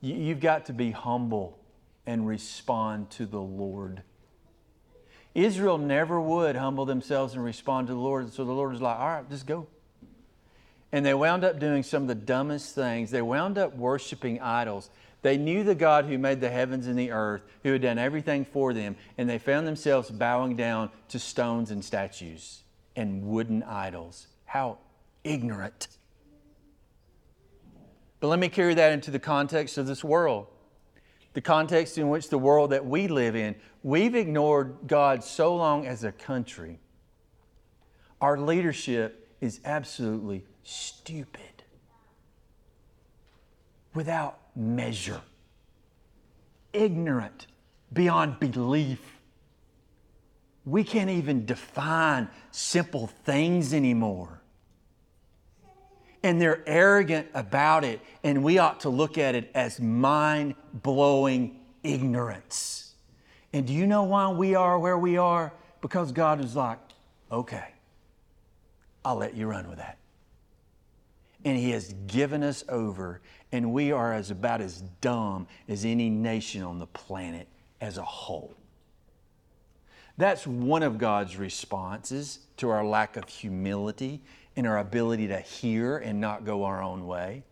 You've 0.00 0.40
got 0.40 0.66
to 0.66 0.72
be 0.72 0.90
humble 0.90 1.58
and 2.06 2.28
respond 2.28 3.10
to 3.10 3.26
the 3.26 3.40
Lord. 3.40 4.02
Israel 5.34 5.78
never 5.78 6.20
would 6.20 6.56
humble 6.56 6.84
themselves 6.84 7.34
and 7.34 7.44
respond 7.44 7.88
to 7.88 7.92
the 7.92 7.98
Lord, 7.98 8.32
so 8.32 8.44
the 8.44 8.52
Lord 8.52 8.72
was 8.72 8.80
like, 8.80 8.98
all 8.98 9.08
right, 9.08 9.28
just 9.28 9.46
go. 9.46 9.66
And 10.92 11.04
they 11.04 11.14
wound 11.14 11.42
up 11.42 11.58
doing 11.58 11.82
some 11.82 12.02
of 12.02 12.08
the 12.08 12.14
dumbest 12.14 12.74
things. 12.74 13.10
They 13.10 13.22
wound 13.22 13.58
up 13.58 13.76
worshiping 13.76 14.40
idols. 14.40 14.90
They 15.22 15.36
knew 15.36 15.64
the 15.64 15.74
God 15.74 16.04
who 16.04 16.18
made 16.18 16.40
the 16.40 16.50
heavens 16.50 16.86
and 16.86 16.96
the 16.96 17.10
earth, 17.10 17.42
who 17.64 17.72
had 17.72 17.82
done 17.82 17.98
everything 17.98 18.44
for 18.44 18.72
them, 18.72 18.94
and 19.18 19.28
they 19.28 19.38
found 19.38 19.66
themselves 19.66 20.10
bowing 20.10 20.54
down 20.54 20.90
to 21.08 21.18
stones 21.18 21.72
and 21.72 21.84
statues 21.84 22.62
and 22.94 23.24
wooden 23.24 23.64
idols. 23.64 24.28
How 24.44 24.78
ignorant. 25.24 25.88
But 28.20 28.28
let 28.28 28.38
me 28.38 28.48
carry 28.48 28.74
that 28.74 28.92
into 28.92 29.10
the 29.10 29.18
context 29.18 29.78
of 29.78 29.86
this 29.86 30.04
world, 30.04 30.46
the 31.34 31.40
context 31.40 31.98
in 31.98 32.08
which 32.08 32.30
the 32.30 32.38
world 32.38 32.70
that 32.70 32.86
we 32.86 33.08
live 33.08 33.36
in. 33.36 33.54
We've 33.82 34.14
ignored 34.14 34.76
God 34.86 35.22
so 35.22 35.54
long 35.54 35.86
as 35.86 36.04
a 36.04 36.12
country. 36.12 36.78
Our 38.20 38.38
leadership 38.38 39.28
is 39.40 39.60
absolutely 39.64 40.44
stupid 40.62 41.40
without 43.92 44.38
measure, 44.56 45.20
ignorant 46.72 47.48
beyond 47.92 48.40
belief. 48.40 49.20
We 50.64 50.82
can't 50.82 51.10
even 51.10 51.44
define 51.44 52.28
simple 52.50 53.08
things 53.08 53.74
anymore. 53.74 54.40
And 56.24 56.40
they're 56.40 56.64
arrogant 56.66 57.28
about 57.34 57.84
it, 57.84 58.00
and 58.24 58.42
we 58.42 58.58
ought 58.58 58.80
to 58.80 58.88
look 58.88 59.16
at 59.18 59.36
it 59.36 59.48
as 59.54 59.78
mind 59.78 60.56
blowing 60.72 61.60
ignorance. 61.84 62.94
And 63.52 63.64
do 63.64 63.72
you 63.72 63.86
know 63.86 64.02
why 64.02 64.32
we 64.32 64.56
are 64.56 64.76
where 64.78 64.98
we 64.98 65.16
are? 65.16 65.52
Because 65.80 66.10
God 66.10 66.42
is 66.42 66.56
like, 66.56 66.80
okay, 67.30 67.68
I'll 69.04 69.16
let 69.16 69.34
you 69.34 69.46
run 69.46 69.68
with 69.68 69.78
that. 69.78 69.98
And 71.44 71.56
He 71.56 71.70
has 71.70 71.94
given 72.08 72.42
us 72.42 72.64
over 72.68 73.20
and 73.54 73.72
we 73.72 73.92
are 73.92 74.12
as 74.12 74.32
about 74.32 74.60
as 74.60 74.80
dumb 75.00 75.46
as 75.68 75.84
any 75.84 76.10
nation 76.10 76.64
on 76.64 76.80
the 76.80 76.88
planet 76.88 77.46
as 77.80 77.98
a 77.98 78.02
whole. 78.02 78.52
That's 80.18 80.44
one 80.44 80.82
of 80.82 80.98
God's 80.98 81.36
responses 81.36 82.40
to 82.56 82.68
our 82.70 82.84
lack 82.84 83.16
of 83.16 83.28
humility 83.28 84.22
and 84.56 84.66
our 84.66 84.78
ability 84.78 85.28
to 85.28 85.40
hear 85.40 85.98
and 85.98 86.20
not 86.20 86.44
go 86.44 86.64
our 86.64 86.82
own 86.82 87.06
way. 87.06 87.44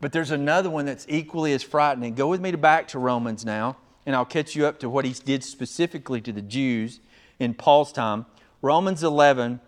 But 0.00 0.12
there's 0.12 0.32
another 0.32 0.68
one 0.68 0.84
that's 0.84 1.06
equally 1.08 1.52
as 1.52 1.62
frightening. 1.62 2.14
Go 2.14 2.28
with 2.28 2.40
me 2.40 2.50
to 2.50 2.58
back 2.58 2.88
to 2.88 2.98
Romans 2.98 3.44
now, 3.44 3.76
and 4.04 4.16
I'll 4.16 4.24
catch 4.24 4.56
you 4.56 4.66
up 4.66 4.80
to 4.80 4.90
what 4.90 5.04
he 5.04 5.12
did 5.12 5.44
specifically 5.44 6.20
to 6.22 6.32
the 6.32 6.42
Jews 6.42 7.00
in 7.38 7.54
Paul's 7.54 7.92
time. 7.92 8.26
Romans 8.60 9.04
11, 9.04 9.60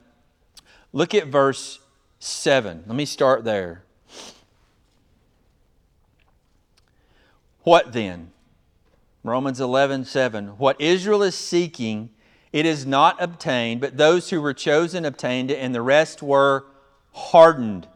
look 0.93 1.15
at 1.15 1.29
verse 1.29 1.79
7. 2.19 2.85
Let 2.87 2.97
me 2.97 3.05
start 3.05 3.45
there. 3.45 3.85
What 7.63 7.93
then? 7.93 8.33
Romans 9.23 9.61
11, 9.61 10.05
7. 10.05 10.49
What 10.59 10.81
Israel 10.81 11.23
is 11.23 11.35
seeking, 11.35 12.11
it 12.55 12.67
is 12.67 12.87
not 12.87 13.21
obtained, 13.21 13.81
but 13.81 13.97
those 13.97 14.31
who 14.31 14.41
were 14.41 14.55
chosen 14.55 15.05
obtained 15.05 15.51
it, 15.51 15.57
and 15.57 15.75
the 15.75 15.83
rest 15.83 16.23
were 16.23 16.67
hardened. 17.11 17.89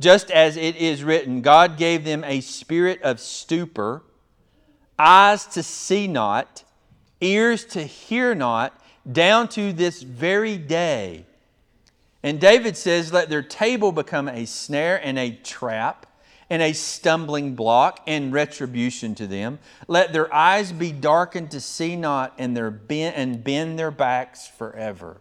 Just 0.00 0.28
as 0.32 0.56
it 0.56 0.74
is 0.74 1.04
written, 1.04 1.40
God 1.40 1.76
gave 1.76 2.04
them 2.04 2.24
a 2.24 2.40
spirit 2.40 3.00
of 3.02 3.20
stupor, 3.20 4.02
eyes 4.98 5.46
to 5.46 5.62
see 5.62 6.08
not, 6.08 6.64
ears 7.20 7.64
to 7.66 7.84
hear 7.84 8.34
not, 8.34 8.76
down 9.10 9.46
to 9.50 9.72
this 9.72 10.02
very 10.02 10.58
day. 10.58 11.24
And 12.24 12.40
David 12.40 12.76
says, 12.76 13.12
Let 13.12 13.28
their 13.28 13.40
table 13.40 13.92
become 13.92 14.26
a 14.26 14.46
snare 14.46 15.00
and 15.00 15.16
a 15.16 15.30
trap 15.44 16.06
and 16.50 16.60
a 16.60 16.72
stumbling 16.72 17.54
block 17.54 18.00
and 18.08 18.32
retribution 18.32 19.14
to 19.14 19.26
them. 19.26 19.60
Let 19.86 20.12
their 20.12 20.32
eyes 20.34 20.72
be 20.72 20.90
darkened 20.90 21.52
to 21.52 21.60
see 21.60 21.94
not 21.94 22.34
and, 22.38 22.56
their 22.56 22.72
bend, 22.72 23.14
and 23.14 23.42
bend 23.42 23.78
their 23.78 23.92
backs 23.92 24.48
forever. 24.48 25.18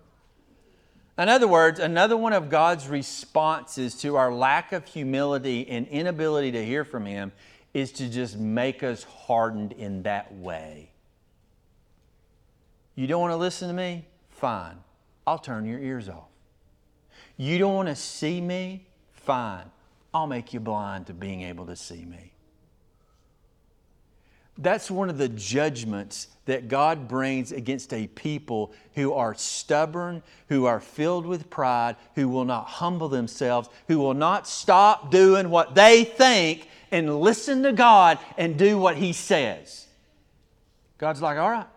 In 1.20 1.30
other 1.30 1.48
words, 1.48 1.80
another 1.80 2.18
one 2.18 2.34
of 2.34 2.50
God's 2.50 2.88
responses 2.88 3.94
to 4.02 4.16
our 4.16 4.34
lack 4.34 4.72
of 4.72 4.88
humility 4.88 5.68
and 5.70 5.88
inability 5.90 6.52
to 6.54 6.66
hear 6.66 6.84
from 6.84 7.06
Him 7.06 7.32
is 7.74 7.92
to 7.94 8.10
just 8.10 8.38
make 8.38 8.82
us 8.82 9.04
hardened 9.04 9.74
in 9.74 10.04
that 10.04 10.34
way. 10.34 10.90
You 12.96 13.06
don't 13.06 13.22
want 13.22 13.34
to 13.34 13.38
listen 13.38 13.68
to 13.68 13.74
me? 13.74 14.06
Fine. 14.30 14.78
I'll 15.28 15.38
turn 15.38 15.66
your 15.66 15.80
ears 15.80 16.10
off. 16.10 16.30
You 17.38 17.58
don't 17.58 17.76
want 17.76 17.90
to 17.90 17.96
see 17.96 18.42
me? 18.42 18.88
Fine. 19.12 19.70
I'll 20.14 20.28
make 20.28 20.54
you 20.54 20.60
blind 20.60 21.08
to 21.08 21.14
being 21.14 21.42
able 21.42 21.66
to 21.68 21.76
see 21.76 22.06
me. 22.06 22.34
That's 24.58 24.92
one 24.92 25.10
of 25.10 25.18
the 25.18 25.30
judgments 25.30 26.28
that 26.46 26.68
God 26.68 27.08
brings 27.08 27.54
against 27.54 27.94
a 27.94 28.08
people 28.08 28.74
who 28.96 29.14
are 29.14 29.34
stubborn, 29.36 30.22
who 30.50 30.66
are 30.66 30.82
filled 30.82 31.26
with 31.26 31.50
pride, 31.50 31.96
who 32.16 32.28
will 32.28 32.44
not 32.44 32.66
humble 32.66 33.08
themselves, 33.08 33.70
who 33.88 34.00
will 34.00 34.14
not 34.14 34.48
stop 34.48 35.12
doing 35.12 35.50
what 35.50 35.76
they 35.76 36.04
think 36.04 36.68
and 36.92 37.22
listen 37.22 37.64
to 37.64 37.72
God 37.72 38.20
and 38.38 38.58
do 38.58 38.78
what 38.78 38.98
He 38.98 39.14
says. 39.14 39.88
God's 40.98 41.22
like, 41.22 41.38
all 41.38 41.52
right, 41.52 41.68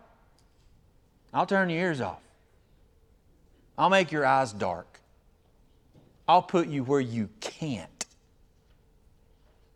I'll 1.33 1.45
turn 1.45 1.69
your 1.69 1.79
ears 1.79 2.01
off. 2.01 2.19
I'll 3.77 3.89
make 3.89 4.11
your 4.11 4.25
eyes 4.25 4.51
dark. 4.51 4.99
I'll 6.27 6.41
put 6.41 6.67
you 6.67 6.83
where 6.83 6.99
you 6.99 7.29
can't. 7.39 7.89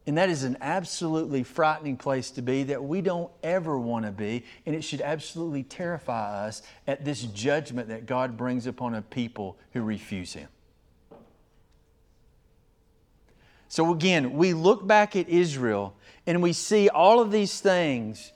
And 0.08 0.18
that 0.18 0.30
is 0.30 0.44
an 0.44 0.56
absolutely 0.62 1.44
frightening 1.44 1.98
place 1.98 2.32
to 2.32 2.42
be 2.42 2.64
that 2.64 2.82
we 2.82 3.02
don't 3.02 3.30
ever 3.44 3.78
want 3.78 4.06
to 4.06 4.12
be. 4.12 4.46
And 4.66 4.74
it 4.74 4.82
should 4.82 5.02
absolutely 5.02 5.64
terrify 5.64 6.48
us 6.48 6.62
at 6.88 7.04
this 7.04 7.24
judgment 7.24 7.90
that 7.90 8.06
God 8.06 8.38
brings 8.38 8.68
upon 8.68 8.96
a 8.96 9.02
people 9.02 9.58
who 9.74 9.82
refuse 9.82 10.32
Him. 10.32 10.48
So 13.68 13.92
again, 13.92 14.34
we 14.34 14.54
look 14.54 14.88
back 14.88 15.18
at 15.18 15.28
Israel 15.28 15.94
and 16.26 16.42
we 16.42 16.54
see 16.54 16.88
all 16.88 17.20
of 17.20 17.32
these 17.32 17.60
things, 17.60 18.32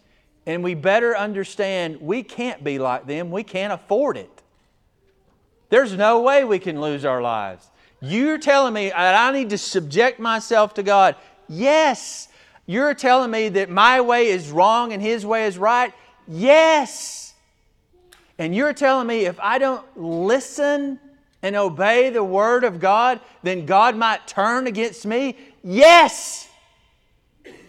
and 0.45 0.63
we 0.63 0.74
better 0.74 1.15
understand 1.15 2.01
we 2.01 2.24
can't 2.24 2.63
be 2.63 2.80
like 2.80 3.05
them. 3.05 3.32
We 3.32 3.43
can't 3.43 3.72
afford 3.72 4.17
it. 4.17 4.43
There's 5.69 5.93
no 5.93 6.22
way 6.22 6.43
we 6.43 6.59
can 6.59 6.82
lose 6.82 7.05
our 7.05 7.22
lives. 7.22 7.69
You're 8.01 8.39
telling 8.39 8.74
me 8.74 8.89
that 8.89 9.15
I 9.15 9.32
need 9.32 9.51
to 9.51 9.57
subject 9.57 10.19
myself 10.19 10.74
to 10.74 10.84
God 10.84 11.15
Yes. 11.52 12.30
You're 12.66 12.93
telling 12.93 13.30
me 13.30 13.49
that 13.49 13.70
my 13.70 13.99
way 13.99 14.28
is 14.28 14.49
wrong 14.49 14.93
and 14.93 15.02
his 15.02 15.26
way 15.26 15.45
is 15.45 15.58
right? 15.58 15.93
Yes. 16.28 17.34
And 18.38 18.56
you're 18.56 18.74
telling 18.74 19.06
me 19.06 19.26
if 19.26 19.38
I 19.39 19.58
don't 19.58 19.86
listen 19.97 20.97
and 21.41 21.56
obey 21.56 22.10
the 22.10 22.24
word 22.24 22.64
of 22.64 22.80
God, 22.80 23.20
then 23.43 23.66
God 23.66 23.97
might 23.97 24.28
turn 24.28 24.66
against 24.66 25.06
me? 25.06 25.36
Yes. 25.62 26.47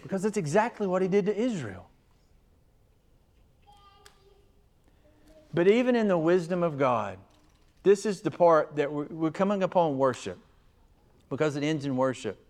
Because 0.01 0.23
that's 0.23 0.37
exactly 0.37 0.87
what 0.87 1.01
he 1.01 1.09
did 1.09 1.25
to 1.25 1.37
Israel. 1.37 1.89
But 5.53 5.67
even 5.67 5.95
in 5.95 6.07
the 6.07 6.17
wisdom 6.17 6.63
of 6.63 6.79
God, 6.79 7.17
this 7.83 8.05
is 8.05 8.21
the 8.21 8.31
part 8.31 8.77
that 8.77 8.91
we're 8.91 9.31
coming 9.31 9.61
upon 9.61 9.97
worship 9.97 10.39
because 11.29 11.57
it 11.57 11.63
ends 11.63 11.85
in 11.85 11.97
worship. 11.97 12.42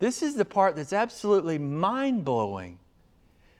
This 0.00 0.22
is 0.22 0.34
the 0.34 0.46
part 0.46 0.74
that's 0.76 0.94
absolutely 0.94 1.58
mind 1.58 2.24
blowing. 2.24 2.78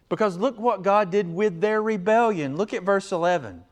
Because 0.09 0.37
look 0.37 0.59
what 0.59 0.83
God 0.83 1.13
did 1.13 1.33
with 1.33 1.61
their 1.61 1.81
rebellion. 1.81 2.57
Look 2.57 2.75
at 2.75 2.83
verse 2.83 3.13
11. 3.13 3.63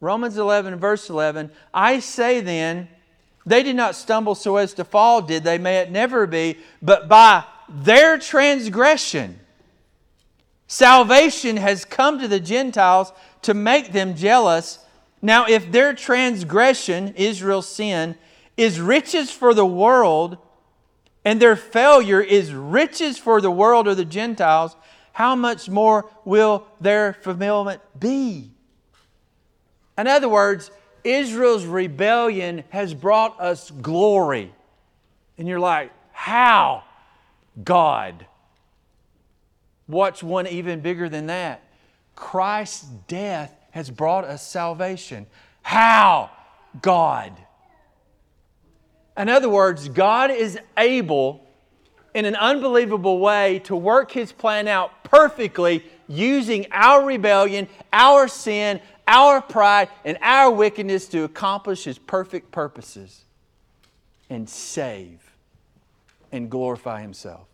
Romans 0.00 0.36
11, 0.36 0.76
verse 0.76 1.08
11. 1.08 1.50
I 1.72 2.00
say 2.00 2.40
then, 2.40 2.88
They 3.44 3.62
did 3.62 3.76
not 3.76 3.94
stumble 3.94 4.34
so 4.34 4.56
as 4.56 4.74
to 4.74 4.84
fall, 4.84 5.22
did 5.22 5.44
they? 5.44 5.58
May 5.58 5.78
it 5.78 5.90
never 5.90 6.26
be. 6.26 6.58
But 6.82 7.08
by 7.08 7.44
their 7.68 8.18
transgression, 8.18 9.38
salvation 10.66 11.58
has 11.58 11.84
come 11.84 12.18
to 12.18 12.28
the 12.28 12.40
Gentiles 12.40 13.12
to 13.42 13.54
make 13.54 13.92
them 13.92 14.14
jealous. 14.16 14.78
Now, 15.20 15.46
if 15.46 15.70
their 15.70 15.94
transgression, 15.94 17.14
Israel's 17.16 17.68
sin, 17.68 18.16
is 18.56 18.80
riches 18.80 19.30
for 19.30 19.52
the 19.54 19.66
world, 19.66 20.38
and 21.26 21.42
their 21.42 21.56
failure 21.56 22.20
is 22.20 22.54
riches 22.54 23.18
for 23.18 23.40
the 23.40 23.50
world 23.50 23.88
or 23.88 23.96
the 23.96 24.04
Gentiles, 24.04 24.76
how 25.12 25.34
much 25.34 25.68
more 25.68 26.08
will 26.24 26.64
their 26.80 27.14
fulfillment 27.14 27.80
be? 27.98 28.52
In 29.98 30.06
other 30.06 30.28
words, 30.28 30.70
Israel's 31.02 31.64
rebellion 31.64 32.62
has 32.68 32.94
brought 32.94 33.40
us 33.40 33.72
glory. 33.72 34.54
And 35.36 35.48
you're 35.48 35.58
like, 35.58 35.90
how? 36.12 36.84
God. 37.64 38.24
What's 39.88 40.22
one 40.22 40.46
even 40.46 40.78
bigger 40.78 41.08
than 41.08 41.26
that? 41.26 41.64
Christ's 42.14 42.84
death 43.08 43.52
has 43.72 43.90
brought 43.90 44.24
us 44.24 44.46
salvation. 44.46 45.26
How? 45.62 46.30
God. 46.80 47.32
In 49.16 49.28
other 49.28 49.48
words, 49.48 49.88
God 49.88 50.30
is 50.30 50.58
able 50.76 51.46
in 52.14 52.24
an 52.24 52.36
unbelievable 52.36 53.18
way 53.18 53.58
to 53.60 53.76
work 53.76 54.12
His 54.12 54.32
plan 54.32 54.68
out 54.68 55.04
perfectly 55.04 55.84
using 56.08 56.66
our 56.70 57.04
rebellion, 57.04 57.68
our 57.92 58.28
sin, 58.28 58.80
our 59.08 59.40
pride, 59.40 59.88
and 60.04 60.18
our 60.20 60.50
wickedness 60.50 61.08
to 61.08 61.24
accomplish 61.24 61.84
His 61.84 61.98
perfect 61.98 62.50
purposes 62.50 63.24
and 64.28 64.48
save 64.48 65.32
and 66.32 66.50
glorify 66.50 67.00
Himself. 67.00 67.46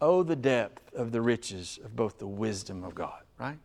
Oh, 0.00 0.22
the 0.22 0.36
depth 0.36 0.94
of 0.94 1.12
the 1.12 1.22
riches 1.22 1.78
of 1.82 1.96
both 1.96 2.18
the 2.18 2.26
wisdom 2.26 2.84
of 2.84 2.94
God, 2.94 3.22
right? 3.38 3.58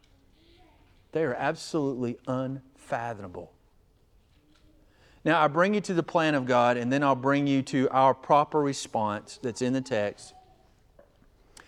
They 1.11 1.23
are 1.23 1.33
absolutely 1.33 2.17
unfathomable. 2.27 3.51
Now, 5.23 5.41
I 5.41 5.47
bring 5.47 5.73
you 5.73 5.81
to 5.81 5.93
the 5.93 6.03
plan 6.03 6.33
of 6.33 6.45
God, 6.45 6.77
and 6.77 6.91
then 6.91 7.03
I'll 7.03 7.15
bring 7.15 7.45
you 7.45 7.61
to 7.63 7.87
our 7.89 8.13
proper 8.13 8.59
response 8.59 9.39
that's 9.41 9.61
in 9.61 9.73
the 9.73 9.81
text 9.81 10.33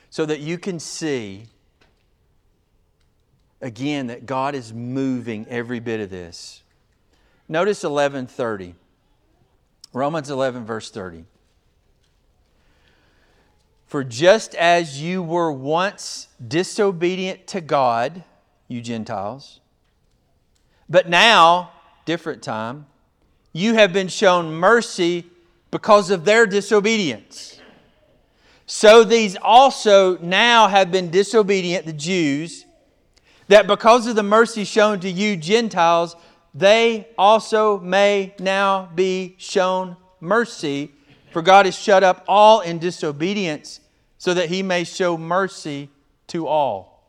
so 0.10 0.26
that 0.26 0.40
you 0.40 0.58
can 0.58 0.80
see 0.80 1.48
again 3.62 4.08
that 4.08 4.26
God 4.26 4.56
is 4.56 4.74
moving 4.74 5.48
every 5.48 5.80
bit 5.80 6.00
of 6.00 6.10
this. 6.10 6.64
Notice 7.48 7.84
11:30. 7.84 8.76
Romans 9.94 10.30
11 10.30 10.66
verse 10.66 10.90
30. 10.90 11.26
For 13.86 14.04
just 14.04 14.56
as 14.56 15.02
you 15.02 15.22
were 15.22 15.52
once 15.52 16.28
disobedient 16.46 17.46
to 17.48 17.62
God, 17.62 18.24
you 18.68 18.82
Gentiles, 18.82 19.60
but 20.90 21.08
now, 21.08 21.72
different 22.06 22.42
time, 22.42 22.88
you 23.54 23.76
have 23.76 23.94
been 23.94 24.08
shown 24.08 24.52
mercy 24.52 25.26
because 25.72 26.10
of 26.10 26.26
their 26.26 26.46
disobedience. 26.46 27.60
So 28.66 29.04
these 29.04 29.38
also 29.42 30.18
now 30.18 30.68
have 30.68 30.92
been 30.92 31.12
disobedient, 31.12 31.86
the 31.86 31.94
Jews, 31.94 32.66
that 33.48 33.68
because 33.68 34.08
of 34.08 34.16
the 34.16 34.24
mercy 34.24 34.64
shown 34.64 35.00
to 35.02 35.10
you, 35.10 35.38
Gentiles, 35.38 36.16
they 36.56 37.08
also 37.18 37.80
may 37.80 38.34
now 38.40 38.90
be 38.96 39.36
shown 39.38 39.98
mercy. 40.20 40.92
For 41.32 41.42
God 41.42 41.66
has 41.66 41.76
shut 41.76 42.04
up 42.04 42.24
all 42.28 42.62
in 42.62 42.80
disobedience, 42.80 43.80
so 44.18 44.34
that 44.34 44.50
he 44.50 44.64
may 44.64 44.84
show 44.84 45.18
mercy 45.18 45.90
to 46.28 46.48
all. 46.48 47.04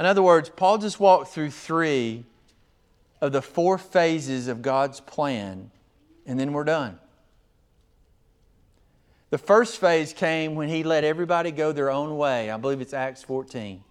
In 0.00 0.06
other 0.06 0.22
words, 0.22 0.48
Paul 0.48 0.78
just 0.78 0.98
walked 1.00 1.32
through 1.32 1.50
three 1.50 2.24
of 3.20 3.32
the 3.32 3.42
four 3.42 3.78
phases 3.78 4.48
of 4.48 4.62
God's 4.62 5.00
plan, 5.00 5.70
and 6.26 6.38
then 6.38 6.52
we're 6.52 6.64
done. 6.64 6.98
The 9.30 9.38
first 9.38 9.78
phase 9.78 10.12
came 10.12 10.54
when 10.54 10.68
he 10.68 10.82
let 10.82 11.04
everybody 11.04 11.50
go 11.50 11.72
their 11.72 11.90
own 11.90 12.16
way. 12.16 12.50
I 12.50 12.56
believe 12.56 12.80
it's 12.80 12.94
Acts 12.94 13.22
14. 13.22 13.84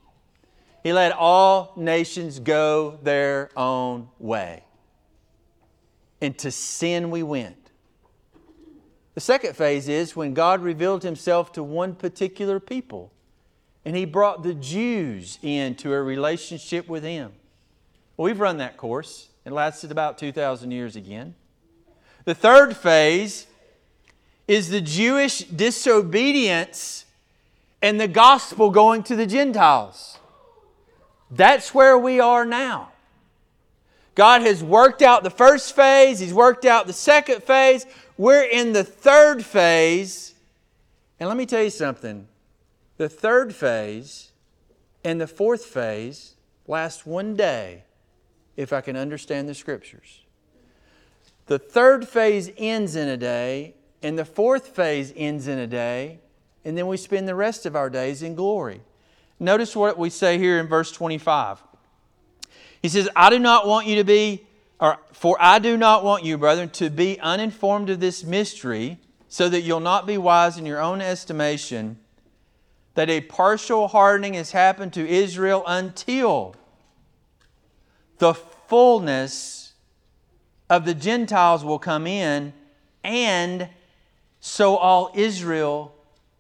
He 0.82 0.94
let 0.94 1.12
all 1.12 1.74
nations 1.76 2.40
go 2.40 2.98
their 3.04 3.50
own 3.56 4.10
way. 4.18 4.64
And 6.22 6.36
to 6.40 6.50
sin 6.50 7.12
we 7.12 7.22
went. 7.22 7.72
The 9.14 9.22
second 9.22 9.56
phase 9.56 9.88
is 9.88 10.16
when 10.16 10.34
God 10.34 10.62
revealed 10.62 11.04
himself 11.04 11.52
to 11.54 11.64
one 11.64 11.94
particular 11.94 12.60
people 12.60 13.12
and 13.88 13.96
he 13.96 14.04
brought 14.04 14.44
the 14.44 14.54
Jews 14.54 15.40
into 15.42 15.94
a 15.94 16.02
relationship 16.02 16.90
with 16.90 17.04
him. 17.04 17.32
Well, 18.18 18.26
we've 18.26 18.40
run 18.40 18.58
that 18.58 18.78
course. 18.78 19.30
It 19.46 19.52
lasted 19.52 19.92
about 19.92 20.18
2,000 20.18 20.72
years 20.72 20.96
again. 20.96 21.36
The 22.26 22.34
third 22.36 22.76
phase 22.76 23.46
is 24.48 24.70
the 24.70 24.82
Jewish 24.82 25.40
disobedience 25.44 27.06
and 27.82 28.02
the 28.02 28.08
gospel 28.08 28.72
going 28.72 29.04
to 29.04 29.16
the 29.16 29.28
Gentiles. 29.28 30.18
That's 31.30 31.74
where 31.74 31.98
we 31.98 32.20
are 32.20 32.44
now. 32.44 32.92
God 34.16 34.42
has 34.42 34.64
worked 34.64 35.04
out 35.04 35.24
the 35.24 35.30
first 35.30 35.76
phase, 35.76 36.20
He's 36.20 36.34
worked 36.34 36.66
out 36.66 36.88
the 36.88 36.94
second 36.94 37.44
phase. 37.44 37.86
We're 38.18 38.44
in 38.44 38.74
the 38.74 38.84
third 38.84 39.46
phase. 39.46 40.34
And 41.20 41.30
let 41.30 41.38
me 41.38 41.46
tell 41.46 41.64
you 41.64 41.70
something 41.70 42.28
the 42.98 43.08
third 43.08 43.54
phase 43.54 44.32
and 45.04 45.22
the 45.22 45.28
fourth 45.28 45.66
phase 45.66 46.34
last 46.68 47.06
one 47.06 47.36
day 47.36 47.84
if 48.58 48.74
I 48.74 48.82
can 48.82 48.98
understand 48.98 49.48
the 49.48 49.54
scriptures. 49.54 50.22
The 51.46 51.60
third 51.60 52.08
phase 52.08 52.52
ends 52.58 52.96
in 52.96 53.08
a 53.08 53.16
day, 53.16 53.76
and 54.04 54.20
the 54.20 54.26
fourth 54.26 54.70
phase 54.70 55.14
ends 55.16 55.48
in 55.48 55.58
a 55.60 55.68
day, 55.68 56.20
and 56.66 56.78
then 56.78 56.88
we 56.88 56.98
spend 56.98 57.28
the 57.28 57.36
rest 57.36 57.66
of 57.66 57.76
our 57.76 57.90
days 57.90 58.22
in 58.22 58.36
glory. 58.36 58.82
Notice 59.40 59.76
what 59.76 59.98
we 59.98 60.10
say 60.10 60.38
here 60.38 60.60
in 60.60 60.68
verse 60.68 60.92
25. 60.92 61.64
He 62.82 62.90
says, 62.90 63.08
I 63.16 63.30
do 63.30 63.40
not 63.40 63.68
want 63.68 63.88
you 63.88 63.96
to 63.96 64.04
be, 64.04 64.46
or 64.80 64.98
for 65.14 65.38
I 65.40 65.60
do 65.60 65.78
not 65.78 66.04
want 66.04 66.26
you, 66.26 66.38
brethren, 66.38 66.70
to 66.72 66.90
be 66.90 67.20
uninformed 67.20 67.90
of 67.90 68.00
this 68.00 68.24
mystery, 68.24 68.98
so 69.30 69.48
that 69.50 69.62
you'll 69.62 69.80
not 69.80 70.08
be 70.08 70.18
wise 70.18 70.58
in 70.58 70.66
your 70.66 70.82
own 70.82 71.02
estimation, 71.02 71.98
that 72.96 73.10
a 73.10 73.22
partial 73.22 73.90
hardening 73.90 74.34
has 74.34 74.52
happened 74.52 74.94
to 74.94 75.08
Israel 75.08 75.64
until 75.68 76.56
the 78.18 78.34
fullness 78.34 79.74
of 80.70 80.86
the 80.86 80.94
Gentiles 80.94 81.64
will 81.64 81.80
come 81.80 82.08
in, 82.08 82.54
and 83.04 83.70
so 84.40 84.76
all 84.76 85.12
Israel 85.16 85.94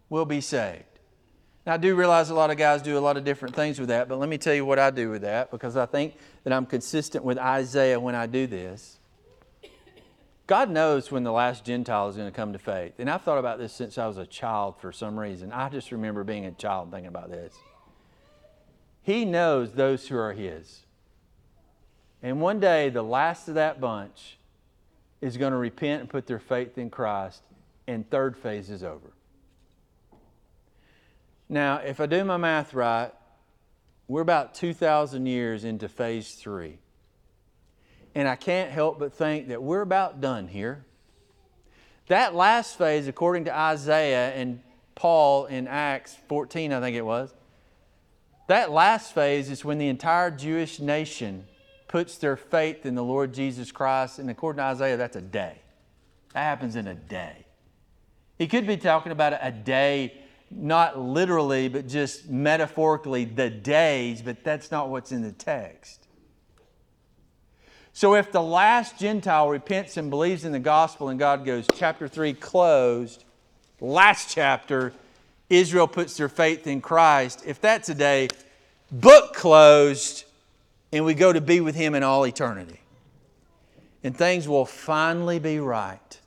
will 0.09 0.25
be 0.25 0.41
saved. 0.41 0.83
Now, 1.65 1.73
I 1.73 1.77
do 1.77 1.95
realize 1.95 2.29
a 2.29 2.33
lot 2.33 2.49
of 2.49 2.57
guys 2.57 2.81
do 2.81 2.97
a 2.97 2.99
lot 2.99 3.17
of 3.17 3.25
different 3.25 3.53
things 3.53 3.79
with 3.79 3.89
that, 3.89 4.07
but 4.07 4.19
let 4.19 4.29
me 4.29 4.37
tell 4.37 4.53
you 4.53 4.65
what 4.65 4.79
I 4.79 4.89
do 4.89 5.09
with 5.09 5.23
that 5.23 5.51
because 5.51 5.75
I 5.75 5.85
think 5.85 6.15
that 6.43 6.53
I'm 6.53 6.65
consistent 6.65 7.25
with 7.25 7.37
Isaiah 7.37 7.99
when 7.99 8.15
I 8.15 8.25
do 8.25 8.47
this. 8.47 8.99
God 10.47 10.69
knows 10.69 11.11
when 11.11 11.23
the 11.23 11.31
last 11.33 11.65
Gentile 11.65 12.07
is 12.07 12.15
going 12.15 12.29
to 12.29 12.35
come 12.35 12.53
to 12.53 12.59
faith. 12.59 12.93
And 12.99 13.09
I've 13.09 13.21
thought 13.21 13.37
about 13.37 13.59
this 13.59 13.73
since 13.73 13.97
I 13.97 14.07
was 14.07 14.17
a 14.17 14.25
child 14.25 14.75
for 14.79 14.93
some 14.93 15.19
reason. 15.19 15.51
I 15.51 15.67
just 15.67 15.91
remember 15.91 16.23
being 16.23 16.45
a 16.45 16.51
child 16.51 16.89
thinking 16.89 17.09
about 17.09 17.29
this. 17.29 17.53
He 19.03 19.25
knows 19.25 19.73
those 19.73 20.07
who 20.07 20.17
are 20.17 20.31
His. 20.31 20.83
And 22.23 22.41
one 22.41 22.59
day, 22.59 22.89
the 22.89 23.03
last 23.03 23.47
of 23.47 23.55
that 23.55 23.79
bunch 23.79 24.37
is 25.21 25.37
going 25.37 25.51
to 25.51 25.57
repent 25.57 26.01
and 26.01 26.09
put 26.09 26.27
their 26.27 26.39
faith 26.39 26.77
in 26.77 26.89
Christ, 26.89 27.43
and 27.87 28.09
third 28.09 28.37
phase 28.37 28.69
is 28.69 28.83
over. 28.83 29.13
Now, 31.49 31.77
if 31.77 31.99
I 31.99 32.05
do 32.05 32.23
my 32.25 32.37
math 32.37 32.73
right, 32.73 33.11
we're 34.07 34.21
about 34.21 34.53
2,000 34.55 35.25
years 35.25 35.63
into 35.63 35.87
phase 35.87 36.33
three. 36.33 36.79
And 38.15 38.27
I 38.27 38.35
can't 38.35 38.71
help 38.71 38.99
but 38.99 39.13
think 39.13 39.49
that 39.49 39.61
we're 39.61 39.81
about 39.81 40.21
done 40.21 40.47
here. 40.47 40.85
That 42.07 42.33
last 42.33 42.77
phase, 42.77 43.07
according 43.07 43.45
to 43.45 43.55
Isaiah 43.55 44.33
and 44.33 44.61
Paul 44.95 45.45
in 45.45 45.67
Acts 45.67 46.15
14, 46.27 46.73
I 46.73 46.79
think 46.79 46.95
it 46.95 47.05
was, 47.05 47.33
that 48.47 48.71
last 48.71 49.13
phase 49.13 49.49
is 49.49 49.63
when 49.63 49.77
the 49.77 49.89
entire 49.89 50.31
Jewish 50.31 50.79
nation 50.79 51.45
puts 51.87 52.17
their 52.17 52.35
faith 52.35 52.85
in 52.85 52.95
the 52.95 53.03
Lord 53.03 53.33
Jesus 53.33 53.71
Christ. 53.71 54.19
And 54.19 54.29
according 54.29 54.57
to 54.57 54.63
Isaiah, 54.63 54.97
that's 54.97 55.15
a 55.15 55.21
day. 55.21 55.57
That 56.33 56.43
happens 56.43 56.75
in 56.75 56.87
a 56.87 56.95
day. 56.95 57.45
He 58.37 58.47
could 58.47 58.67
be 58.67 58.77
talking 58.77 59.11
about 59.11 59.33
a 59.41 59.51
day 59.51 60.13
not 60.49 60.97
literally, 60.99 61.67
but 61.67 61.87
just 61.87 62.29
metaphorically, 62.29 63.25
the 63.25 63.49
days, 63.49 64.21
but 64.21 64.43
that's 64.43 64.71
not 64.71 64.89
what's 64.89 65.11
in 65.11 65.21
the 65.21 65.31
text. 65.31 66.07
So 67.93 68.15
if 68.15 68.31
the 68.31 68.41
last 68.41 68.99
Gentile 68.99 69.49
repents 69.49 69.97
and 69.97 70.09
believes 70.09 70.45
in 70.45 70.51
the 70.51 70.59
gospel 70.59 71.09
and 71.09 71.17
God 71.17 71.43
goes, 71.43 71.65
chapter 71.73 72.07
3 72.07 72.33
closed, 72.33 73.25
last 73.81 74.29
chapter, 74.29 74.93
Israel 75.49 75.87
puts 75.87 76.15
their 76.15 76.29
faith 76.29 76.67
in 76.67 76.79
Christ. 76.79 77.43
If 77.45 77.59
that's 77.59 77.89
a 77.89 77.95
day, 77.95 78.27
book 78.91 79.33
closed, 79.33 80.25
and 80.91 81.05
we 81.05 81.13
go 81.13 81.33
to 81.33 81.41
be 81.41 81.59
with 81.61 81.75
Him 81.75 81.95
in 81.95 82.03
all 82.03 82.25
eternity. 82.25 82.81
And 84.03 84.15
things 84.15 84.47
will 84.47 84.65
finally 84.65 85.39
be 85.39 85.59
right. 85.59 86.19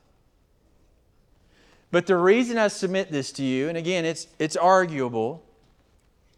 But 1.90 2.06
the 2.06 2.16
reason 2.16 2.58
I 2.58 2.68
submit 2.68 3.10
this 3.10 3.32
to 3.32 3.42
you, 3.42 3.68
and 3.68 3.76
again, 3.76 4.04
it's, 4.04 4.28
it's 4.38 4.56
arguable, 4.56 5.42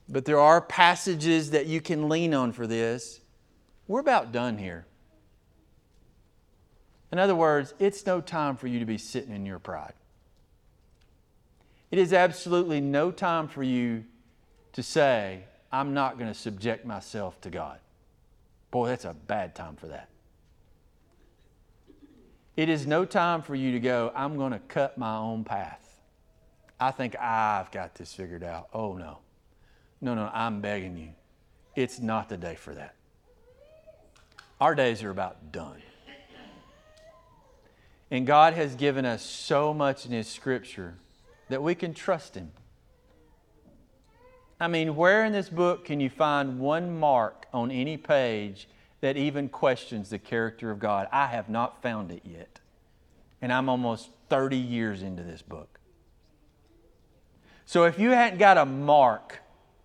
but 0.09 0.25
there 0.25 0.39
are 0.39 0.61
passages 0.61 1.51
that 1.51 1.66
you 1.66 1.81
can 1.81 2.09
lean 2.09 2.33
on 2.33 2.53
for 2.53 2.66
this. 2.66 3.20
We're 3.87 4.01
about 4.01 4.33
done 4.33 4.59
here. 4.59 4.87
In 7.11 7.18
other 7.18 7.35
words, 7.35 7.75
it's 7.79 8.07
no 8.07 8.20
time 8.20 8.57
for 8.57 8.66
you 8.66 8.79
to 8.79 8.87
be 8.87 8.97
sitting 8.97 9.35
in 9.35 9.45
your 9.45 9.59
pride. 9.59 9.93
It 11.91 11.99
is 11.99 12.14
absolutely 12.14 12.81
no 12.81 13.11
time 13.11 13.49
for 13.49 13.62
you 13.62 14.05
to 14.73 14.83
say, 14.83 15.45
I'm 15.70 15.93
not 15.93 16.18
going 16.18 16.33
to 16.33 16.39
subject 16.39 16.87
myself 16.87 17.39
to 17.43 17.51
God. 17.51 17.79
Boy, 18.73 18.89
that's 18.89 19.05
a 19.05 19.12
bad 19.12 19.55
time 19.55 19.77
for 19.77 19.87
that. 19.89 20.09
It 22.57 22.68
is 22.68 22.87
no 22.87 23.05
time 23.05 23.43
for 23.43 23.55
you 23.55 23.73
to 23.73 23.81
go, 23.81 24.11
I'm 24.14 24.37
going 24.37 24.53
to 24.53 24.59
cut 24.59 24.99
my 24.99 25.16
own 25.16 25.45
path. 25.45 26.01
I 26.81 26.91
think 26.91 27.14
I've 27.18 27.70
got 27.70 27.95
this 27.95 28.12
figured 28.12 28.43
out. 28.43 28.68
Oh, 28.73 28.95
no. 28.95 29.18
No, 30.01 30.14
no, 30.14 30.29
I'm 30.33 30.61
begging 30.61 30.97
you. 30.97 31.11
It's 31.77 32.01
not 32.01 32.29
the 32.29 32.37
day 32.37 32.57
for 32.57 32.75
that. 32.75 32.95
Our 34.61 34.75
days 34.75 35.03
are 35.03 35.11
about 35.11 35.53
done. 35.53 35.83
And 38.11 38.27
God 38.27 38.55
has 38.55 38.75
given 38.75 39.05
us 39.05 39.23
so 39.23 39.73
much 39.73 40.07
in 40.07 40.12
His 40.12 40.29
Scripture 40.29 40.97
that 41.49 41.62
we 41.62 41.75
can 41.75 41.93
trust 41.93 42.35
Him. 42.35 42.53
I 44.63 44.69
mean, 44.69 44.95
where 44.95 45.25
in 45.25 45.33
this 45.33 45.49
book 45.49 45.85
can 45.85 45.99
you 45.99 46.09
find 46.09 46.61
one 46.61 46.97
mark 46.97 47.47
on 47.53 47.73
any 47.73 47.97
page 47.97 48.69
that 49.01 49.17
even 49.17 49.49
questions 49.49 50.11
the 50.11 50.21
character 50.21 50.71
of 50.71 50.79
God? 50.79 51.09
I 51.11 51.27
have 51.27 51.49
not 51.49 51.83
found 51.83 52.13
it 52.13 52.23
yet. 52.25 52.61
And 53.41 53.53
I'm 53.53 53.69
almost 53.69 54.11
30 54.29 54.57
years 54.57 55.03
into 55.03 55.25
this 55.25 55.43
book. 55.43 55.81
So 57.67 57.87
if 57.87 57.99
you 57.99 58.11
hadn't 58.11 58.39
got 58.39 58.57
a 58.57 58.65
mark 58.65 59.41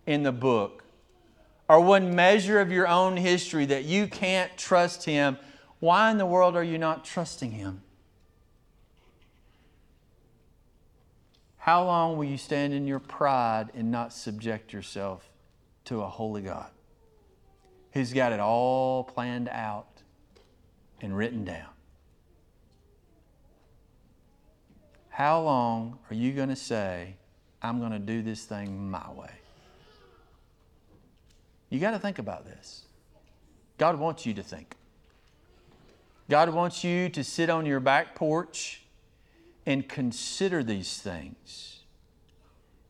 in 0.06 0.22
the 0.22 0.30
book 0.30 0.84
or 1.68 1.80
one 1.80 2.14
measure 2.14 2.60
of 2.60 2.70
your 2.70 2.86
own 2.86 3.16
history 3.16 3.66
that 3.66 3.84
you 3.84 4.06
can't 4.06 4.56
trust 4.56 5.04
Him, 5.04 5.38
why 5.80 6.12
in 6.12 6.18
the 6.18 6.26
world 6.26 6.54
are 6.54 6.62
you 6.62 6.78
not 6.78 7.04
trusting 7.04 7.50
Him? 7.50 7.82
How 11.68 11.84
long 11.84 12.16
will 12.16 12.24
you 12.24 12.38
stand 12.38 12.72
in 12.72 12.86
your 12.86 12.98
pride 12.98 13.68
and 13.74 13.90
not 13.90 14.14
subject 14.14 14.72
yourself 14.72 15.28
to 15.84 16.00
a 16.00 16.06
holy 16.08 16.40
God 16.40 16.70
who's 17.92 18.14
got 18.14 18.32
it 18.32 18.40
all 18.40 19.04
planned 19.04 19.50
out 19.50 20.00
and 21.02 21.14
written 21.14 21.44
down? 21.44 21.68
How 25.10 25.42
long 25.42 25.98
are 26.10 26.14
you 26.14 26.32
going 26.32 26.48
to 26.48 26.56
say, 26.56 27.16
I'm 27.60 27.80
going 27.80 27.92
to 27.92 27.98
do 27.98 28.22
this 28.22 28.46
thing 28.46 28.90
my 28.90 29.12
way? 29.12 29.34
You 31.68 31.80
got 31.80 31.90
to 31.90 31.98
think 31.98 32.18
about 32.18 32.46
this. 32.46 32.86
God 33.76 33.98
wants 33.98 34.24
you 34.24 34.32
to 34.32 34.42
think. 34.42 34.74
God 36.30 36.48
wants 36.48 36.82
you 36.82 37.10
to 37.10 37.22
sit 37.22 37.50
on 37.50 37.66
your 37.66 37.80
back 37.80 38.14
porch 38.14 38.86
and 39.68 39.86
consider 39.86 40.62
these 40.64 40.96
things. 40.96 41.80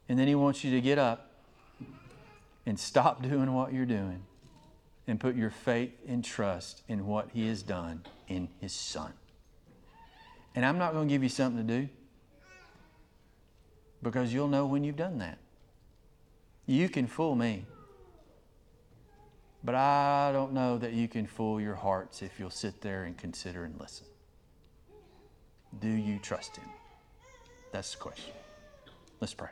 And 0.08 0.16
then 0.16 0.28
He 0.28 0.36
wants 0.36 0.62
you 0.62 0.70
to 0.70 0.80
get 0.80 0.96
up 0.96 1.32
and 2.66 2.78
stop 2.78 3.20
doing 3.20 3.52
what 3.52 3.72
you're 3.72 3.84
doing 3.84 4.22
and 5.08 5.18
put 5.18 5.34
your 5.34 5.50
faith 5.50 5.90
and 6.06 6.24
trust 6.24 6.82
in 6.86 7.04
what 7.04 7.30
He 7.32 7.48
has 7.48 7.64
done 7.64 8.04
in 8.28 8.48
His 8.60 8.72
Son. 8.72 9.12
And 10.54 10.64
I'm 10.64 10.78
not 10.78 10.92
going 10.92 11.08
to 11.08 11.12
give 11.12 11.24
you 11.24 11.28
something 11.28 11.66
to 11.66 11.80
do 11.80 11.88
because 14.00 14.32
you'll 14.32 14.46
know 14.46 14.64
when 14.64 14.84
you've 14.84 14.94
done 14.94 15.18
that. 15.18 15.38
You 16.66 16.88
can 16.88 17.08
fool 17.08 17.34
me, 17.34 17.66
but 19.64 19.74
I 19.74 20.30
don't 20.32 20.52
know 20.52 20.78
that 20.78 20.92
you 20.92 21.08
can 21.08 21.26
fool 21.26 21.60
your 21.60 21.74
hearts 21.74 22.22
if 22.22 22.38
you'll 22.38 22.50
sit 22.50 22.82
there 22.82 23.02
and 23.02 23.18
consider 23.18 23.64
and 23.64 23.80
listen. 23.80 24.07
Do 25.80 25.88
you 25.88 26.18
trust 26.18 26.56
Him? 26.56 26.68
That's 27.72 27.92
the 27.92 27.98
question. 27.98 28.34
Let's 29.20 29.34
pray. 29.34 29.50